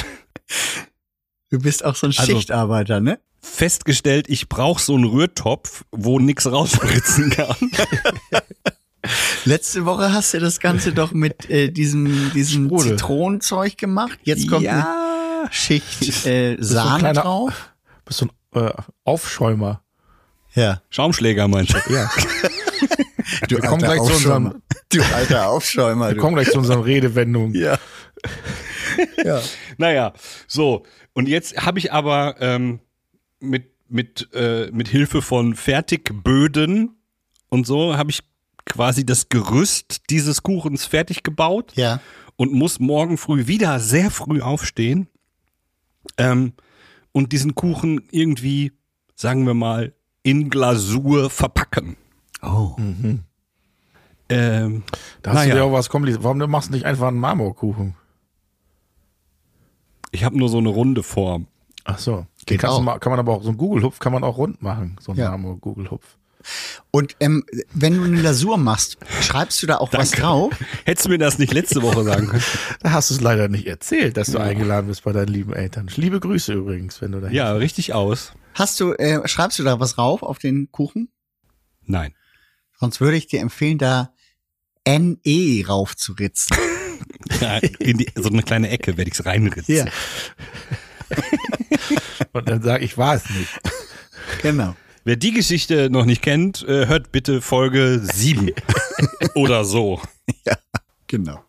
Du 1.49 1.59
bist 1.59 1.85
auch 1.85 1.95
so 1.95 2.07
ein 2.07 2.13
Also- 2.17 2.33
Schichtarbeiter, 2.33 2.99
ne? 2.99 3.19
festgestellt, 3.39 4.25
ich 4.29 4.49
brauche 4.49 4.81
so 4.81 4.95
einen 4.95 5.05
Rührtopf, 5.05 5.85
wo 5.91 6.19
nix 6.19 6.45
rausspritzen 6.51 7.29
kann. 7.29 7.55
Letzte 9.47 9.85
Woche 9.85 10.11
hast 10.13 10.33
du 10.33 10.39
das 10.39 10.59
Ganze 10.59 10.91
doch 10.93 11.13
mit 11.13 11.49
äh, 11.49 11.69
diesem, 11.71 12.31
diesem 12.33 12.65
Sprudel. 12.65 12.91
Zitronenzeug 12.97 13.77
gemacht. 13.77 14.19
Jetzt 14.23 14.49
kommt 14.49 14.67
eine 14.67 14.79
ja, 14.79 15.47
Schicht 15.51 16.25
äh, 16.25 16.57
so 16.59 16.77
ein 16.77 16.83
Sahne 16.85 16.99
kleiner- 16.99 17.21
drauf. 17.21 17.69
bist 18.05 18.21
du 18.21 18.27
ein 18.53 18.65
äh, 18.67 18.73
Aufschäumer. 19.03 19.81
Ja. 20.53 20.81
Schaumschläger 20.89 21.47
meinst 21.47 21.73
du? 21.73 21.93
Ja. 21.93 22.09
Du 23.47 23.55
Wir 23.57 23.61
kommen 23.61 23.81
gleich 23.81 23.97
zu 23.97 24.03
Aufschäumer. 24.13 24.35
unserem- 24.35 24.61
Du 24.89 25.01
alter 25.15 25.47
Aufschäumer. 25.49 26.07
Wir 26.09 26.15
Du. 26.15 26.21
kommen 26.21 26.35
gleich 26.35 26.49
zu 26.51 26.57
unseren 26.57 26.81
Redewendungen. 26.81 27.53
Ja. 27.55 27.77
ja. 29.23 29.41
Naja, 29.77 30.13
so. 30.47 30.83
Und 31.13 31.27
jetzt 31.27 31.57
habe 31.65 31.77
ich 31.79 31.91
aber 31.93 32.35
ähm, 32.39 32.79
mit, 33.39 33.71
mit, 33.89 34.29
äh, 34.33 34.69
mit 34.71 34.87
Hilfe 34.87 35.21
von 35.21 35.55
Fertigböden 35.55 36.95
und 37.49 37.67
so 37.67 37.95
habe 37.97 38.09
ich 38.11 38.21
quasi 38.67 39.05
das 39.05 39.29
Gerüst 39.29 40.09
dieses 40.09 40.43
Kuchens 40.43 40.85
fertig 40.85 41.23
gebaut 41.23 41.73
Ja. 41.75 41.99
und 42.35 42.53
muss 42.53 42.79
morgen 42.79 43.17
früh 43.17 43.47
wieder 43.47 43.79
sehr 43.79 44.11
früh 44.11 44.41
aufstehen 44.41 45.07
ähm, 46.17 46.53
und 47.11 47.31
diesen 47.31 47.55
Kuchen 47.55 48.01
irgendwie, 48.11 48.73
sagen 49.15 49.45
wir 49.45 49.53
mal, 49.53 49.93
in 50.23 50.49
Glasur 50.49 51.29
verpacken. 51.29 51.95
Oh. 52.41 52.75
Ähm, 54.29 54.83
Da 55.21 55.31
hast 55.31 55.35
Naja. 55.35 55.49
du 55.53 55.55
dir 55.61 55.63
auch 55.65 55.71
was 55.73 55.89
kompliziert. 55.89 56.23
Warum 56.23 56.37
machst 56.51 56.69
du 56.69 56.73
nicht 56.73 56.85
einfach 56.85 57.07
einen 57.07 57.19
Marmorkuchen? 57.19 57.95
ich 60.11 60.23
habe 60.23 60.37
nur 60.37 60.49
so 60.49 60.57
eine 60.57 60.69
runde 60.69 61.03
Form. 61.03 61.47
Ach 61.83 61.99
so. 61.99 62.15
Den 62.17 62.25
Geht 62.45 62.59
kannst 62.61 62.77
auch. 62.77 62.81
mal, 62.81 62.97
kann 62.97 63.11
man 63.11 63.19
aber 63.19 63.33
auch, 63.33 63.43
so 63.43 63.49
einen 63.49 63.57
Google-Hupf 63.57 63.99
kann 63.99 64.13
man 64.13 64.23
auch 64.23 64.37
rund 64.37 64.61
machen. 64.61 64.95
So 64.99 65.11
einen 65.11 65.19
Ja. 65.19 65.29
Marmor-Google-Hupf. 65.31 66.17
Und 66.91 67.15
ähm, 67.19 67.43
wenn 67.73 67.97
du 67.97 68.03
eine 68.03 68.21
Lasur 68.21 68.57
machst, 68.57 68.97
schreibst 69.21 69.61
du 69.61 69.67
da 69.67 69.77
auch 69.77 69.91
was 69.93 70.11
drauf? 70.11 70.53
Hättest 70.85 71.05
du 71.05 71.09
mir 71.09 71.17
das 71.17 71.37
nicht 71.39 71.53
letzte 71.53 71.81
Woche 71.81 72.03
sagen 72.03 72.27
können? 72.27 72.43
Da 72.81 72.91
hast 72.91 73.09
du 73.09 73.15
es 73.15 73.21
leider 73.21 73.47
nicht 73.47 73.67
erzählt, 73.67 74.17
dass 74.17 74.31
du 74.31 74.37
eingeladen 74.39 74.87
bist 74.87 75.03
bei 75.03 75.11
deinen 75.11 75.27
lieben 75.27 75.53
Eltern. 75.53 75.89
Liebe 75.95 76.19
Grüße 76.19 76.53
übrigens, 76.53 77.01
wenn 77.01 77.11
du 77.11 77.19
da 77.21 77.29
Ja, 77.29 77.53
richtig 77.53 77.93
aus. 77.93 78.33
Hast 78.53 78.79
du, 78.79 78.93
äh, 78.93 79.27
schreibst 79.27 79.59
du 79.59 79.63
da 79.63 79.79
was 79.79 79.95
drauf 79.95 80.23
auf 80.23 80.39
den 80.39 80.71
Kuchen? 80.71 81.09
Nein. 81.85 82.13
Sonst 82.79 83.01
würde 83.01 83.17
ich 83.17 83.27
dir 83.27 83.41
empfehlen, 83.41 83.77
da 83.77 84.13
NE 84.87 85.63
raufzuritzen. 85.67 86.55
Ja, 87.41 87.57
in 87.79 87.97
die, 87.99 88.07
so 88.15 88.29
eine 88.29 88.41
kleine 88.41 88.69
Ecke 88.69 88.97
werde 88.97 89.09
ich 89.11 89.19
es 89.19 89.25
reinritzen. 89.25 89.75
Ja, 89.75 89.85
Und 92.33 92.49
dann 92.49 92.61
sag 92.61 92.81
ich, 92.81 92.97
war 92.97 93.15
es 93.15 93.29
nicht. 93.29 93.49
genau. 94.41 94.75
Wer 95.07 95.15
die 95.15 95.31
Geschichte 95.31 95.89
noch 95.89 96.03
nicht 96.03 96.21
kennt, 96.21 96.67
äh, 96.67 96.85
hört 96.87 97.13
bitte 97.13 97.39
Folge 97.41 98.01
7 98.03 98.51
oder 99.35 99.63
so. 99.63 100.01
Genau. 101.07 101.39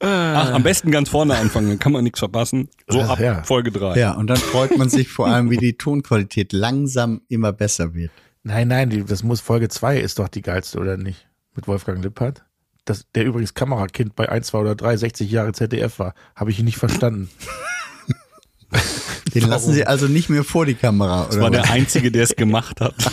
Ach, 0.00 0.50
am 0.50 0.64
besten 0.64 0.90
ganz 0.90 1.10
vorne 1.10 1.36
anfangen, 1.36 1.68
dann 1.68 1.78
kann 1.78 1.92
man 1.92 2.02
nichts 2.02 2.18
verpassen. 2.18 2.68
So 2.88 3.02
ab 3.02 3.20
ja. 3.20 3.44
Folge 3.44 3.70
3. 3.70 3.96
Ja, 3.96 4.14
und 4.14 4.26
dann 4.26 4.38
freut 4.38 4.76
man 4.76 4.90
sich 4.90 5.06
vor 5.10 5.28
allem, 5.28 5.48
wie 5.50 5.58
die 5.58 5.74
Tonqualität 5.74 6.52
langsam 6.52 7.20
immer 7.28 7.52
besser 7.52 7.94
wird. 7.94 8.10
Nein, 8.42 8.66
nein, 8.66 9.04
das 9.06 9.22
muss 9.22 9.40
Folge 9.40 9.68
2 9.68 10.00
ist 10.00 10.18
doch 10.18 10.26
die 10.26 10.42
geilste, 10.42 10.80
oder 10.80 10.96
nicht? 10.96 11.28
Mit 11.54 11.68
Wolfgang 11.68 12.02
Lippert. 12.02 12.44
Das, 12.84 13.06
der 13.14 13.26
übrigens 13.26 13.54
Kamerakind 13.54 14.16
bei 14.16 14.28
1, 14.28 14.48
2 14.48 14.58
oder 14.58 14.74
3, 14.74 14.96
60 14.96 15.30
Jahre 15.30 15.52
ZDF 15.52 16.00
war. 16.00 16.14
Habe 16.34 16.50
ich 16.50 16.58
ihn 16.58 16.64
nicht 16.64 16.78
verstanden. 16.78 17.30
Den 19.34 19.48
lassen 19.48 19.72
sie 19.72 19.86
also 19.86 20.06
nicht 20.08 20.28
mehr 20.28 20.44
vor 20.44 20.66
die 20.66 20.74
Kamera, 20.74 21.26
Das 21.26 21.36
war 21.40 21.52
was? 21.52 21.62
der 21.62 21.70
Einzige, 21.70 22.10
der 22.10 22.24
es 22.24 22.34
gemacht 22.36 22.80
hat. 22.80 22.94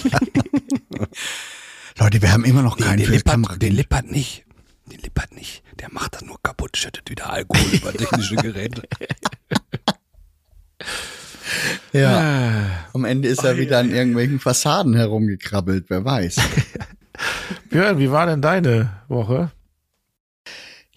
Leute, 2.00 2.22
wir 2.22 2.32
haben 2.32 2.46
immer 2.46 2.62
noch 2.62 2.78
keinen 2.78 2.98
den, 2.98 3.06
für 3.08 3.12
die 3.18 3.22
Kamera. 3.22 3.54
Lippert, 3.54 3.62
den 3.62 3.76
Lippert 3.76 4.12
nicht. 4.12 4.46
Den 4.92 5.00
Lippert 5.00 5.34
nicht. 5.34 5.64
Der 5.80 5.90
macht 5.92 6.16
das 6.16 6.24
nur 6.24 6.42
kaputt, 6.42 6.78
schüttet 6.78 7.10
wieder 7.10 7.30
Alkohol 7.32 7.66
über 7.74 7.94
technische 7.94 8.36
Geräte. 8.36 8.84
Ja. 11.94 12.66
Am 12.94 13.06
Ende 13.06 13.28
ist 13.28 13.44
er 13.44 13.58
wieder 13.58 13.80
an 13.80 13.92
irgendwelchen 13.92 14.40
Fassaden 14.40 14.94
herumgekrabbelt, 14.96 15.86
wer 15.90 16.04
weiß. 16.06 16.38
Björn, 17.70 17.98
wie 18.00 18.12
war 18.12 18.26
denn 18.28 18.42
deine 18.42 18.92
Woche? 19.08 19.52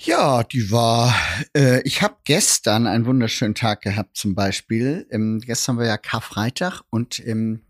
Ja, 0.03 0.45
die 0.45 0.71
war. 0.71 1.15
Äh, 1.55 1.83
ich 1.83 2.01
habe 2.01 2.17
gestern 2.25 2.87
einen 2.87 3.05
wunderschönen 3.05 3.55
Tag 3.55 3.83
gehabt, 3.83 4.17
zum 4.17 4.35
Beispiel. 4.35 5.07
Ähm, 5.11 5.43
gestern 5.45 5.77
war 5.77 5.85
ja 5.85 5.99
Karfreitag 5.99 6.81
und 6.89 7.21
ähm, 7.27 7.61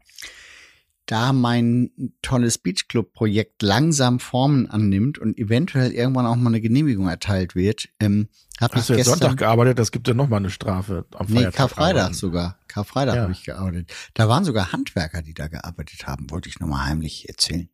da 1.11 1.33
mein 1.33 1.90
tolles 2.23 2.59
Beachclub-Projekt 2.59 3.62
langsam 3.62 4.20
Formen 4.20 4.70
annimmt 4.70 5.18
und 5.18 5.37
eventuell 5.38 5.90
irgendwann 5.92 6.27
auch 6.27 6.37
mal 6.37 6.51
eine 6.51 6.61
Genehmigung 6.61 7.09
erteilt 7.09 7.55
wird, 7.55 7.88
ähm, 7.99 8.29
habe 8.61 8.75
ich 8.75 8.81
Hast 8.81 8.88
du 8.90 8.92
jetzt 8.92 9.07
gestern. 9.07 9.18
Sonntag 9.20 9.38
gearbeitet? 9.38 9.79
Das 9.79 9.90
gibt 9.90 10.07
ja 10.07 10.14
noch 10.14 10.29
mal 10.29 10.37
eine 10.37 10.51
Strafe 10.51 11.07
am 11.14 11.27
Nee, 11.29 11.35
Feiertag. 11.37 11.55
Karfreitag 11.57 11.96
arbeiten. 12.03 12.14
sogar. 12.14 12.59
Karfreitag 12.68 13.14
Ja. 13.16 13.23
habe 13.23 13.33
ich 13.33 13.44
gearbeitet. 13.44 13.92
Da 14.14 14.29
waren 14.29 14.44
sogar 14.44 14.73
Handwerker, 14.73 15.23
die 15.23 15.35
da 15.35 15.49
gearbeitet 15.49 16.07
haben, 16.07 16.31
wollte 16.31 16.49
ich 16.49 16.61
nochmal 16.61 16.87
heimlich 16.87 17.29
erzählen. 17.29 17.68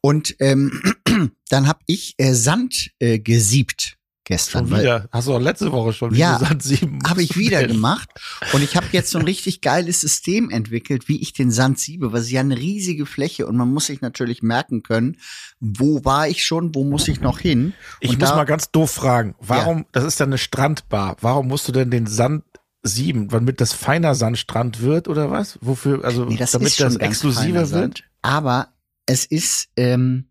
Und 0.00 0.34
ähm, 0.40 0.72
dann 1.48 1.68
habe 1.68 1.80
ich 1.86 2.14
äh, 2.18 2.32
Sand 2.34 2.90
äh, 2.98 3.18
gesiebt 3.20 3.97
gestern. 4.28 4.66
Schon 4.66 4.70
weil- 4.70 4.82
wieder. 4.82 5.08
Hast 5.10 5.26
du 5.26 5.34
auch 5.34 5.40
letzte 5.40 5.72
Woche 5.72 5.92
schon 5.92 6.14
Ja, 6.14 6.38
Sand 6.38 6.62
sieben 6.62 7.00
habe 7.08 7.22
ich 7.22 7.36
wieder 7.36 7.66
gemacht. 7.66 8.08
Und 8.52 8.62
ich 8.62 8.76
habe 8.76 8.86
jetzt 8.92 9.10
so 9.10 9.18
ein 9.18 9.24
richtig 9.24 9.62
geiles 9.62 10.02
System 10.02 10.50
entwickelt, 10.50 11.08
wie 11.08 11.20
ich 11.20 11.32
den 11.32 11.50
Sand 11.50 11.78
siebe, 11.78 12.12
weil 12.12 12.20
es 12.20 12.26
ist 12.26 12.32
ja 12.32 12.40
eine 12.40 12.56
riesige 12.56 13.06
Fläche 13.06 13.46
und 13.46 13.56
man 13.56 13.72
muss 13.72 13.86
sich 13.86 14.02
natürlich 14.02 14.42
merken 14.42 14.82
können, 14.82 15.16
wo 15.58 16.04
war 16.04 16.28
ich 16.28 16.44
schon, 16.44 16.74
wo 16.74 16.84
muss 16.84 17.08
ich 17.08 17.20
noch 17.20 17.38
hin. 17.40 17.72
Ich 18.00 18.10
und 18.10 18.20
muss 18.20 18.28
da, 18.28 18.36
mal 18.36 18.44
ganz 18.44 18.70
doof 18.70 18.90
fragen, 18.90 19.34
warum, 19.40 19.86
das 19.92 20.04
ist 20.04 20.20
ja 20.20 20.26
eine 20.26 20.38
Strandbar, 20.38 21.16
warum 21.22 21.48
musst 21.48 21.66
du 21.66 21.72
denn 21.72 21.90
den 21.90 22.06
Sand 22.06 22.44
sieben, 22.82 23.28
damit 23.28 23.60
das 23.60 23.72
feiner 23.72 24.14
Sandstrand 24.14 24.82
wird 24.82 25.08
oder 25.08 25.30
was? 25.30 25.58
Wofür, 25.62 26.04
also 26.04 26.26
nee, 26.26 26.36
das 26.36 26.52
damit 26.52 26.78
das 26.78 26.96
exklusiver 26.96 27.70
wird? 27.70 28.04
Aber 28.22 28.68
es 29.06 29.24
ist, 29.24 29.68
ähm, 29.76 30.27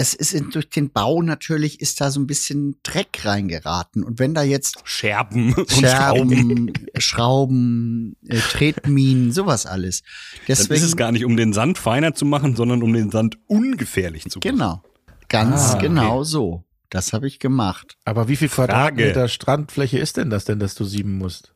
es 0.00 0.14
ist 0.14 0.32
in, 0.32 0.50
durch 0.50 0.70
den 0.70 0.90
Bau 0.90 1.20
natürlich 1.20 1.80
ist 1.80 2.00
da 2.00 2.10
so 2.10 2.20
ein 2.20 2.26
bisschen 2.26 2.76
Dreck 2.82 3.20
reingeraten. 3.24 4.02
Und 4.02 4.18
wenn 4.18 4.32
da 4.32 4.42
jetzt 4.42 4.78
Scherben 4.84 5.52
und 5.54 5.70
Schrauben. 5.70 6.30
Scherben, 6.30 6.72
Schrauben, 6.98 8.16
äh, 8.26 8.38
Tretminen, 8.38 9.30
sowas 9.32 9.66
alles. 9.66 10.02
Dann 10.46 10.52
ist 10.54 10.70
Deswegen, 10.70 10.84
es 10.84 10.96
gar 10.96 11.12
nicht, 11.12 11.24
um 11.26 11.36
den 11.36 11.52
Sand 11.52 11.76
feiner 11.76 12.14
zu 12.14 12.24
machen, 12.24 12.56
sondern 12.56 12.82
um 12.82 12.92
den 12.92 13.10
Sand 13.10 13.36
ungefährlich 13.46 14.24
zu 14.30 14.38
machen. 14.38 14.56
genau, 14.56 14.82
ganz 15.28 15.60
Ah, 15.60 15.74
okay. 15.74 15.88
genau 15.88 16.24
so. 16.24 16.64
Das 16.88 17.12
habe 17.12 17.26
ich 17.28 17.38
gemacht. 17.38 17.96
Aber 18.04 18.26
wie 18.28 18.36
viel 18.36 18.48
Frage. 18.48 18.72
Quadratmeter 18.72 19.28
Strandfläche 19.28 19.98
ist 19.98 20.16
denn 20.16 20.30
das 20.30 20.44
denn, 20.46 20.58
dass 20.58 20.74
du 20.74 20.84
sieben 20.84 21.18
musst? 21.18 21.52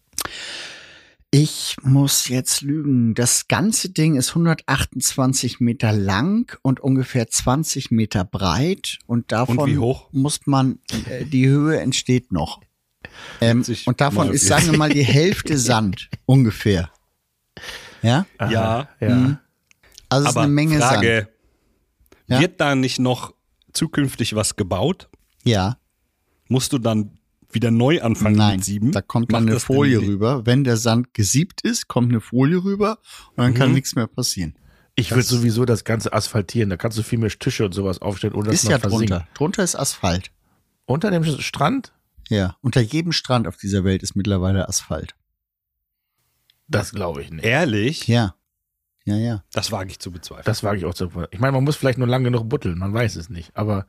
Ich 1.36 1.76
muss 1.82 2.28
jetzt 2.28 2.60
lügen. 2.60 3.14
Das 3.14 3.48
ganze 3.48 3.88
Ding 3.90 4.14
ist 4.14 4.28
128 4.30 5.58
Meter 5.58 5.90
lang 5.90 6.56
und 6.62 6.78
ungefähr 6.78 7.26
20 7.28 7.90
Meter 7.90 8.24
breit. 8.24 8.98
Und 9.06 9.32
davon 9.32 9.58
Und 9.58 9.68
wie 9.68 9.78
hoch? 9.78 10.08
muss 10.12 10.46
man, 10.46 10.78
äh, 11.08 11.24
die 11.24 11.48
Höhe 11.48 11.80
entsteht 11.80 12.30
noch. 12.30 12.60
Ähm, 13.40 13.64
40 13.64 13.88
und 13.88 14.00
davon 14.00 14.30
ist, 14.32 14.46
sagen 14.46 14.70
wir 14.70 14.78
mal, 14.78 14.90
die 14.90 15.02
Hälfte 15.02 15.58
Sand. 15.58 16.08
ungefähr. 16.24 16.90
Ja? 18.00 18.26
Ja, 18.38 18.88
Ja. 19.00 19.08
Mhm. 19.16 19.38
Also 20.08 20.26
es 20.26 20.30
ist 20.30 20.36
aber 20.36 20.44
eine 20.44 20.52
Menge 20.52 20.78
Frage, 20.78 21.16
Sand. 21.16 22.28
Ja? 22.28 22.40
wird 22.40 22.60
da 22.60 22.76
nicht 22.76 23.00
noch 23.00 23.34
zukünftig 23.72 24.36
was 24.36 24.54
gebaut? 24.54 25.08
Ja. 25.42 25.78
Musst 26.46 26.72
du 26.72 26.78
dann 26.78 27.18
wieder 27.54 27.70
neu 27.70 28.02
anfangen 28.02 28.36
Nein, 28.36 28.56
mit 28.56 28.64
sieben? 28.64 28.92
da 28.92 29.00
kommt 29.02 29.32
dann 29.32 29.48
eine 29.48 29.60
Folie 29.60 30.00
rüber. 30.00 30.44
Wenn 30.46 30.64
der 30.64 30.76
Sand 30.76 31.14
gesiebt 31.14 31.60
ist, 31.62 31.88
kommt 31.88 32.10
eine 32.10 32.20
Folie 32.20 32.62
rüber 32.64 32.98
und 33.30 33.38
dann 33.38 33.54
kann 33.54 33.68
Mhm. 33.70 33.74
nichts 33.76 33.94
mehr 33.94 34.06
passieren. 34.06 34.54
Ich 34.96 35.10
würde 35.10 35.22
sowieso 35.24 35.64
das 35.64 35.84
Ganze 35.84 36.12
asphaltieren, 36.12 36.70
da 36.70 36.76
kannst 36.76 36.96
du 36.98 37.02
viel 37.02 37.18
mehr 37.18 37.30
Tische 37.30 37.64
und 37.64 37.72
sowas 37.72 38.00
aufstellen, 38.00 38.34
ohne 38.34 38.46
dass 38.46 38.54
ist 38.56 38.64
man 38.64 38.72
ja 38.72 38.78
versinkt. 38.78 39.10
drunter. 39.10 39.28
Drunter 39.34 39.64
ist 39.64 39.74
Asphalt. 39.76 40.30
Unter 40.86 41.10
dem 41.10 41.24
Strand? 41.24 41.92
Ja. 42.28 42.56
Unter 42.60 42.80
jedem 42.80 43.12
Strand 43.12 43.46
auf 43.48 43.56
dieser 43.56 43.84
Welt 43.84 44.02
ist 44.02 44.14
mittlerweile 44.14 44.68
Asphalt. 44.68 45.14
Das 46.68 46.92
glaube 46.92 47.22
ich 47.22 47.30
nicht. 47.30 47.44
Ehrlich? 47.44 48.06
Ja. 48.08 48.34
Ja, 49.04 49.16
ja. 49.16 49.44
Das 49.52 49.70
wage 49.70 49.90
ich 49.90 49.98
zu 49.98 50.10
bezweifeln. 50.10 50.46
Das 50.46 50.62
wage 50.62 50.78
ich 50.78 50.84
auch 50.86 50.94
zu. 50.94 51.10
Ich 51.30 51.38
meine, 51.38 51.52
man 51.52 51.64
muss 51.64 51.76
vielleicht 51.76 51.98
nur 51.98 52.08
lang 52.08 52.24
genug 52.24 52.48
butteln, 52.48 52.78
man 52.78 52.94
weiß 52.94 53.16
es 53.16 53.28
nicht. 53.28 53.54
Aber 53.54 53.86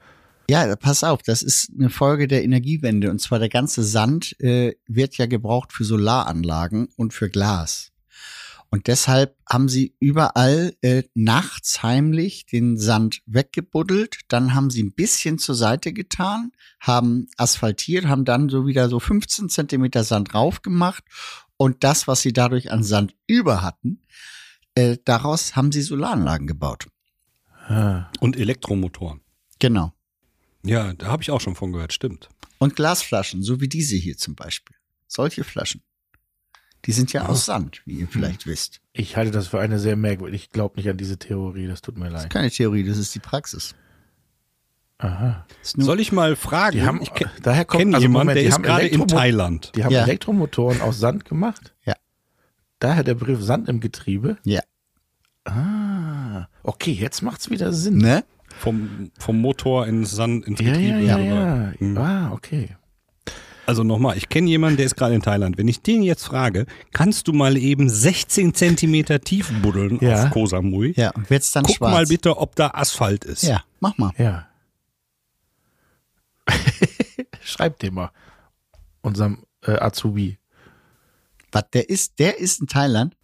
Ja, 0.49 0.75
pass 0.75 1.03
auf, 1.03 1.23
das 1.23 1.41
ist 1.41 1.71
eine 1.77 1.89
Folge 1.89 2.27
der 2.27 2.43
Energiewende. 2.43 3.09
Und 3.09 3.19
zwar 3.19 3.39
der 3.39 3.49
ganze 3.49 3.83
Sand 3.83 4.39
äh, 4.39 4.75
wird 4.87 5.17
ja 5.17 5.25
gebraucht 5.25 5.73
für 5.73 5.83
Solaranlagen 5.83 6.89
und 6.97 7.13
für 7.13 7.29
Glas. 7.29 7.91
Und 8.69 8.87
deshalb 8.87 9.37
haben 9.49 9.69
sie 9.69 9.95
überall 9.99 10.75
äh, 10.81 11.03
nachts 11.13 11.81
heimlich 11.81 12.45
den 12.45 12.77
Sand 12.77 13.21
weggebuddelt. 13.25 14.21
Dann 14.27 14.53
haben 14.53 14.69
sie 14.69 14.83
ein 14.83 14.91
bisschen 14.91 15.39
zur 15.39 15.55
Seite 15.55 15.93
getan, 15.93 16.51
haben 16.79 17.27
asphaltiert, 17.37 18.07
haben 18.07 18.25
dann 18.25 18.49
so 18.49 18.67
wieder 18.67 18.89
so 18.89 18.99
15 18.99 19.49
Zentimeter 19.49 20.03
Sand 20.03 20.33
drauf 20.33 20.61
gemacht. 20.61 21.03
Und 21.57 21.83
das, 21.83 22.07
was 22.07 22.21
sie 22.21 22.33
dadurch 22.33 22.71
an 22.71 22.83
Sand 22.83 23.15
über 23.27 23.61
hatten, 23.61 24.01
äh, 24.75 24.97
daraus 25.05 25.55
haben 25.55 25.71
sie 25.71 25.81
Solaranlagen 25.81 26.47
gebaut. 26.47 26.87
ah, 27.67 28.11
Und 28.19 28.35
Elektromotoren. 28.35 29.21
Genau. 29.59 29.94
Ja, 30.67 30.93
da 30.93 31.07
habe 31.07 31.23
ich 31.23 31.31
auch 31.31 31.41
schon 31.41 31.55
von 31.55 31.71
gehört, 31.71 31.93
stimmt. 31.93 32.29
Und 32.57 32.75
Glasflaschen, 32.75 33.43
so 33.43 33.59
wie 33.61 33.67
diese 33.67 33.95
hier 33.95 34.17
zum 34.17 34.35
Beispiel. 34.35 34.75
Solche 35.07 35.43
Flaschen. 35.43 35.81
Die 36.85 36.91
sind 36.91 37.11
ja 37.13 37.25
aus 37.27 37.45
Sand, 37.45 37.81
wie 37.85 37.95
ihr 37.99 38.07
vielleicht 38.07 38.45
wisst. 38.45 38.79
ich 38.93 39.17
halte 39.17 39.31
das 39.31 39.47
für 39.47 39.59
eine 39.59 39.79
sehr 39.79 39.95
merkwürdig. 39.95 40.43
Ich 40.43 40.49
glaube 40.51 40.75
nicht 40.77 40.87
an 40.89 40.97
diese 40.97 41.17
Theorie, 41.17 41.67
das 41.67 41.81
tut 41.81 41.97
mir 41.97 42.05
Das 42.09 42.13
ist 42.19 42.23
leid. 42.25 42.31
keine 42.33 42.51
Theorie, 42.51 42.83
das 42.83 42.97
ist 42.97 43.13
die 43.15 43.19
Praxis. 43.19 43.73
Aha. 44.97 45.45
Soll 45.61 45.99
ich 45.99 46.11
mal 46.11 46.35
fragen? 46.35 46.77
Die 46.77 46.83
haben, 46.83 47.01
ich 47.01 47.11
ke- 47.13 47.29
daher 47.41 47.65
kommt 47.65 47.93
also 47.93 47.99
jemanden, 48.03 48.27
Moment, 48.27 48.35
der 48.37 48.43
die 48.43 48.47
ist 48.49 48.53
haben 48.55 48.63
gerade 48.63 48.87
in 48.87 49.07
Thailand. 49.07 49.71
Die 49.75 49.83
haben 49.83 49.91
Ja. 49.91 50.03
Elektromotoren 50.03 50.79
aus 50.81 50.99
Sand 50.99 51.25
gemacht? 51.25 51.73
Ja. 51.85 51.95
Daher 52.79 53.03
der 53.03 53.15
Begriff 53.15 53.41
Sand 53.43 53.67
im 53.67 53.79
Getriebe? 53.79 54.37
ja. 54.43 54.61
Ah, 55.47 56.47
okay, 56.63 56.91
jetzt 56.91 57.21
macht's 57.21 57.51
wieder 57.51 57.71
Sinn. 57.71 57.97
Ne? 57.99 58.23
Vom, 58.59 59.11
vom 59.19 59.39
Motor 59.41 59.85
ins 59.87 60.11
Sand, 60.11 60.45
ins 60.47 60.59
Ja, 60.59 60.71
Getriebe. 60.71 60.99
ja, 61.01 61.17
ja, 61.19 61.33
rüber. 61.35 61.73
ja. 61.79 61.87
Mhm. 61.87 61.97
Ah, 61.97 62.31
okay. 62.31 62.69
Also 63.67 63.83
nochmal, 63.83 64.15
ich 64.15 64.29
kenne 64.29 64.47
jemanden, 64.49 64.77
der 64.77 64.85
ist 64.85 64.95
gerade 64.95 65.15
in 65.15 65.21
Thailand. 65.23 65.57
Wenn 65.57 65.67
ich 65.67 65.81
den 65.81 66.03
jetzt 66.03 66.23
frage, 66.25 66.67
kannst 66.93 67.27
du 67.27 67.33
mal 67.33 67.57
eben 67.57 67.89
16 67.89 68.53
Zentimeter 68.53 69.19
tief 69.21 69.51
buddeln 69.61 69.97
Ja. 70.01 70.25
auf 70.25 70.29
Koh 70.31 70.45
Samui? 70.45 70.93
Ja, 70.95 71.11
wird's 71.29 71.51
dann 71.51 71.63
Guck 71.63 71.77
schwarz. 71.77 71.91
mal 71.91 72.05
bitte, 72.05 72.37
ob 72.37 72.55
da 72.55 72.69
Asphalt 72.75 73.25
ist. 73.25 73.41
Ja, 73.43 73.63
mach 73.79 73.97
mal. 73.97 74.11
Ja. 74.19 74.47
Schreibt 77.41 77.81
dem 77.81 77.95
mal. 77.95 78.11
Unserem 79.01 79.43
äh, 79.63 79.71
Azubi. 79.79 80.37
Was 81.51 81.65
der 81.73 81.89
ist, 81.89 82.19
der 82.19 82.39
ist 82.39 82.61
in 82.61 82.67
Thailand. 82.67 83.14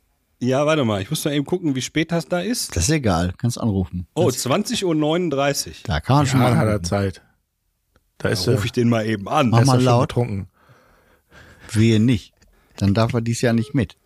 Ja, 0.41 0.65
warte 0.65 0.83
mal, 0.85 1.01
ich 1.01 1.09
muss 1.11 1.23
mal 1.23 1.33
eben 1.33 1.45
gucken, 1.45 1.75
wie 1.75 1.81
spät 1.81 2.11
das 2.11 2.25
da 2.27 2.39
ist. 2.39 2.75
Das 2.75 2.85
ist 2.85 2.89
egal, 2.89 3.31
kannst 3.37 3.59
anrufen. 3.59 4.07
Oh, 4.15 4.25
Das, 4.31 4.43
20.39 4.45 4.83
Uhr. 4.85 5.73
da 5.83 5.99
kann 5.99 6.15
man 6.17 6.25
schon 6.25 6.39
mal 6.39 6.57
hat 6.57 6.67
er. 6.67 6.81
Zeit. 6.81 7.21
Da 8.17 8.29
ist 8.29 8.47
Da 8.47 8.51
er 8.51 8.55
rufe 8.55 8.65
ich 8.65 8.71
den 8.71 8.89
mal 8.89 9.05
eben 9.05 9.27
an. 9.29 9.49
Mach 9.51 9.61
ist 9.61 9.67
mal 9.67 9.81
laut. 9.81 10.09
betrunken. 10.09 10.47
Wehe 11.71 11.99
nicht. 11.99 12.33
Dann 12.77 12.93
darf 12.95 13.13
er 13.13 13.21
dies 13.21 13.41
Jahr 13.41 13.53
nicht 13.53 13.75
mit. 13.75 13.97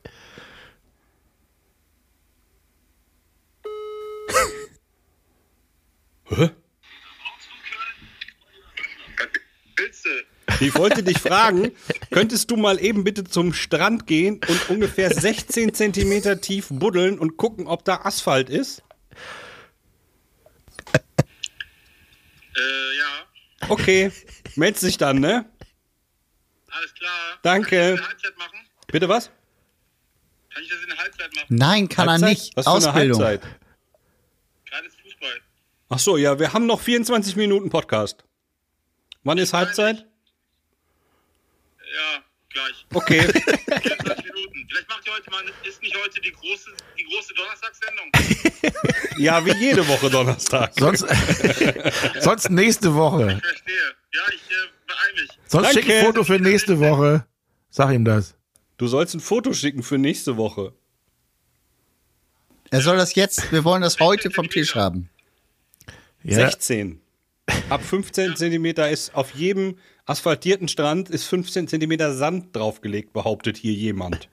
Ich 10.60 10.76
wollte 10.76 11.04
dich 11.04 11.20
fragen, 11.20 11.72
könntest 12.12 12.50
du 12.52 12.56
mal 12.56 12.80
eben 12.80 13.04
bitte 13.04 13.24
zum 13.24 13.54
Strand 13.54 14.08
gehen 14.08 14.40
und 14.48 14.70
ungefähr 14.70 15.14
16 15.14 15.74
Zentimeter 15.74 16.40
tief 16.42 16.68
buddeln 16.70 17.20
und 17.20 17.38
gucken, 17.38 17.68
ob 17.68 17.84
da 17.86 18.02
Asphalt 18.04 18.50
ist? 18.50 18.84
Äh, 22.56 22.60
ja. 22.98 23.70
Okay, 23.70 24.12
meld 24.56 24.82
dich 24.82 24.98
dann, 24.98 25.20
ne? 25.20 25.46
Danke. 27.42 27.78
eine 27.80 28.08
Halbzeit 28.08 28.38
machen? 28.38 28.58
Bitte 28.88 29.08
was? 29.08 29.30
Kann 30.54 30.64
ich 30.64 30.70
das 30.70 30.82
in 30.82 30.88
der 30.88 30.98
Halbzeit 30.98 31.36
machen? 31.36 31.46
Nein, 31.50 31.90
kann 31.90 32.10
Halbzeit? 32.10 32.28
er 32.28 32.30
nicht. 32.30 32.58
Was 32.58 32.66
für 32.66 32.72
eine 32.72 32.78
Ausbildung. 32.88 33.24
Halbzeit? 33.24 33.52
Ist 34.86 35.02
Fußball. 35.02 35.42
Ach 35.90 36.00
so, 36.00 36.18
ja, 36.18 36.40
wir 36.40 36.54
haben 36.54 36.66
noch 36.66 36.82
24 36.82 37.36
Minuten 37.36 37.70
Podcast. 37.70 38.24
Wann 39.24 39.38
ist 39.38 39.54
Halbzeit? 39.54 40.06
Ja, 41.96 42.24
gleich. 42.50 42.86
Okay. 42.94 43.22
24 43.82 44.26
Minuten. 44.34 44.68
Vielleicht 44.70 44.90
macht 44.90 45.08
ihr 45.08 45.14
heute 45.14 45.32
mal, 45.32 45.44
ist 45.64 45.82
nicht 45.82 45.96
heute 46.04 46.20
die 46.20 46.32
große, 46.32 46.72
die 46.98 47.06
große 47.06 47.34
Donnerstagssendung? 47.34 48.12
ja, 49.18 49.46
wie 49.46 49.54
jede 49.54 49.88
Woche 49.88 50.10
Donnerstag. 50.10 50.74
Sonst, 50.78 51.06
sonst 52.20 52.50
nächste 52.50 52.94
Woche. 52.94 53.40
Verstehe. 53.42 53.76
Ja, 54.14 54.22
ich 54.30 54.42
äh, 54.42 54.70
beeil 54.88 55.14
mich. 55.22 55.30
Sonst 55.48 55.68
Danke. 55.68 55.82
schick 55.82 55.92
ein 55.92 56.06
Foto 56.06 56.24
für 56.24 56.40
nächste 56.40 56.80
Woche. 56.80 57.26
Sag 57.70 57.94
ihm 57.94 58.06
das. 58.06 58.36
Du 58.78 58.88
sollst 58.88 59.14
ein 59.14 59.22
Foto 59.22 59.54
schicken 59.54 59.84
für 59.84 59.98
nächste 59.98 60.36
Woche. 60.36 60.74
Er 62.72 62.82
soll 62.82 62.98
das 62.98 63.16
jetzt, 63.16 63.52
wir 63.52 63.64
wollen 63.64 63.82
das 63.82 64.00
heute 64.00 64.32
vom 64.32 64.50
Tisch 64.50 64.76
haben. 64.76 65.10
Ja, 66.24 66.50
16. 66.50 67.00
Ab 67.70 67.84
15 67.84 68.36
Zentimeter 68.36 68.90
ist 68.90 69.14
auf 69.14 69.36
jedem 69.36 69.78
asphaltierten 70.06 70.68
Strand 70.68 71.10
ist 71.10 71.26
15 71.26 71.68
Zentimeter 71.68 72.14
Sand 72.14 72.56
draufgelegt, 72.56 73.14
behauptet 73.14 73.58
hier 73.58 73.74
jemand. 73.74 74.30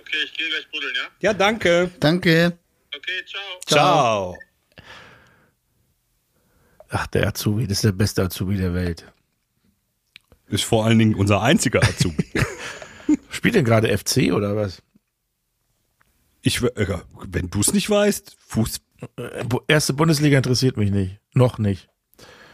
Okay, 0.00 0.16
ich 0.24 0.34
gehe 0.36 0.48
gleich 0.48 0.70
buddeln, 0.70 0.94
ja? 0.96 1.02
Ja, 1.20 1.34
danke. 1.34 1.90
Danke. 2.00 2.58
Okay, 2.96 3.24
ciao. 3.26 3.60
Ciao. 3.66 4.38
ach, 6.88 7.06
der 7.08 7.26
Azubi, 7.28 7.66
das 7.66 7.78
ist 7.78 7.84
der 7.84 7.92
beste 7.92 8.22
Azubi 8.22 8.56
der 8.56 8.74
Welt. 8.74 9.10
Ist 10.48 10.64
vor 10.64 10.84
allen 10.84 10.98
Dingen 10.98 11.14
unser 11.14 11.42
einziger 11.42 11.82
Azubi. 11.82 12.24
Spielt 13.30 13.54
denn 13.56 13.64
gerade 13.64 13.96
FC 13.96 14.32
oder 14.32 14.54
was? 14.56 14.82
Ich, 16.42 16.62
äh, 16.62 16.98
wenn 17.26 17.48
du 17.50 17.60
es 17.60 17.72
nicht 17.72 17.88
weißt, 17.90 18.36
Fuß 18.46 18.80
Äh, 19.16 19.44
Bu- 19.44 19.60
Erste 19.66 19.92
Bundesliga 19.94 20.36
interessiert 20.36 20.76
mich 20.76 20.90
nicht. 20.90 21.18
Noch 21.32 21.58
nicht. 21.58 21.88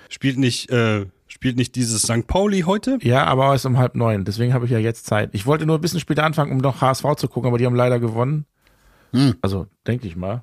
spielt 0.09 0.38
nicht, 0.38 0.70
äh, 0.70 1.07
spielt 1.41 1.57
nicht 1.57 1.74
dieses 1.74 2.03
St. 2.03 2.26
Pauli 2.26 2.61
heute? 2.66 2.99
Ja, 3.01 3.24
aber 3.24 3.55
es 3.55 3.62
ist 3.62 3.64
um 3.64 3.78
halb 3.78 3.95
neun. 3.95 4.26
Deswegen 4.26 4.53
habe 4.53 4.66
ich 4.66 4.70
ja 4.72 4.78
jetzt 4.78 5.07
Zeit. 5.07 5.30
Ich 5.32 5.47
wollte 5.47 5.64
nur 5.64 5.78
ein 5.78 5.80
bisschen 5.80 5.99
später 5.99 6.22
anfangen, 6.24 6.53
um 6.53 6.59
noch 6.59 6.82
HSV 6.82 7.14
zu 7.16 7.28
gucken, 7.28 7.49
aber 7.49 7.57
die 7.57 7.64
haben 7.64 7.74
leider 7.74 7.99
gewonnen. 7.99 8.45
Hm. 9.14 9.36
Also, 9.41 9.66
denke 9.86 10.07
ich 10.07 10.16
mal. 10.16 10.43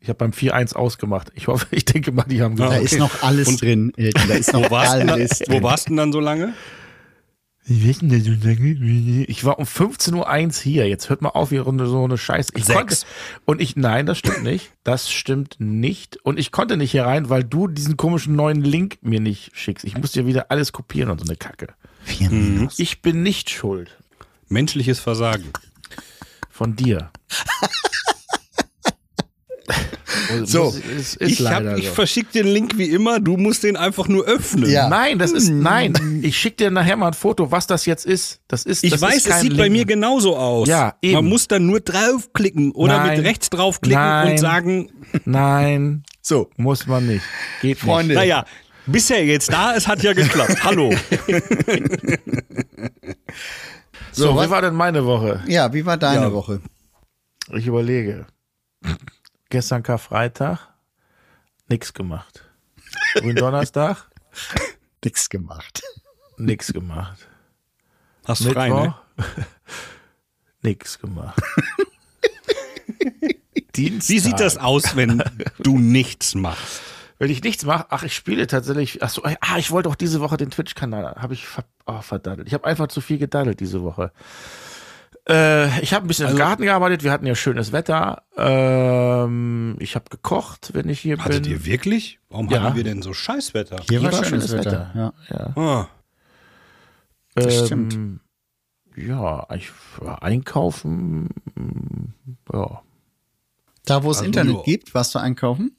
Ich 0.00 0.08
habe 0.08 0.16
beim 0.16 0.30
4-1 0.30 0.74
ausgemacht. 0.74 1.30
Ich 1.34 1.46
hoffe, 1.48 1.66
ich 1.72 1.84
denke 1.84 2.10
mal, 2.10 2.24
die 2.24 2.40
haben 2.40 2.56
Da 2.56 2.68
gewonnen. 2.68 2.84
ist 2.86 2.98
noch 2.98 3.22
alles 3.22 3.54
drin. 3.58 3.92
Elton. 3.98 4.22
Da 4.28 4.34
ist 4.34 4.52
noch 4.54 4.64
Wo 4.64 4.70
warst, 4.70 4.94
du 4.94 5.12
alles 5.12 5.28
da, 5.40 5.44
wo 5.48 5.52
drin. 5.52 5.62
warst 5.62 5.86
du 5.86 5.90
denn 5.90 5.96
dann 5.98 6.12
so 6.12 6.20
lange? 6.20 6.46
Wie 6.46 6.46
wissen 6.46 6.54
denn 6.54 6.54
so 6.54 6.54
lange? 6.54 6.54
Ich 7.64 9.44
war 9.44 9.58
um 9.58 9.64
15.01 9.64 10.46
Uhr 10.46 10.62
hier. 10.62 10.88
Jetzt 10.88 11.08
hört 11.08 11.22
mal 11.22 11.28
auf, 11.30 11.52
ihr 11.52 11.62
Runde 11.62 11.86
so 11.86 12.02
eine 12.02 12.18
Scheiße. 12.18 12.52
Ich 12.56 12.64
Sechs. 12.64 12.76
konnte, 12.76 12.96
und 13.44 13.60
ich, 13.60 13.76
nein, 13.76 14.06
das 14.06 14.18
stimmt 14.18 14.42
nicht. 14.42 14.72
Das 14.82 15.10
stimmt 15.10 15.56
nicht. 15.58 16.16
Und 16.24 16.38
ich 16.38 16.52
konnte 16.52 16.76
nicht 16.76 16.90
hier 16.90 17.04
rein, 17.04 17.28
weil 17.28 17.44
du 17.44 17.68
diesen 17.68 17.96
komischen 17.96 18.34
neuen 18.34 18.62
Link 18.62 18.98
mir 19.02 19.20
nicht 19.20 19.50
schickst. 19.54 19.84
Ich 19.84 19.96
musste 19.96 20.20
ja 20.20 20.26
wieder 20.26 20.50
alles 20.50 20.72
kopieren 20.72 21.10
und 21.10 21.18
so 21.20 21.26
eine 21.26 21.36
Kacke. 21.36 21.68
Vier 22.02 22.30
Minus. 22.30 22.78
Ich 22.78 23.02
bin 23.02 23.22
nicht 23.22 23.50
schuld. 23.50 23.98
Menschliches 24.48 24.98
Versagen. 24.98 25.52
Von 26.50 26.76
dir. 26.76 27.10
So, 30.44 30.64
Muss- 30.64 30.76
es 30.98 31.14
ist 31.16 31.40
Ich, 31.40 31.46
hab, 31.46 31.76
ich 31.78 31.88
so. 31.88 31.94
verschick 31.94 32.32
den 32.32 32.46
Link 32.46 32.76
wie 32.78 32.90
immer, 32.90 33.20
du 33.20 33.36
musst 33.36 33.62
den 33.62 33.76
einfach 33.76 34.08
nur 34.08 34.24
öffnen. 34.24 34.68
Ja. 34.70 34.88
Nein, 34.88 35.18
das 35.18 35.32
ist, 35.32 35.50
nein. 35.50 36.20
Ich 36.22 36.36
schicke 36.38 36.56
dir 36.56 36.70
nachher 36.70 36.96
mal 36.96 37.08
ein 37.08 37.14
Foto, 37.14 37.50
was 37.50 37.66
das 37.66 37.86
jetzt 37.86 38.06
ist. 38.06 38.40
Das 38.48 38.64
ist, 38.64 38.82
Ich 38.84 38.90
das 38.90 39.00
weiß, 39.00 39.16
ist 39.16 39.26
es 39.28 39.40
sieht 39.40 39.56
bei 39.56 39.64
Link. 39.64 39.76
mir 39.76 39.84
genauso 39.84 40.36
aus. 40.36 40.68
Ja, 40.68 40.94
eben. 41.02 41.14
Man 41.14 41.26
muss 41.26 41.48
dann 41.48 41.66
nur 41.66 41.80
draufklicken 41.80 42.72
oder 42.72 42.98
Nein. 42.98 43.16
mit 43.18 43.26
rechts 43.26 43.50
draufklicken 43.50 44.00
Nein. 44.02 44.30
und 44.32 44.38
sagen, 44.38 44.90
Nein, 45.24 46.02
So, 46.22 46.50
muss 46.56 46.86
man 46.86 47.06
nicht. 47.06 47.24
Geht 47.62 47.78
Freunde. 47.78 48.14
naja, 48.14 48.44
bisher 48.86 49.24
jetzt 49.24 49.52
da, 49.52 49.74
es 49.74 49.86
hat 49.88 50.02
ja 50.02 50.12
geklappt. 50.12 50.56
Hallo. 50.64 50.88
nicht. 50.90 51.42
So, 54.12 54.32
So, 54.34 54.42
wie 54.42 54.50
war 54.50 54.60
denn 54.62 54.74
meine 54.74 55.04
Woche? 55.04 55.42
ja, 55.46 55.72
wie 55.72 55.86
war 55.86 55.96
deine 55.96 56.22
Ja. 56.22 56.32
Woche? 56.32 56.60
Ich 57.52 57.66
überlege. 57.66 58.26
Gestern 59.50 59.82
Karfreitag, 59.82 60.60
nix 61.68 61.92
gemacht. 61.92 62.44
Gründonnerstag, 63.14 64.08
Nix 65.04 65.28
gemacht. 65.28 65.82
nix 66.36 66.72
gemacht. 66.72 67.26
Hast 68.24 68.44
frei, 68.44 68.70
Mittwoch, 68.70 68.94
ne? 69.16 69.22
nix 70.62 71.00
gemacht. 71.00 71.40
Dienstag. 73.74 74.14
Wie 74.14 74.18
sieht 74.20 74.38
das 74.38 74.56
aus, 74.56 74.94
wenn 74.94 75.20
du 75.58 75.78
nichts 75.78 76.36
machst? 76.36 76.80
Wenn 77.18 77.30
ich 77.30 77.42
nichts 77.42 77.64
mache, 77.64 77.86
ach, 77.90 78.04
ich 78.04 78.14
spiele 78.14 78.46
tatsächlich, 78.46 79.02
ach 79.02 79.10
so, 79.10 79.24
ah, 79.24 79.58
ich 79.58 79.72
wollte 79.72 79.88
auch 79.88 79.94
diese 79.94 80.20
Woche 80.20 80.36
den 80.36 80.50
Twitch-Kanal, 80.50 81.16
habe 81.16 81.34
ich 81.34 81.46
ver, 81.46 81.64
oh, 81.86 82.00
verdaddelt. 82.02 82.46
Ich 82.46 82.54
habe 82.54 82.66
einfach 82.66 82.88
zu 82.88 83.00
viel 83.00 83.18
gedaddelt 83.18 83.60
diese 83.60 83.82
Woche. 83.82 84.12
Äh, 85.28 85.80
ich 85.82 85.92
habe 85.92 86.04
ein 86.06 86.08
bisschen 86.08 86.26
Also 86.26 86.36
im 86.36 86.42
Garten 86.42 86.62
gearbeitet, 86.62 87.04
wir 87.04 87.12
hatten 87.12 87.26
ja 87.26 87.34
schönes 87.34 87.72
Wetter. 87.72 88.22
Ähm, 88.36 89.76
ich 89.78 89.94
habe 89.94 90.06
gekocht, 90.10 90.70
wenn 90.74 90.88
ich 90.88 91.00
hier 91.00 91.18
Hattet 91.18 91.42
bin. 91.44 91.52
ihr 91.52 91.64
wirklich? 91.66 92.18
Warum 92.30 92.48
Ja. 92.48 92.62
hatten 92.62 92.76
wir 92.76 92.84
denn 92.84 93.02
so 93.02 93.12
Scheißwetter? 93.12 93.76
Hier 93.88 94.00
Hier 94.00 94.12
war 94.12 94.24
schönes 94.24 94.52
Wetter. 94.52 94.90
Ja. 94.94 95.12
Ja. 95.28 95.56
Ah, 95.56 95.88
Das 97.34 97.66
stimmt. 97.66 97.94
Ähm, 97.94 98.20
ja, 98.96 99.46
ich 99.54 99.70
war 99.98 100.22
einkaufen. 100.22 101.28
Ja. 102.52 102.82
Da, 103.84 104.02
wo 104.02 104.10
es 104.10 104.18
Also, 104.18 104.26
Internet 104.26 104.56
ja. 104.56 104.62
gibt, 104.64 104.94
warst 104.94 105.14
du 105.14 105.18
einkaufen? 105.20 105.76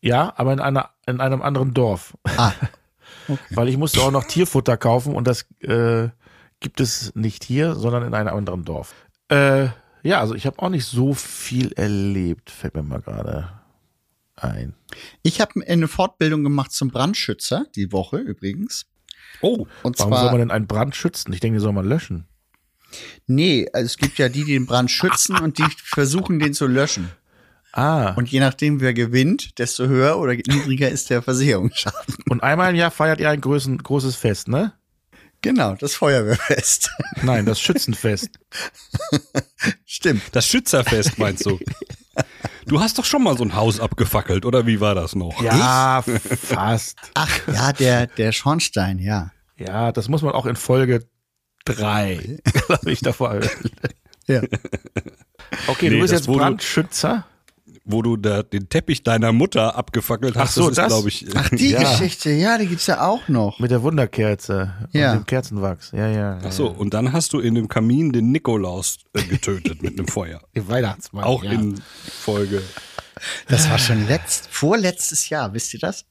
ja, 0.00 0.32
aber 0.36 0.52
in, 0.52 0.60
einer, 0.60 0.90
in 1.06 1.20
einem 1.20 1.40
anderen 1.40 1.72
Dorf. 1.72 2.16
Ah, 2.36 2.52
Weil 3.50 3.68
ich 3.68 3.78
musste 3.78 4.00
auch 4.02 4.10
noch 4.10 4.24
Tierfutter 4.24 4.76
kaufen 4.76 5.14
und 5.14 5.26
das 5.26 5.46
äh, 5.60 6.08
gibt 6.64 6.80
es 6.80 7.14
nicht 7.14 7.44
hier, 7.44 7.74
sondern 7.74 8.04
in 8.04 8.14
einem 8.14 8.34
anderen 8.34 8.64
Dorf. 8.64 8.94
Äh, 9.28 9.68
ja, 10.02 10.20
also 10.20 10.34
ich 10.34 10.46
habe 10.46 10.58
auch 10.60 10.70
nicht 10.70 10.86
so 10.86 11.12
viel 11.12 11.72
erlebt, 11.74 12.48
fällt 12.50 12.74
mir 12.74 12.82
mal 12.82 13.02
gerade 13.02 13.50
ein. 14.34 14.74
ich 15.22 15.42
habe 15.42 15.60
eine 15.66 15.88
Fortbildung 15.88 16.42
gemacht 16.42 16.72
zum 16.72 16.88
Brandschützer, 16.88 17.66
die 17.76 17.92
Woche 17.92 18.16
übrigens. 18.16 18.86
Oh, 19.42 19.66
Und 19.82 19.98
Warum 19.98 20.12
zwar, 20.12 20.22
soll 20.22 20.30
man 20.30 20.40
denn 20.40 20.50
einen 20.50 20.66
Brand 20.66 20.96
schützen? 20.96 21.34
Ich 21.34 21.40
denke, 21.40 21.58
den 21.58 21.62
soll 21.62 21.74
man 21.74 21.86
löschen. 21.86 22.24
nee, 23.26 23.68
also 23.74 23.84
es 23.84 23.98
gibt 23.98 24.16
ja 24.16 24.30
die, 24.30 24.44
die 24.44 24.54
den 24.54 24.64
Brand 24.66 24.90
schützen 24.90 25.36
und 25.36 25.58
die 25.58 25.66
versuchen, 25.84 26.38
den 26.38 26.54
zu 26.54 26.66
löschen. 26.66 27.10
Ah, 27.72 28.14
und, 28.14 28.30
je 28.30 28.40
nachdem, 28.40 28.80
wer 28.80 28.94
gewinnt, 28.94 29.58
desto 29.58 29.86
höher 29.86 30.18
oder 30.18 30.32
niedriger 30.32 30.88
ist 30.88 31.10
der 31.10 31.20
Versicherungsschaden. 31.20 32.14
und 32.30 32.42
einmal 32.42 32.70
im 32.70 32.76
Jahr 32.76 32.90
feiert 32.90 33.20
ihr 33.20 33.28
ein 33.28 33.40
großes 33.42 34.16
Fest, 34.16 34.48
ne? 34.48 34.72
Genau, 35.44 35.74
das 35.74 35.94
Feuerwehrfest. 35.96 36.90
Nein, 37.22 37.44
das 37.44 37.60
Schützenfest. 37.60 38.30
Stimmt. 39.84 40.22
das 40.32 40.46
Schützerfest 40.46 41.18
meinst 41.18 41.44
du? 41.44 41.60
Du 42.66 42.80
hast 42.80 42.96
doch 42.96 43.04
schon 43.04 43.22
mal 43.22 43.36
so 43.36 43.44
ein 43.44 43.54
Haus 43.54 43.78
abgefackelt, 43.78 44.46
oder 44.46 44.66
wie 44.66 44.80
war 44.80 44.94
das 44.94 45.14
noch? 45.14 45.42
Ja, 45.42 46.02
fast. 46.02 46.96
Ach 47.12 47.40
ja, 47.46 47.72
der, 47.74 48.06
der 48.06 48.32
Schornstein, 48.32 48.98
ja. 48.98 49.32
Ja, 49.58 49.92
das 49.92 50.08
muss 50.08 50.22
man 50.22 50.32
auch 50.32 50.46
in 50.46 50.56
Folge 50.56 51.06
drei, 51.66 52.38
glaube 52.66 52.90
ich, 52.90 53.00
davor. 53.00 53.40
Ja. 54.26 54.40
Okay, 55.66 55.90
Nee, 55.90 55.96
du 55.96 56.00
bist 56.00 56.14
jetzt 56.14 56.26
Brandschützer. 56.26 57.26
Wo 57.86 58.00
du 58.00 58.16
da 58.16 58.42
den 58.42 58.70
Teppich 58.70 59.02
deiner 59.02 59.32
Mutter 59.32 59.76
abgefackelt 59.76 60.36
hast, 60.36 60.50
Ach 60.50 60.52
so, 60.52 60.60
das 60.62 60.70
ist, 60.70 60.78
das? 60.78 60.86
glaube 60.88 61.08
ich. 61.08 61.26
Ach, 61.36 61.48
die 61.50 61.70
Ja. 61.70 61.80
Geschichte, 61.80 62.30
ja, 62.30 62.56
die 62.56 62.66
gibt's 62.66 62.86
ja 62.86 63.06
auch 63.06 63.28
noch. 63.28 63.58
Mit 63.58 63.70
der 63.70 63.82
Wunderkerze 63.82 64.72
Ja. 64.92 65.12
und 65.12 65.18
dem 65.20 65.26
Kerzenwachs. 65.26 65.90
Ja, 65.92 66.08
ja. 66.08 66.38
Ach 66.42 66.50
so, 66.52 66.68
und 66.68 66.94
dann 66.94 67.12
hast 67.12 67.34
du 67.34 67.40
in 67.40 67.54
dem 67.54 67.68
Kamin 67.68 68.10
den 68.12 68.32
Nikolaus 68.32 68.98
äh, 69.12 69.22
getötet 69.24 69.82
mit 69.82 69.98
einem 69.98 70.08
Feuer. 70.08 70.40
Der 70.54 70.66
Weihnachtsmann. 70.68 71.24
Auch 71.24 71.44
ja. 71.44 71.52
in 71.52 71.80
Folge. 72.22 72.62
Das 73.48 73.68
war 73.68 73.78
schon 73.78 74.06
letzt, 74.08 74.48
vorletztes 74.50 75.28
Jahr, 75.28 75.52
wisst 75.52 75.74
ihr 75.74 75.80
das? 75.80 76.04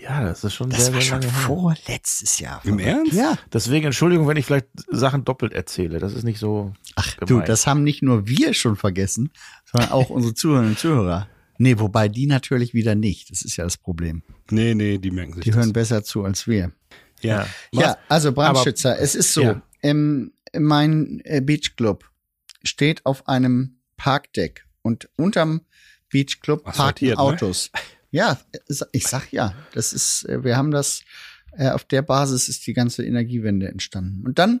Ja, 0.00 0.22
das 0.22 0.44
ist 0.44 0.54
schon 0.54 0.70
Das 0.70 0.84
sehr, 0.84 0.94
war 0.94 1.00
sehr 1.00 1.08
schon 1.10 1.20
lange 1.22 1.32
her. 1.32 1.40
vorletztes 1.46 2.38
Jahr. 2.38 2.60
Im 2.64 2.78
Ernst? 2.78 3.12
Ja. 3.14 3.36
Deswegen 3.52 3.86
Entschuldigung, 3.86 4.28
wenn 4.28 4.36
ich 4.36 4.46
vielleicht 4.46 4.66
Sachen 4.90 5.24
doppelt 5.24 5.52
erzähle. 5.52 5.98
Das 5.98 6.12
ist 6.12 6.24
nicht 6.24 6.38
so. 6.38 6.72
Ach 6.94 7.14
du, 7.16 7.26
gemeint. 7.26 7.48
das 7.48 7.66
haben 7.66 7.82
nicht 7.84 8.02
nur 8.02 8.28
wir 8.28 8.54
schon 8.54 8.76
vergessen, 8.76 9.32
sondern 9.70 9.90
auch 9.90 10.10
unsere 10.10 10.34
Zuhörerinnen 10.34 10.72
und 10.72 10.78
Zuhörer. 10.78 11.28
Nee, 11.58 11.78
wobei 11.78 12.08
die 12.08 12.26
natürlich 12.26 12.72
wieder 12.74 12.94
nicht. 12.94 13.30
Das 13.30 13.42
ist 13.42 13.56
ja 13.56 13.64
das 13.64 13.76
Problem. 13.76 14.22
Nee, 14.50 14.74
nee, 14.74 14.98
die 14.98 15.10
merken 15.10 15.32
sich 15.34 15.44
Die 15.44 15.50
das. 15.50 15.58
hören 15.58 15.72
besser 15.72 16.04
zu 16.04 16.24
als 16.24 16.46
wir. 16.46 16.72
ja. 17.20 17.46
Ja, 17.72 17.98
also 18.08 18.32
Brandschützer. 18.32 18.98
es 18.98 19.14
ist 19.14 19.32
so, 19.34 19.42
Ja. 19.42 19.62
ähm, 19.82 20.32
mein 20.56 21.20
äh, 21.24 21.40
Beachclub 21.40 22.08
steht 22.62 23.04
auf 23.06 23.26
einem 23.28 23.78
Parkdeck 23.96 24.64
und 24.82 25.08
unterm 25.16 25.62
Beachclub 26.10 26.62
parken 26.64 26.70
Asphaltiert, 26.80 27.16
ne? 27.18 27.22
Autos. 27.22 27.70
Ja, 28.10 28.38
ich 28.92 29.06
sag 29.06 29.30
ja, 29.32 29.52
das 29.74 29.92
ist, 29.92 30.24
äh, 30.28 30.42
wir 30.44 30.56
haben 30.56 30.70
das 30.70 31.02
Äh, 31.52 31.70
auf 31.70 31.82
der 31.84 32.02
Basis 32.02 32.48
ist 32.48 32.66
die 32.68 32.72
ganze 32.74 33.04
Energiewende 33.04 33.66
entstanden. 33.68 34.24
Und 34.24 34.38
dann 34.38 34.60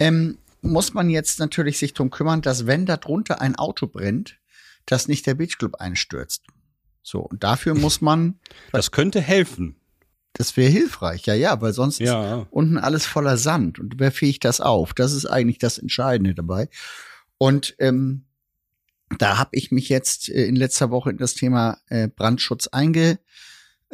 ähm, 0.00 0.38
muss 0.64 0.94
man 0.94 1.10
jetzt 1.10 1.38
natürlich 1.38 1.78
sich 1.78 1.94
drum 1.94 2.10
kümmern, 2.10 2.42
dass 2.42 2.66
wenn 2.66 2.86
da 2.86 2.96
drunter 2.96 3.40
ein 3.40 3.56
Auto 3.56 3.86
brennt, 3.86 4.38
dass 4.86 5.08
nicht 5.08 5.26
der 5.26 5.34
Beachclub 5.34 5.76
einstürzt. 5.76 6.42
So, 7.02 7.20
und 7.20 7.44
dafür 7.44 7.74
muss 7.74 8.00
man, 8.00 8.38
Das 8.72 8.90
könnte 8.90 9.20
helfen. 9.20 9.76
das 10.32 10.56
wäre 10.56 10.70
hilfreich, 10.70 11.26
ja, 11.26 11.34
ja, 11.34 11.60
weil 11.60 11.72
sonst 11.72 12.00
ist 12.00 12.08
Ja. 12.08 12.46
unten 12.50 12.78
alles 12.78 13.06
voller 13.06 13.36
Sand. 13.36 13.78
Und 13.78 13.94
wer 13.98 14.10
fegt 14.10 14.44
das 14.44 14.60
auf? 14.60 14.92
Das 14.94 15.12
ist 15.12 15.26
eigentlich 15.26 15.58
das 15.58 15.78
Entscheidende 15.78 16.34
dabei. 16.34 16.68
Und 17.38 17.74
ähm, 17.78 18.24
da 19.18 19.38
habe 19.38 19.50
ich 19.52 19.70
mich 19.70 19.88
jetzt 19.88 20.28
äh, 20.28 20.46
in 20.46 20.56
letzter 20.56 20.90
Woche 20.90 21.10
in 21.10 21.18
das 21.18 21.34
Thema 21.34 21.78
äh, 21.88 22.08
Brandschutz 22.08 22.66
eingearbeitet 22.68 23.20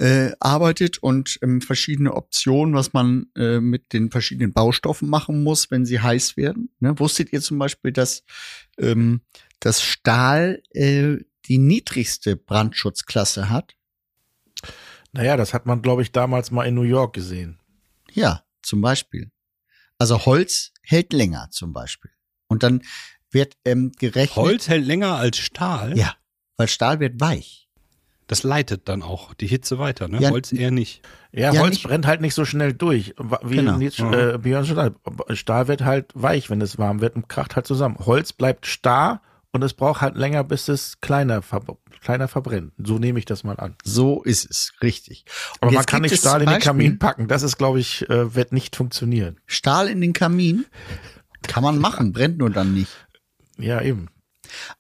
äh, 0.01 0.33
arbeitet 0.41 0.99
und 0.99 1.39
ähm, 1.43 1.61
verschiedene 1.61 2.15
Optionen, 2.15 2.75
was 2.75 2.95
man 2.95 3.27
äh, 3.37 3.61
mit 3.61 3.93
den 3.93 4.11
verschiedenen 4.11 4.55
Baustoffen 4.55 5.11
machen 5.11 5.43
muss, 5.43 5.71
wenn 5.71 5.85
sie 5.85 6.01
heiß 6.01 6.39
werden. 6.39 6.71
Ne? 6.81 6.99
Wusstet 6.99 7.35
ihr 7.35 7.43
zum 7.43 7.59
Beispiel, 7.59 7.93
dass 7.93 8.25
ähm, 8.79 9.21
das 9.61 9.83
Stahl 9.83 10.63
äh, 10.71 11.19
die 11.47 11.59
niedrigste 11.59 12.37
Brandschutzklasse 12.37 13.51
hat? 13.51 13.77
Naja, 15.13 15.37
das 15.37 15.53
hat 15.53 15.67
man, 15.67 15.83
glaube 15.83 16.01
ich, 16.01 16.13
damals 16.13 16.51
mal 16.51 16.65
in 16.65 16.75
New 16.75 16.83
York 16.83 17.13
gesehen. 17.13 17.61
Ja, 18.11 18.43
zum 18.63 18.81
Beispiel. 18.81 19.31
Also 19.99 20.25
Holz 20.25 20.73
hält 20.81 21.13
länger 21.13 21.49
zum 21.51 21.75
Beispiel. 21.75 22.11
Und 22.47 22.63
dann 22.63 22.83
wird 23.31 23.59
ähm, 23.67 23.93
gerechnet. 23.99 24.37
Holz 24.37 24.69
hält 24.69 24.87
länger 24.87 25.17
als 25.17 25.37
Stahl. 25.37 25.99
Ja, 25.99 26.17
weil 26.57 26.69
Stahl 26.69 27.01
wird 27.01 27.21
weich. 27.21 27.69
Das 28.31 28.45
leitet 28.45 28.89
dann 28.89 29.03
auch 29.03 29.35
die 29.35 29.49
Hitze 29.49 29.81
weiter, 29.81 30.07
ne? 30.07 30.21
Ja. 30.21 30.31
Holz 30.31 30.53
eher 30.53 30.71
nicht. 30.71 31.03
Ja, 31.33 31.53
Ja, 31.53 31.61
Holz 31.63 31.73
nicht- 31.75 31.83
brennt 31.83 32.07
halt 32.07 32.21
nicht 32.21 32.35
so 32.35 32.45
schnell 32.45 32.73
durch. 32.73 33.13
Wie 33.43 33.57
Genau. 33.57 33.77
Nils- 33.77 33.99
äh, 33.99 34.39
Björn 34.39 34.65
Stahl. 34.65 34.95
Stahl 35.33 35.67
wird 35.67 35.83
halt 35.83 36.13
weich, 36.15 36.49
wenn 36.49 36.61
es 36.61 36.79
warm 36.79 37.01
wird 37.01 37.17
und 37.17 37.29
kracht 37.29 37.57
halt 37.57 37.67
zusammen. 37.67 37.97
Holz 37.99 38.33
bleibt 38.33 38.67
starr 38.67 39.21
und 39.51 39.65
es 39.65 39.75
braucht 39.75 40.01
halt 40.01 40.15
länger, 40.15 40.45
bis 40.45 40.69
es 40.69 41.01
kleiner, 41.01 41.43
ver 41.43 41.63
kleiner 42.03 42.29
verbrennt. 42.29 42.73
So 42.79 42.99
nehme 43.01 43.19
ich 43.19 43.25
das 43.25 43.43
mal 43.43 43.59
an. 43.59 43.75
So 43.85 44.23
ist 44.23 44.49
es, 44.49 44.75
richtig. 44.81 45.25
Und 45.61 45.69
Aber 45.69 45.73
man 45.73 45.87
kann 45.87 46.03
nicht 46.03 46.17
Stahl 46.17 46.41
in 46.43 46.49
den 46.49 46.61
Kamin 46.61 47.01
packen. 47.01 47.27
Das 47.27 47.43
ist, 47.43 47.59
glaube 47.59 47.81
ich, 47.81 48.09
äh, 48.09 48.33
wird 48.37 48.53
nicht 48.53 48.77
funktionieren. 48.77 49.41
Stahl 49.47 49.89
in 49.89 50.01
den 50.01 50.13
Kamin 50.13 50.67
kann 51.49 51.65
man 51.65 51.79
machen, 51.81 52.13
brennt 52.13 52.39
nur 52.39 52.51
dann 52.51 52.75
nicht. 52.75 52.93
Ja, 53.59 53.83
eben. 53.83 54.07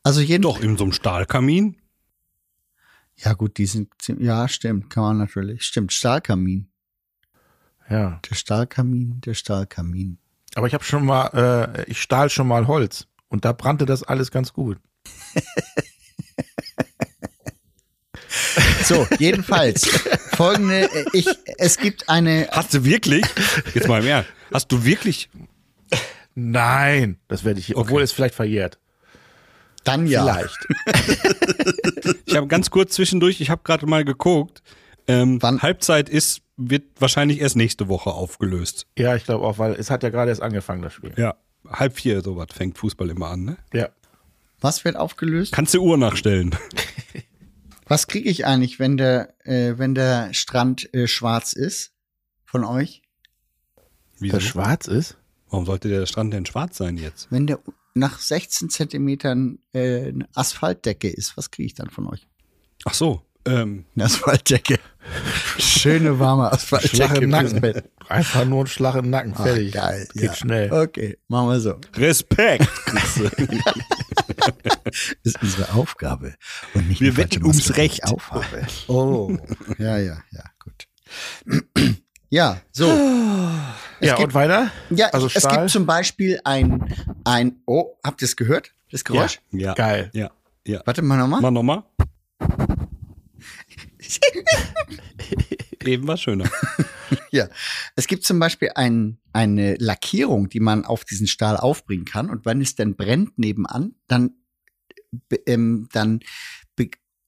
Also 0.05 0.21
jeden 0.21 0.43
Doch, 0.43 0.61
in 0.61 0.77
so 0.77 0.85
einem 0.85 0.93
Stahlkamin. 0.93 1.77
Ja 3.23 3.35
gut, 3.35 3.59
die 3.59 3.67
sind 3.67 3.91
ja 4.19 4.49
stimmt, 4.49 4.91
kann 4.91 5.03
man 5.03 5.19
natürlich. 5.19 5.63
Stimmt, 5.63 5.93
Stahlkamin. 5.93 6.69
Ja. 7.89 8.21
Der 8.29 8.35
Stahlkamin, 8.35 9.21
der 9.21 9.35
Stahlkamin. 9.35 10.19
Aber 10.55 10.67
ich 10.67 10.75
habe 10.75 10.85
schon 10.85 11.05
mal, 11.05 11.75
äh, 11.77 11.91
ich 11.91 12.01
stahl 12.01 12.31
schon 12.31 12.49
mal 12.49 12.67
Holz 12.67 13.07
und 13.29 13.45
da 13.45 13.53
brannte 13.53 13.87
das 13.87 14.03
alles 14.03 14.31
ganz 14.31 14.53
gut. 14.53 14.79
So, 18.85 19.07
jedenfalls 19.19 19.87
folgende 20.33 20.89
ich 21.13 21.27
es 21.59 21.77
gibt 21.77 22.09
eine 22.09 22.49
Hast 22.51 22.75
du 22.75 22.85
wirklich? 22.85 23.25
Jetzt 23.75 23.87
mal 23.87 24.03
mehr. 24.03 24.25
Hast 24.53 24.73
du 24.73 24.85
wirklich? 24.85 25.31
Nein, 26.35 27.19
das 27.29 27.45
werde 27.45 27.61
ich, 27.61 27.77
obwohl 27.77 28.03
es 28.03 28.11
vielleicht 28.11 28.35
verjährt. 28.35 28.79
Dann 29.85 30.07
ja. 30.07 30.23
Vielleicht. 30.23 30.59
Ich 32.27 32.37
habe 32.37 32.47
ganz 32.47 32.71
kurz 32.71 32.95
zwischendurch, 32.95 33.41
ich 33.41 33.51
habe 33.51 33.63
gerade 33.65 33.87
mal 33.87 34.05
geguckt. 34.05 34.63
Ähm, 35.09 35.43
Wann- 35.43 35.63
Halbzeit 35.63 36.09
ist, 36.09 36.43
wird 36.57 36.85
wahrscheinlich 37.01 37.41
erst 37.41 37.57
nächste 37.57 37.89
Woche 37.89 38.11
aufgelöst. 38.11 38.87
Ja, 38.97 39.17
ich 39.17 39.25
glaube 39.25 39.45
auch, 39.45 39.59
weil 39.59 39.73
es 39.75 39.91
hat 39.91 40.03
ja 40.05 40.11
gerade 40.11 40.31
erst 40.31 40.43
angefangen, 40.43 40.83
das 40.83 40.93
Spiel. 40.95 41.13
Ja. 41.17 41.35
Halb 41.69 41.95
vier, 41.97 42.23
sowas 42.23 42.47
fängt 42.53 42.79
Fußball 42.79 43.11
immer 43.11 43.29
an, 43.31 43.45
ne? 43.45 43.57
Ja. 43.73 43.89
Was 44.61 44.85
wird 44.85 44.97
aufgelöst? 44.97 45.53
Kannst 45.53 45.75
du 45.75 45.81
Uhr 45.83 45.97
nachstellen. 45.99 46.55
Was 47.87 48.07
kriege 48.07 48.29
ich 48.31 48.47
eigentlich, 48.47 48.79
wenn 48.79 48.97
der 48.97 49.35
äh, 49.45 49.75
wenn 49.77 49.95
der 49.97 50.33
Strand 50.33 50.93
äh, 50.95 51.09
schwarz 51.09 51.53
ist 51.55 51.93
von 52.45 52.63
euch? 52.65 53.03
Wieso? 54.21 54.37
Das 54.37 54.45
schwarz 54.45 54.87
ist? 54.87 55.17
Warum 55.49 55.67
sollte 55.67 55.89
der 55.89 56.07
Strand 56.07 56.33
denn 56.33 56.47
schwarz 56.47 56.77
sein 56.77 56.97
jetzt? 56.99 57.27
Wenn 57.31 57.49
der 57.49 57.59
nach 57.95 58.19
16 58.19 58.71
Zentimetern 58.71 59.59
äh, 59.73 60.09
eine 60.09 60.29
Asphaltdecke 60.35 61.09
ist, 61.09 61.37
was 61.37 61.51
kriege 61.51 61.67
ich 61.67 61.75
dann 61.75 61.91
von 61.91 62.07
euch? 62.09 62.27
Ach 62.85 62.95
so. 62.95 63.23
Ähm, 63.47 63.87
Eine 63.95 64.05
Asphaltdecke. 64.05 64.79
Schöne 65.59 66.19
warme 66.19 66.43
Schlag 66.45 66.53
Asphaltdecke. 66.53 67.25
im 67.25 67.31
fürs 67.31 67.53
Nacken. 67.55 67.83
Einfach 68.09 68.45
nur 68.45 68.65
ein 68.65 68.67
Schlag 68.67 68.97
im 68.97 69.09
Nacken. 69.09 69.33
Ach, 69.35 69.45
Fertig. 69.45 69.73
geil. 69.73 70.07
Geht 70.13 70.23
ja. 70.23 70.35
schnell. 70.35 70.71
Okay, 70.73 71.17
machen 71.29 71.49
wir 71.49 71.61
so. 71.61 71.75
Respekt. 71.97 72.69
Das 75.23 75.35
ist 75.35 75.43
unsere 75.43 75.75
Aufgabe. 75.75 76.35
Und 76.75 76.89
nicht 76.89 77.01
Wir 77.01 77.17
wetten 77.17 77.43
ums 77.45 77.77
Recht. 77.77 78.05
Aufhabe. 78.05 78.67
Oh, 78.89 79.37
ja, 79.79 79.99
ja, 79.99 80.23
ja, 80.31 80.45
gut. 80.65 80.89
Ja, 82.31 82.61
so. 82.73 82.87
Es 84.01 84.09
Ja, 84.09 84.17
gibt- 84.17 84.29
und 84.29 84.35
weiter? 84.35 84.71
Ja, 84.91 85.09
Also 85.09 85.27
es 85.27 85.33
Stahl? 85.43 85.59
gibt 85.59 85.71
zum 85.71 85.87
Beispiel 85.87 86.41
ein, 86.45 86.95
ein, 87.25 87.61
oh, 87.67 87.97
habt 88.05 88.23
ihr 88.23 88.27
es 88.27 88.37
gehört? 88.37 88.73
Das 88.91 89.05
Geräusch? 89.05 89.41
ja. 89.53 89.75
Geil. 89.75 90.11
Ja. 90.15 90.31
Ja. 90.67 90.83
Warte 90.85 91.03
mal 91.03 91.17
nochmal. 91.17 91.41
Mal 91.41 91.51
nochmal. 91.51 91.83
Eben 95.85 96.07
war 96.07 96.17
schöner. 96.17 96.49
Ja, 97.33 97.49
es 97.97 98.07
gibt 98.09 98.25
zum 98.25 98.39
Beispiel 98.41 98.71
ein, 98.75 99.19
eine 99.33 99.75
Lackierung, 99.77 100.49
die 100.49 100.59
man 100.61 100.85
auf 100.85 101.05
diesen 101.05 101.27
Stahl 101.29 101.57
aufbringen 101.57 102.05
kann. 102.05 102.29
Und 102.31 102.45
wenn 102.45 102.61
es 102.61 102.75
dann 102.77 102.95
brennt 102.97 103.37
nebenan, 103.39 103.95
dann, 104.09 104.31
ähm, 105.47 105.89
dann 105.93 106.21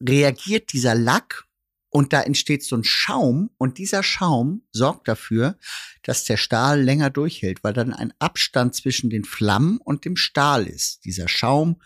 reagiert 0.00 0.72
dieser 0.72 0.94
Lack 0.96 1.44
und 1.92 2.14
da 2.14 2.22
entsteht 2.22 2.64
so 2.64 2.74
ein 2.74 2.84
Schaum. 2.84 3.50
Und 3.58 3.76
dieser 3.76 4.02
Schaum 4.02 4.62
sorgt 4.72 5.08
dafür, 5.08 5.58
dass 6.02 6.24
der 6.24 6.38
Stahl 6.38 6.80
länger 6.80 7.10
durchhält, 7.10 7.62
weil 7.62 7.74
dann 7.74 7.92
ein 7.92 8.14
Abstand 8.18 8.74
zwischen 8.74 9.10
den 9.10 9.24
Flammen 9.24 9.76
und 9.76 10.06
dem 10.06 10.16
Stahl 10.16 10.66
ist. 10.66 11.04
Dieser 11.04 11.28
Schaum 11.28 11.82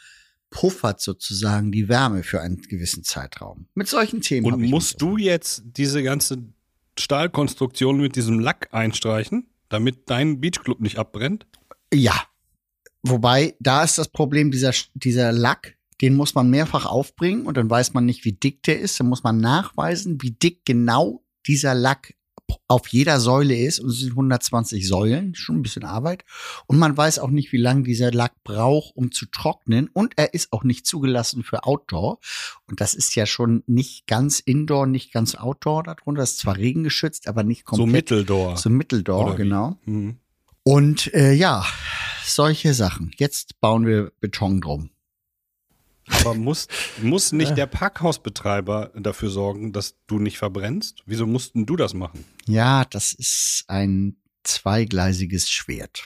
puffert 0.49 1.01
sozusagen 1.01 1.73
die 1.73 1.89
Wärme 1.89 2.23
für 2.23 2.41
einen 2.41 2.63
gewissen 2.63 3.03
Zeitraum. 3.03 3.67
Mit 3.75 3.89
solchen 3.89 4.21
Themen. 4.21 4.47
Und 4.53 4.63
musst 4.63 5.03
du 5.03 5.17
jetzt 5.17 5.65
diese 5.65 6.05
ganze 6.05 6.39
Stahlkonstruktion 6.97 8.01
mit 8.01 8.15
diesem 8.15 8.39
Lack 8.39 8.69
einstreichen, 8.71 9.49
damit 9.69 10.09
dein 10.09 10.41
Beachclub 10.41 10.81
nicht 10.81 10.99
abbrennt? 10.99 11.49
Ja. 11.93 12.15
Wobei, 13.03 13.57
da 13.59 13.83
ist 13.83 13.99
das 13.99 14.07
Problem, 14.07 14.53
dieser, 14.53 14.73
dieser 14.95 15.33
Lack, 15.33 15.76
den 16.01 16.15
muss 16.15 16.35
man 16.35 16.51
mehrfach 16.51 16.87
aufbringen 16.87 17.47
und 17.47 17.57
dann 17.57 17.71
weiß 17.71 17.95
man 17.95 18.05
nicht, 18.05 18.25
wie 18.25 18.33
dick 18.33 18.63
der 18.65 18.81
ist. 18.81 19.01
Dann 19.01 19.09
muss 19.09 19.23
man 19.23 19.39
nachweisen, 19.39 20.19
wie 20.21 20.33
dick 20.33 20.65
genau 20.65 21.23
dieser 21.47 21.75
Lack 21.75 22.15
auf 22.69 22.89
jeder 22.89 23.19
Säule 23.19 23.57
ist. 23.57 23.81
Und 23.81 23.89
es 23.91 24.01
sind 24.01 24.11
120 24.11 24.87
Säulen, 24.87 25.35
schon 25.35 25.57
ein 25.57 25.63
bisschen 25.63 25.85
Arbeit. 25.85 26.25
Und 26.67 26.79
man 26.79 26.97
weiß 26.97 27.19
auch 27.19 27.31
nicht, 27.31 27.53
wie 27.53 27.57
lange 27.57 27.83
dieser 27.83 28.13
Lack 28.13 28.43
braucht, 28.45 28.95
um 28.97 29.11
zu 29.11 29.27
trocknen. 29.27 29.89
Und 29.93 30.13
er 30.17 30.33
ist 30.35 30.53
auch 30.53 30.63
nicht 30.63 30.87
zugelassen 30.87 31.43
für 31.43 31.65
Outdoor. 31.65 32.19
Und 32.69 32.81
das 32.81 32.95
ist 32.95 33.15
ja 33.17 33.27
schon 33.27 33.63
nicht 33.67 34.07
ganz 34.07 34.39
Indoor, 34.41 34.87
nicht 34.87 35.13
ganz 35.13 35.35
Outdoor 35.35 35.83
darunter. 35.83 36.21
Das 36.23 36.33
ist 36.33 36.39
zwar 36.39 36.57
regengeschützt, 36.57 37.27
aber 37.27 37.43
nicht 37.43 37.61
So 37.69 37.77
komplett. 37.77 37.93
Mitteldor. 37.93 38.57
So 38.57 38.71
Mitteldor, 38.71 39.25
Oder 39.25 39.33
wie? 39.33 39.43
genau. 39.43 39.79
Mhm. 39.85 40.17
Und 40.63 41.13
äh, 41.15 41.33
ja, 41.33 41.65
solche 42.25 42.75
Sachen. 42.75 43.13
Jetzt 43.17 43.61
bauen 43.61 43.87
wir 43.87 44.13
Beton 44.21 44.61
drum. 44.61 44.91
Aber 46.21 46.35
muss, 46.35 46.69
muss 47.03 47.33
nicht 47.33 47.57
der 47.57 47.67
Parkhausbetreiber 47.67 48.91
dafür 48.95 49.31
sorgen, 49.31 49.73
dass 49.73 49.97
du 50.07 50.19
nicht 50.19 50.39
verbrennst? 50.39 51.03
Wieso 51.07 51.27
mussten 51.27 51.67
du 51.67 51.77
das 51.77 51.95
machen? 51.95 52.25
Ja, 52.47 52.85
das 52.85 53.13
ist 53.13 53.65
ein 53.69 54.17
zweigleisiges 54.45 55.51
Schwert. 55.51 56.05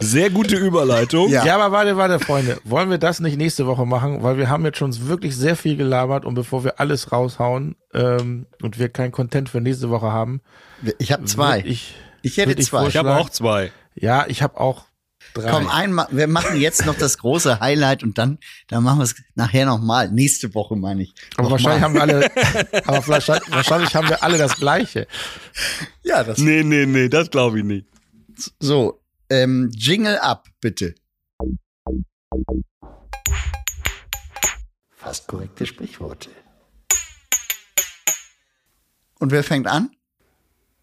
Sehr 0.00 0.30
gute 0.30 0.56
Überleitung. 0.56 1.28
Ja. 1.30 1.44
Ja. 1.44 1.54
aber 1.56 1.72
warte, 1.72 1.96
warte, 1.96 2.18
Freunde. 2.18 2.58
Wollen 2.64 2.90
wir 2.90 2.98
das 2.98 3.20
nicht 3.20 3.38
nächste 3.38 3.66
Woche 3.66 3.86
machen? 3.86 4.22
Weil 4.22 4.36
wir 4.36 4.48
haben 4.48 4.64
jetzt 4.64 4.78
schon 4.78 5.08
wirklich 5.08 5.36
sehr 5.36 5.56
viel 5.56 5.76
gelabert 5.76 6.24
und 6.24 6.34
bevor 6.34 6.62
wir 6.64 6.78
alles 6.80 7.10
raushauen 7.12 7.76
ähm, 7.92 8.46
und 8.62 8.78
wir 8.78 8.88
kein 8.88 9.12
Content 9.12 9.48
für 9.48 9.60
nächste 9.60 9.90
Woche 9.90 10.12
haben, 10.12 10.40
Ich 10.98 11.12
habe 11.12 11.24
zwei. 11.24 11.62
Ich, 11.64 11.94
Ich 12.22 12.36
hätte 12.36 12.52
ich 12.52 12.66
zwei. 12.66 12.88
Ich 12.88 12.96
habe 12.96 13.16
auch 13.16 13.30
zwei. 13.30 13.72
Ja, 13.94 14.26
ich 14.28 14.42
habe 14.42 14.58
auch 14.60 14.86
drei. 15.34 15.50
Komm, 15.50 15.68
einmal, 15.68 16.06
wir 16.10 16.26
machen 16.26 16.60
jetzt 16.60 16.84
noch 16.86 16.96
das 16.96 17.18
große 17.18 17.60
Highlight 17.60 18.02
und 18.02 18.18
dann, 18.18 18.38
dann 18.68 18.82
machen 18.82 18.98
wir 18.98 19.04
es 19.04 19.14
nachher 19.34 19.66
nochmal. 19.66 20.10
Nächste 20.10 20.54
Woche 20.54 20.76
meine 20.76 21.02
ich. 21.02 21.14
aber 21.36 21.50
wahrscheinlich 21.50 21.82
haben 21.82 21.94
wir 21.94 22.02
alle, 22.02 22.30
aber 22.86 23.02
vielleicht, 23.02 23.28
wahrscheinlich 23.50 23.94
haben 23.94 24.08
wir 24.08 24.22
alle 24.22 24.38
das 24.38 24.56
Gleiche. 24.56 25.06
Ja, 26.02 26.22
das. 26.24 26.38
Nee, 26.38 26.62
nee, 26.62 26.86
nee, 26.86 27.08
das 27.08 27.30
glaube 27.30 27.58
ich 27.58 27.64
nicht. 27.64 27.86
So, 28.60 29.00
ähm, 29.30 29.70
Jingle 29.74 30.18
ab, 30.18 30.48
bitte. 30.60 30.94
fast 34.96 35.26
korrekte 35.28 35.66
Sprichworte. 35.66 36.30
Und 39.18 39.30
wer 39.30 39.44
fängt 39.44 39.66
an? 39.66 39.90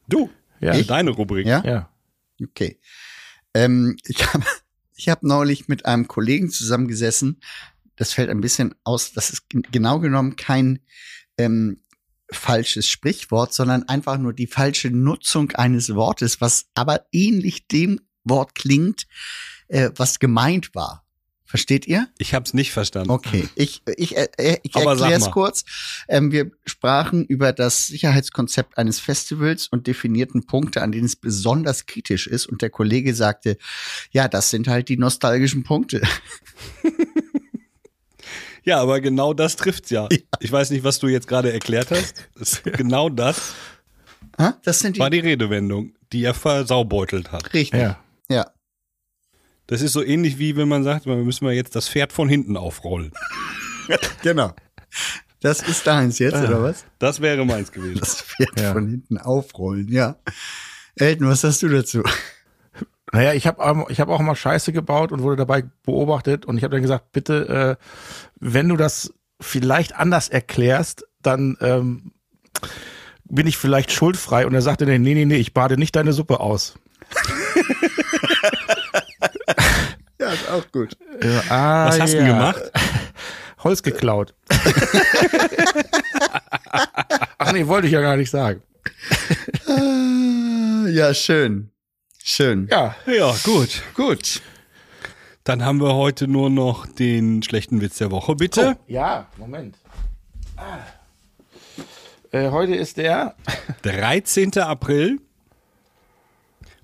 Du, 0.08 0.30
Ja. 0.60 0.74
ich? 0.76 0.88
deine 0.88 1.10
Rubrik. 1.12 1.46
Ja? 1.48 1.64
Ja. 1.66 1.90
Okay. 2.42 2.80
Ähm, 3.54 3.98
ich 4.06 4.34
habe 4.34 4.46
ich 4.96 5.10
hab 5.10 5.24
neulich 5.24 5.68
mit 5.68 5.86
einem 5.86 6.08
Kollegen 6.08 6.50
zusammengesessen. 6.50 7.42
Das 7.96 8.14
fällt 8.14 8.30
ein 8.30 8.42
bisschen 8.42 8.76
aus. 8.84 9.14
Das 9.14 9.30
ist 9.30 9.50
gen- 9.50 9.64
genau 9.72 10.00
genommen 10.00 10.36
kein 10.36 10.80
ähm, 11.38 11.82
falsches 12.32 12.88
Sprichwort, 12.88 13.54
sondern 13.54 13.84
einfach 13.88 14.18
nur 14.18 14.34
die 14.34 14.48
falsche 14.48 14.90
Nutzung 14.90 15.52
eines 15.52 15.94
Wortes, 15.96 16.40
was 16.42 16.68
aber 16.76 17.06
ähnlich 17.12 17.68
dem 17.68 18.00
Wort 18.24 18.56
klingt, 18.56 19.08
äh, 19.68 19.90
was 19.96 20.20
gemeint 20.20 20.74
war. 20.74 21.06
Versteht 21.52 21.86
ihr? 21.86 22.08
Ich 22.18 22.34
hab's 22.34 22.54
nicht 22.54 22.72
verstanden. 22.72 23.12
Okay, 23.12 23.50
ich, 23.56 23.82
ich, 23.98 24.16
äh, 24.16 24.30
äh, 24.38 24.58
ich 24.64 24.74
erkläre 24.74 25.12
es 25.12 25.32
kurz. 25.32 25.66
Ähm, 26.08 26.32
wir 26.32 26.50
sprachen 26.66 27.26
über 27.26 27.52
das 27.52 27.88
Sicherheitskonzept 27.88 28.78
eines 28.78 29.02
Festivals 29.02 29.68
und 29.68 29.86
definierten 29.86 30.46
Punkte, 30.46 30.82
an 30.82 30.94
denen 30.94 31.04
es 31.04 31.18
besonders 31.18 31.88
kritisch 31.88 32.26
ist. 32.26 32.46
Und 32.46 32.62
der 32.62 32.70
Kollege 32.70 33.14
sagte, 33.14 33.58
ja, 34.12 34.30
das 34.30 34.50
sind 34.50 34.70
halt 34.70 34.88
die 34.88 34.98
nostalgischen 34.98 35.64
Punkte. 35.64 36.02
Ja, 38.64 38.80
aber 38.80 39.02
genau 39.02 39.34
das 39.34 39.56
trifft's 39.56 39.90
ja. 39.90 40.08
Ich 40.40 40.52
weiß 40.52 40.70
nicht, 40.70 40.84
was 40.84 41.00
du 41.00 41.08
jetzt 41.08 41.28
gerade 41.28 41.52
erklärt 41.52 41.90
hast. 41.90 42.30
Das 42.38 42.62
genau 42.78 43.10
das 43.10 43.56
Ha? 44.38 44.58
Das 44.64 44.80
sind 44.80 44.96
die, 44.96 45.00
war 45.00 45.10
die 45.10 45.20
Redewendung, 45.20 45.94
die 46.12 46.24
er 46.24 46.34
versaubeutelt 46.34 47.32
hat. 47.32 47.54
richtig. 47.54 47.80
Ja. 47.80 48.00
Ja. 48.30 48.52
Das 49.72 49.82
ist 49.82 49.94
so 49.94 50.04
ähnlich 50.04 50.38
wie 50.38 50.58
wenn 50.58 50.68
man 50.68 50.84
sagt, 50.84 51.06
wir 51.06 51.16
müssen 51.16 51.48
wir 51.48 51.54
jetzt 51.54 51.78
das 51.78 51.88
Pferd 51.88 52.12
von 52.12 52.28
hinten 52.28 52.58
aufrollen. 52.58 53.14
genau. 54.22 54.54
Das 55.40 55.62
ist 55.62 55.88
deins 55.88 56.20
jetzt, 56.20 56.36
oder 56.36 56.62
was? 56.62 56.84
Das 57.00 57.22
wäre 57.22 57.46
meins 57.46 57.72
gewesen. 57.72 58.00
Das 58.02 58.22
Pferd 58.22 58.60
Ja. 58.60 58.74
von 58.74 58.90
hinten 58.90 59.18
aufrollen, 59.18 59.88
ja. 59.88 60.18
Elton, 60.96 61.30
was 61.30 61.46
hast 61.46 61.64
du 61.64 61.70
dazu? 61.70 62.04
Naja, 63.14 63.32
ich 63.34 63.48
habe 63.48 63.86
ich 63.88 64.02
hab 64.02 64.10
auch 64.10 64.20
mal 64.20 64.36
Scheiße 64.36 64.74
gebaut 64.74 65.14
und 65.14 65.22
wurde 65.22 65.38
dabei 65.38 65.64
beobachtet 65.84 66.46
und 66.46 66.58
ich 66.58 66.66
habe 66.66 66.74
dann 66.74 66.82
gesagt, 66.82 67.14
bitte, 67.14 67.78
äh, 67.80 67.86
wenn 68.42 68.68
du 68.68 68.76
das 68.76 69.14
vielleicht 69.40 69.96
anders 69.96 70.28
erklärst, 70.28 71.06
dann 71.22 71.56
ähm, 71.62 72.12
bin 73.24 73.48
ich 73.48 73.56
vielleicht 73.58 73.94
schuldfrei. 73.94 74.46
Und 74.46 74.54
er 74.54 74.62
sagte, 74.62 74.86
nee, 74.86 74.98
nee, 75.00 75.24
nee, 75.24 75.38
ich 75.38 75.54
bade 75.54 75.78
nicht 75.78 75.96
deine 75.96 76.12
Suppe 76.12 76.42
aus. 76.42 76.76
Ja, 80.32 80.38
ist 80.38 80.50
auch 80.50 80.72
gut. 80.72 80.98
Ja, 81.24 81.44
ah, 81.50 81.88
Was 81.88 82.00
hast 82.00 82.14
du 82.14 82.20
ja. 82.20 82.28
gemacht? 82.28 82.62
Holz 83.64 83.84
geklaut. 83.84 84.34
Ach 87.38 87.52
nee, 87.54 87.68
wollte 87.68 87.88
ich 87.88 87.94
ja 87.94 88.02
gar 88.02 88.16
nicht 88.18 88.30
sagen. 88.32 88.62
Ah, 89.68 90.88
Ja, 90.88 91.14
schön. 91.14 91.70
Schön. 92.24 92.68
Ja, 92.72 92.96
Ja, 93.06 93.36
gut. 93.44 93.82
Gut. 93.94 94.42
Dann 95.44 95.66
haben 95.66 95.82
wir 95.82 95.96
heute 95.96 96.28
nur 96.28 96.50
noch 96.50 96.86
den 96.86 97.42
schlechten 97.44 97.82
Witz 97.82 97.98
der 97.98 98.12
Woche, 98.12 98.36
bitte. 98.36 98.78
ja, 98.88 99.28
Moment. 99.38 99.76
Ah. 100.56 100.78
Äh, 102.32 102.52
heute 102.52 102.76
ist 102.76 102.98
der 102.98 103.36
13. 103.82 104.58
April, 104.60 105.20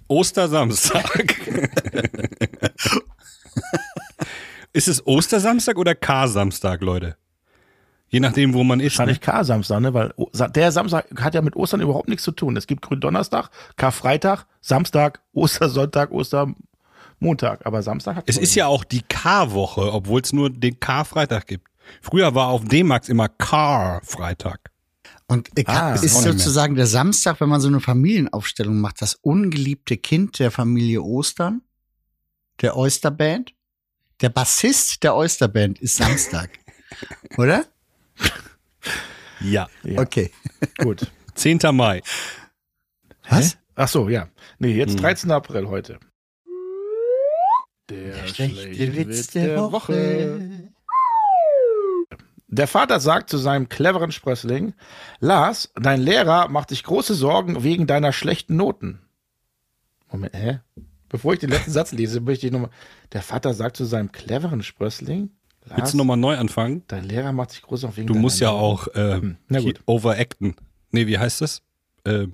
Ostersamstag. 0.08 1.36
ist 4.78 4.88
es 4.88 5.06
Ostersamstag 5.06 5.78
oder 5.78 5.96
K-Samstag, 5.96 6.82
Leute? 6.82 7.18
Je 8.10 8.22
nachdem, 8.22 8.54
wo 8.54 8.64
man 8.64 8.80
ist. 8.80 8.94
Ne? 8.94 9.00
wahrscheinlich 9.00 9.20
K-Samstag, 9.20 9.82
ne? 9.82 9.94
Weil 9.94 10.14
der 10.56 10.72
Samstag 10.72 11.08
hat 11.20 11.34
ja 11.34 11.42
mit 11.42 11.56
Ostern 11.56 11.82
überhaupt 11.82 12.08
nichts 12.08 12.24
zu 12.24 12.32
tun. 12.32 12.56
Es 12.56 12.68
gibt 12.68 12.84
Gründonnerstag, 12.84 13.50
Karfreitag, 13.76 14.46
Samstag, 14.62 15.22
Ostersonntag, 15.34 16.12
Ostermontag. 16.12 17.66
Aber 17.66 17.82
Samstag 17.82 18.16
hat 18.16 18.24
Es 18.28 18.38
ist 18.38 18.56
ja 18.56 18.68
auch 18.68 18.84
die 18.86 19.02
K-Woche, 19.02 19.92
obwohl 19.92 20.22
es 20.22 20.32
nur 20.32 20.50
den 20.50 20.80
K-Freitag 20.80 21.48
gibt. 21.48 21.68
Früher 22.02 22.36
war 22.36 22.48
auf 22.48 22.64
D-Max 22.64 23.10
immer 23.10 23.28
Car-Freitag. 23.30 24.72
Und 25.28 25.50
äh, 25.58 25.64
Ah, 25.66 25.94
ist 25.94 26.22
sozusagen 26.22 26.76
der 26.76 26.88
Samstag, 26.88 27.42
wenn 27.42 27.50
man 27.50 27.60
so 27.60 27.68
eine 27.68 27.82
Familienaufstellung 27.82 28.80
macht, 28.80 29.02
das 29.02 29.16
ungeliebte 29.16 29.98
Kind 29.98 30.40
der 30.40 30.52
Familie 30.52 31.02
Ostern, 31.02 31.62
der 32.62 32.78
Oysterband. 32.78 33.54
Der 34.22 34.30
Bassist 34.30 35.04
der 35.04 35.16
Oysterband 35.16 35.80
ist 35.80 35.98
Samstag. 35.98 36.50
Oder? 37.38 37.66
Ja. 39.42 39.68
Ja. 39.84 40.02
Okay. 40.02 40.32
gut. 40.80 41.12
10. 41.36 41.60
Mai. 41.74 42.02
Was? 43.30 43.58
Ach 43.76 43.88
so, 43.88 44.10
ja. 44.10 44.30
Nee, 44.58 44.74
jetzt 44.74 44.94
Hm. 44.96 45.02
13. 45.02 45.32
April 45.32 45.68
heute. 45.68 46.00
Der 47.90 48.28
schlechte 48.28 48.96
Witz 48.96 49.28
der 49.28 49.72
Woche. 49.72 50.72
Der 52.48 52.68
Vater 52.68 53.00
sagt 53.00 53.30
zu 53.30 53.38
seinem 53.38 53.70
cleveren 53.70 54.12
Sprössling, 54.12 54.74
Lars, 55.20 55.72
dein 55.76 56.02
Lehrer 56.02 56.48
macht 56.48 56.70
sich 56.70 56.84
große 56.84 57.14
Sorgen 57.14 57.64
wegen 57.64 57.86
deiner 57.88 58.14
schlechten 58.14 58.56
Noten. 58.56 59.02
Moment, 60.12 60.34
hä? 60.36 60.60
Bevor 61.10 61.34
ich 61.34 61.40
den 61.40 61.50
letzten 61.50 61.72
Satz 61.72 61.92
lese, 61.92 62.20
möchte 62.22 62.46
ich 62.48 62.52
nochmal. 62.52 62.70
Der 63.14 63.22
Vater 63.22 63.54
sagt 63.54 63.78
zu 63.78 63.86
seinem 63.86 64.12
cleveren 64.12 64.62
Sprössling, 64.64 65.30
Willst 65.66 65.78
Lars, 65.80 65.92
du 65.92 65.98
nochmal 65.98 66.18
neu 66.18 66.38
anfangen? 66.38 66.84
dein 66.88 67.04
Lehrer 67.04 67.32
macht 67.34 67.52
sich 67.52 67.62
große 67.62 67.82
Sorgen 67.82 67.98
wegen 67.98 68.08
Du 68.08 68.14
deiner 68.14 68.22
musst 68.22 68.40
ja 68.40 68.52
Noten. 68.52 68.64
auch 68.64 68.88
äh, 68.96 69.16
Hm, 69.22 69.38
na 69.48 69.60
gut. 69.60 69.82
overacten. 69.86 70.56
Nee, 70.92 71.08
wie 71.08 71.18
heißt 71.18 71.42
das? 71.42 71.62
Äh, 72.06 72.28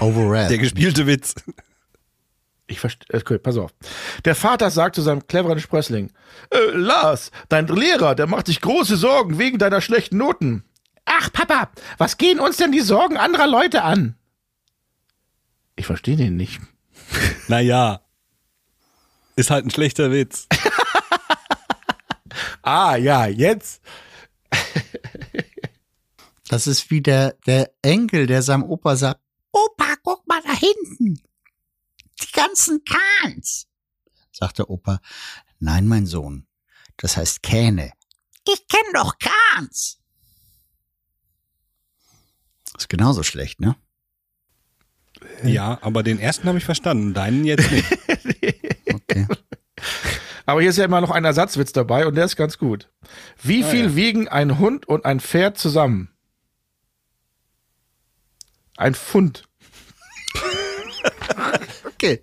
Overall. 0.00 0.48
der 0.48 0.58
gespielte 0.58 1.06
Witz. 1.06 1.34
Ich 2.66 2.80
verstehe. 2.80 3.18
Okay, 3.20 3.38
pass 3.38 3.56
auf. 3.58 3.72
Der 4.24 4.34
Vater 4.34 4.70
sagt 4.70 4.94
zu 4.96 5.02
seinem 5.02 5.26
cleveren 5.26 5.60
Sprössling: 5.60 6.10
äh, 6.50 6.70
Lars, 6.76 7.30
dein 7.48 7.66
Lehrer, 7.66 8.14
der 8.14 8.26
macht 8.26 8.46
sich 8.46 8.60
große 8.60 8.96
Sorgen 8.96 9.38
wegen 9.38 9.58
deiner 9.58 9.80
schlechten 9.80 10.16
Noten. 10.16 10.64
Ach, 11.04 11.30
Papa, 11.32 11.70
was 11.98 12.16
gehen 12.16 12.40
uns 12.40 12.56
denn 12.56 12.72
die 12.72 12.80
Sorgen 12.80 13.16
anderer 13.18 13.46
Leute 13.46 13.82
an? 13.82 14.16
Ich 15.76 15.86
verstehe 15.86 16.16
den 16.16 16.36
nicht. 16.36 16.60
Naja. 17.48 18.00
Ist 19.36 19.50
halt 19.50 19.66
ein 19.66 19.70
schlechter 19.70 20.10
Witz. 20.10 20.46
Ah, 22.66 22.96
ja, 22.96 23.26
jetzt. 23.26 23.82
Das 26.48 26.66
ist 26.66 26.90
wie 26.90 27.00
der, 27.00 27.32
der 27.46 27.72
Enkel, 27.82 28.26
der 28.26 28.42
seinem 28.42 28.62
Opa 28.64 28.96
sagt, 28.96 29.20
Opa, 29.50 29.96
guck 30.02 30.26
mal 30.28 30.40
da 30.42 30.52
hinten. 30.52 31.20
Die 32.20 32.32
ganzen 32.32 32.82
Kahns. 32.84 33.66
Sagt 34.30 34.58
der 34.58 34.68
Opa, 34.70 35.00
nein, 35.58 35.88
mein 35.88 36.06
Sohn. 36.06 36.46
Das 36.98 37.16
heißt 37.16 37.42
Kähne. 37.42 37.92
Ich 38.46 38.68
kenn 38.68 38.92
doch 38.92 39.14
Kahns. 39.18 39.98
Ist 42.76 42.88
genauso 42.88 43.22
schlecht, 43.22 43.60
ne? 43.60 43.76
Ja, 45.42 45.78
aber 45.82 46.02
den 46.02 46.18
ersten 46.18 46.48
habe 46.48 46.58
ich 46.58 46.64
verstanden, 46.64 47.14
deinen 47.14 47.44
jetzt 47.44 47.70
nicht. 47.70 47.86
Okay. 48.94 49.26
Aber 50.46 50.60
hier 50.60 50.70
ist 50.70 50.76
ja 50.76 50.84
immer 50.84 51.00
noch 51.00 51.10
ein 51.10 51.24
Ersatzwitz 51.24 51.72
dabei 51.72 52.06
und 52.06 52.14
der 52.14 52.24
ist 52.26 52.36
ganz 52.36 52.58
gut. 52.58 52.88
Wie 53.42 53.62
viel 53.64 53.96
wiegen 53.96 54.28
ein 54.28 54.58
Hund 54.58 54.86
und 54.86 55.04
ein 55.04 55.18
Pferd 55.20 55.58
zusammen? 55.58 56.10
Ein 58.76 58.94
Pfund. 58.94 59.44
Okay. 61.86 62.22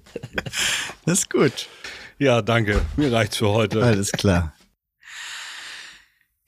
Das 1.06 1.20
ist 1.20 1.30
gut. 1.30 1.68
Ja, 2.20 2.42
danke. 2.42 2.82
Mir 2.98 3.12
reicht's 3.12 3.38
für 3.38 3.50
heute. 3.50 3.84
Alles 3.84 4.12
klar. 4.12 4.54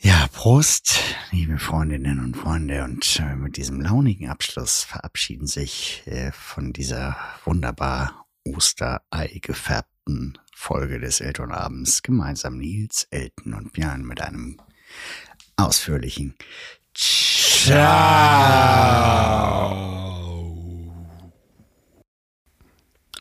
Ja, 0.06 0.28
Prost, 0.34 1.00
liebe 1.32 1.58
Freundinnen 1.58 2.20
und 2.20 2.36
Freunde. 2.36 2.84
Und 2.84 3.22
äh, 3.22 3.38
mit 3.38 3.56
diesem 3.56 3.80
launigen 3.80 4.28
Abschluss 4.28 4.84
verabschieden 4.84 5.48
sich 5.48 6.04
äh, 6.08 6.34
von 6.34 6.74
dieser 6.74 7.16
wunderbar 7.46 8.26
Osterei 8.44 9.40
gefärbten 9.42 10.38
Folge 10.54 11.00
des 11.00 11.22
Elternabends 11.22 12.04
gemeinsam 12.04 12.58
Nils, 12.58 13.08
Elton 13.12 13.54
und 13.54 13.72
Björn 13.72 14.04
mit 14.04 14.20
einem 14.20 14.58
ausführlichen 15.56 16.36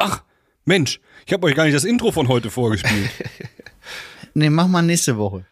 Ach, 0.00 0.24
Mensch, 0.64 0.98
ich 1.26 1.32
habe 1.32 1.46
euch 1.46 1.54
gar 1.54 1.62
nicht 1.62 1.76
das 1.76 1.84
Intro 1.84 2.10
von 2.10 2.26
heute 2.26 2.50
vorgespielt. 2.50 3.08
Nee, 4.34 4.48
mach 4.48 4.66
mal 4.66 4.80
nächste 4.80 5.18
Woche. 5.18 5.44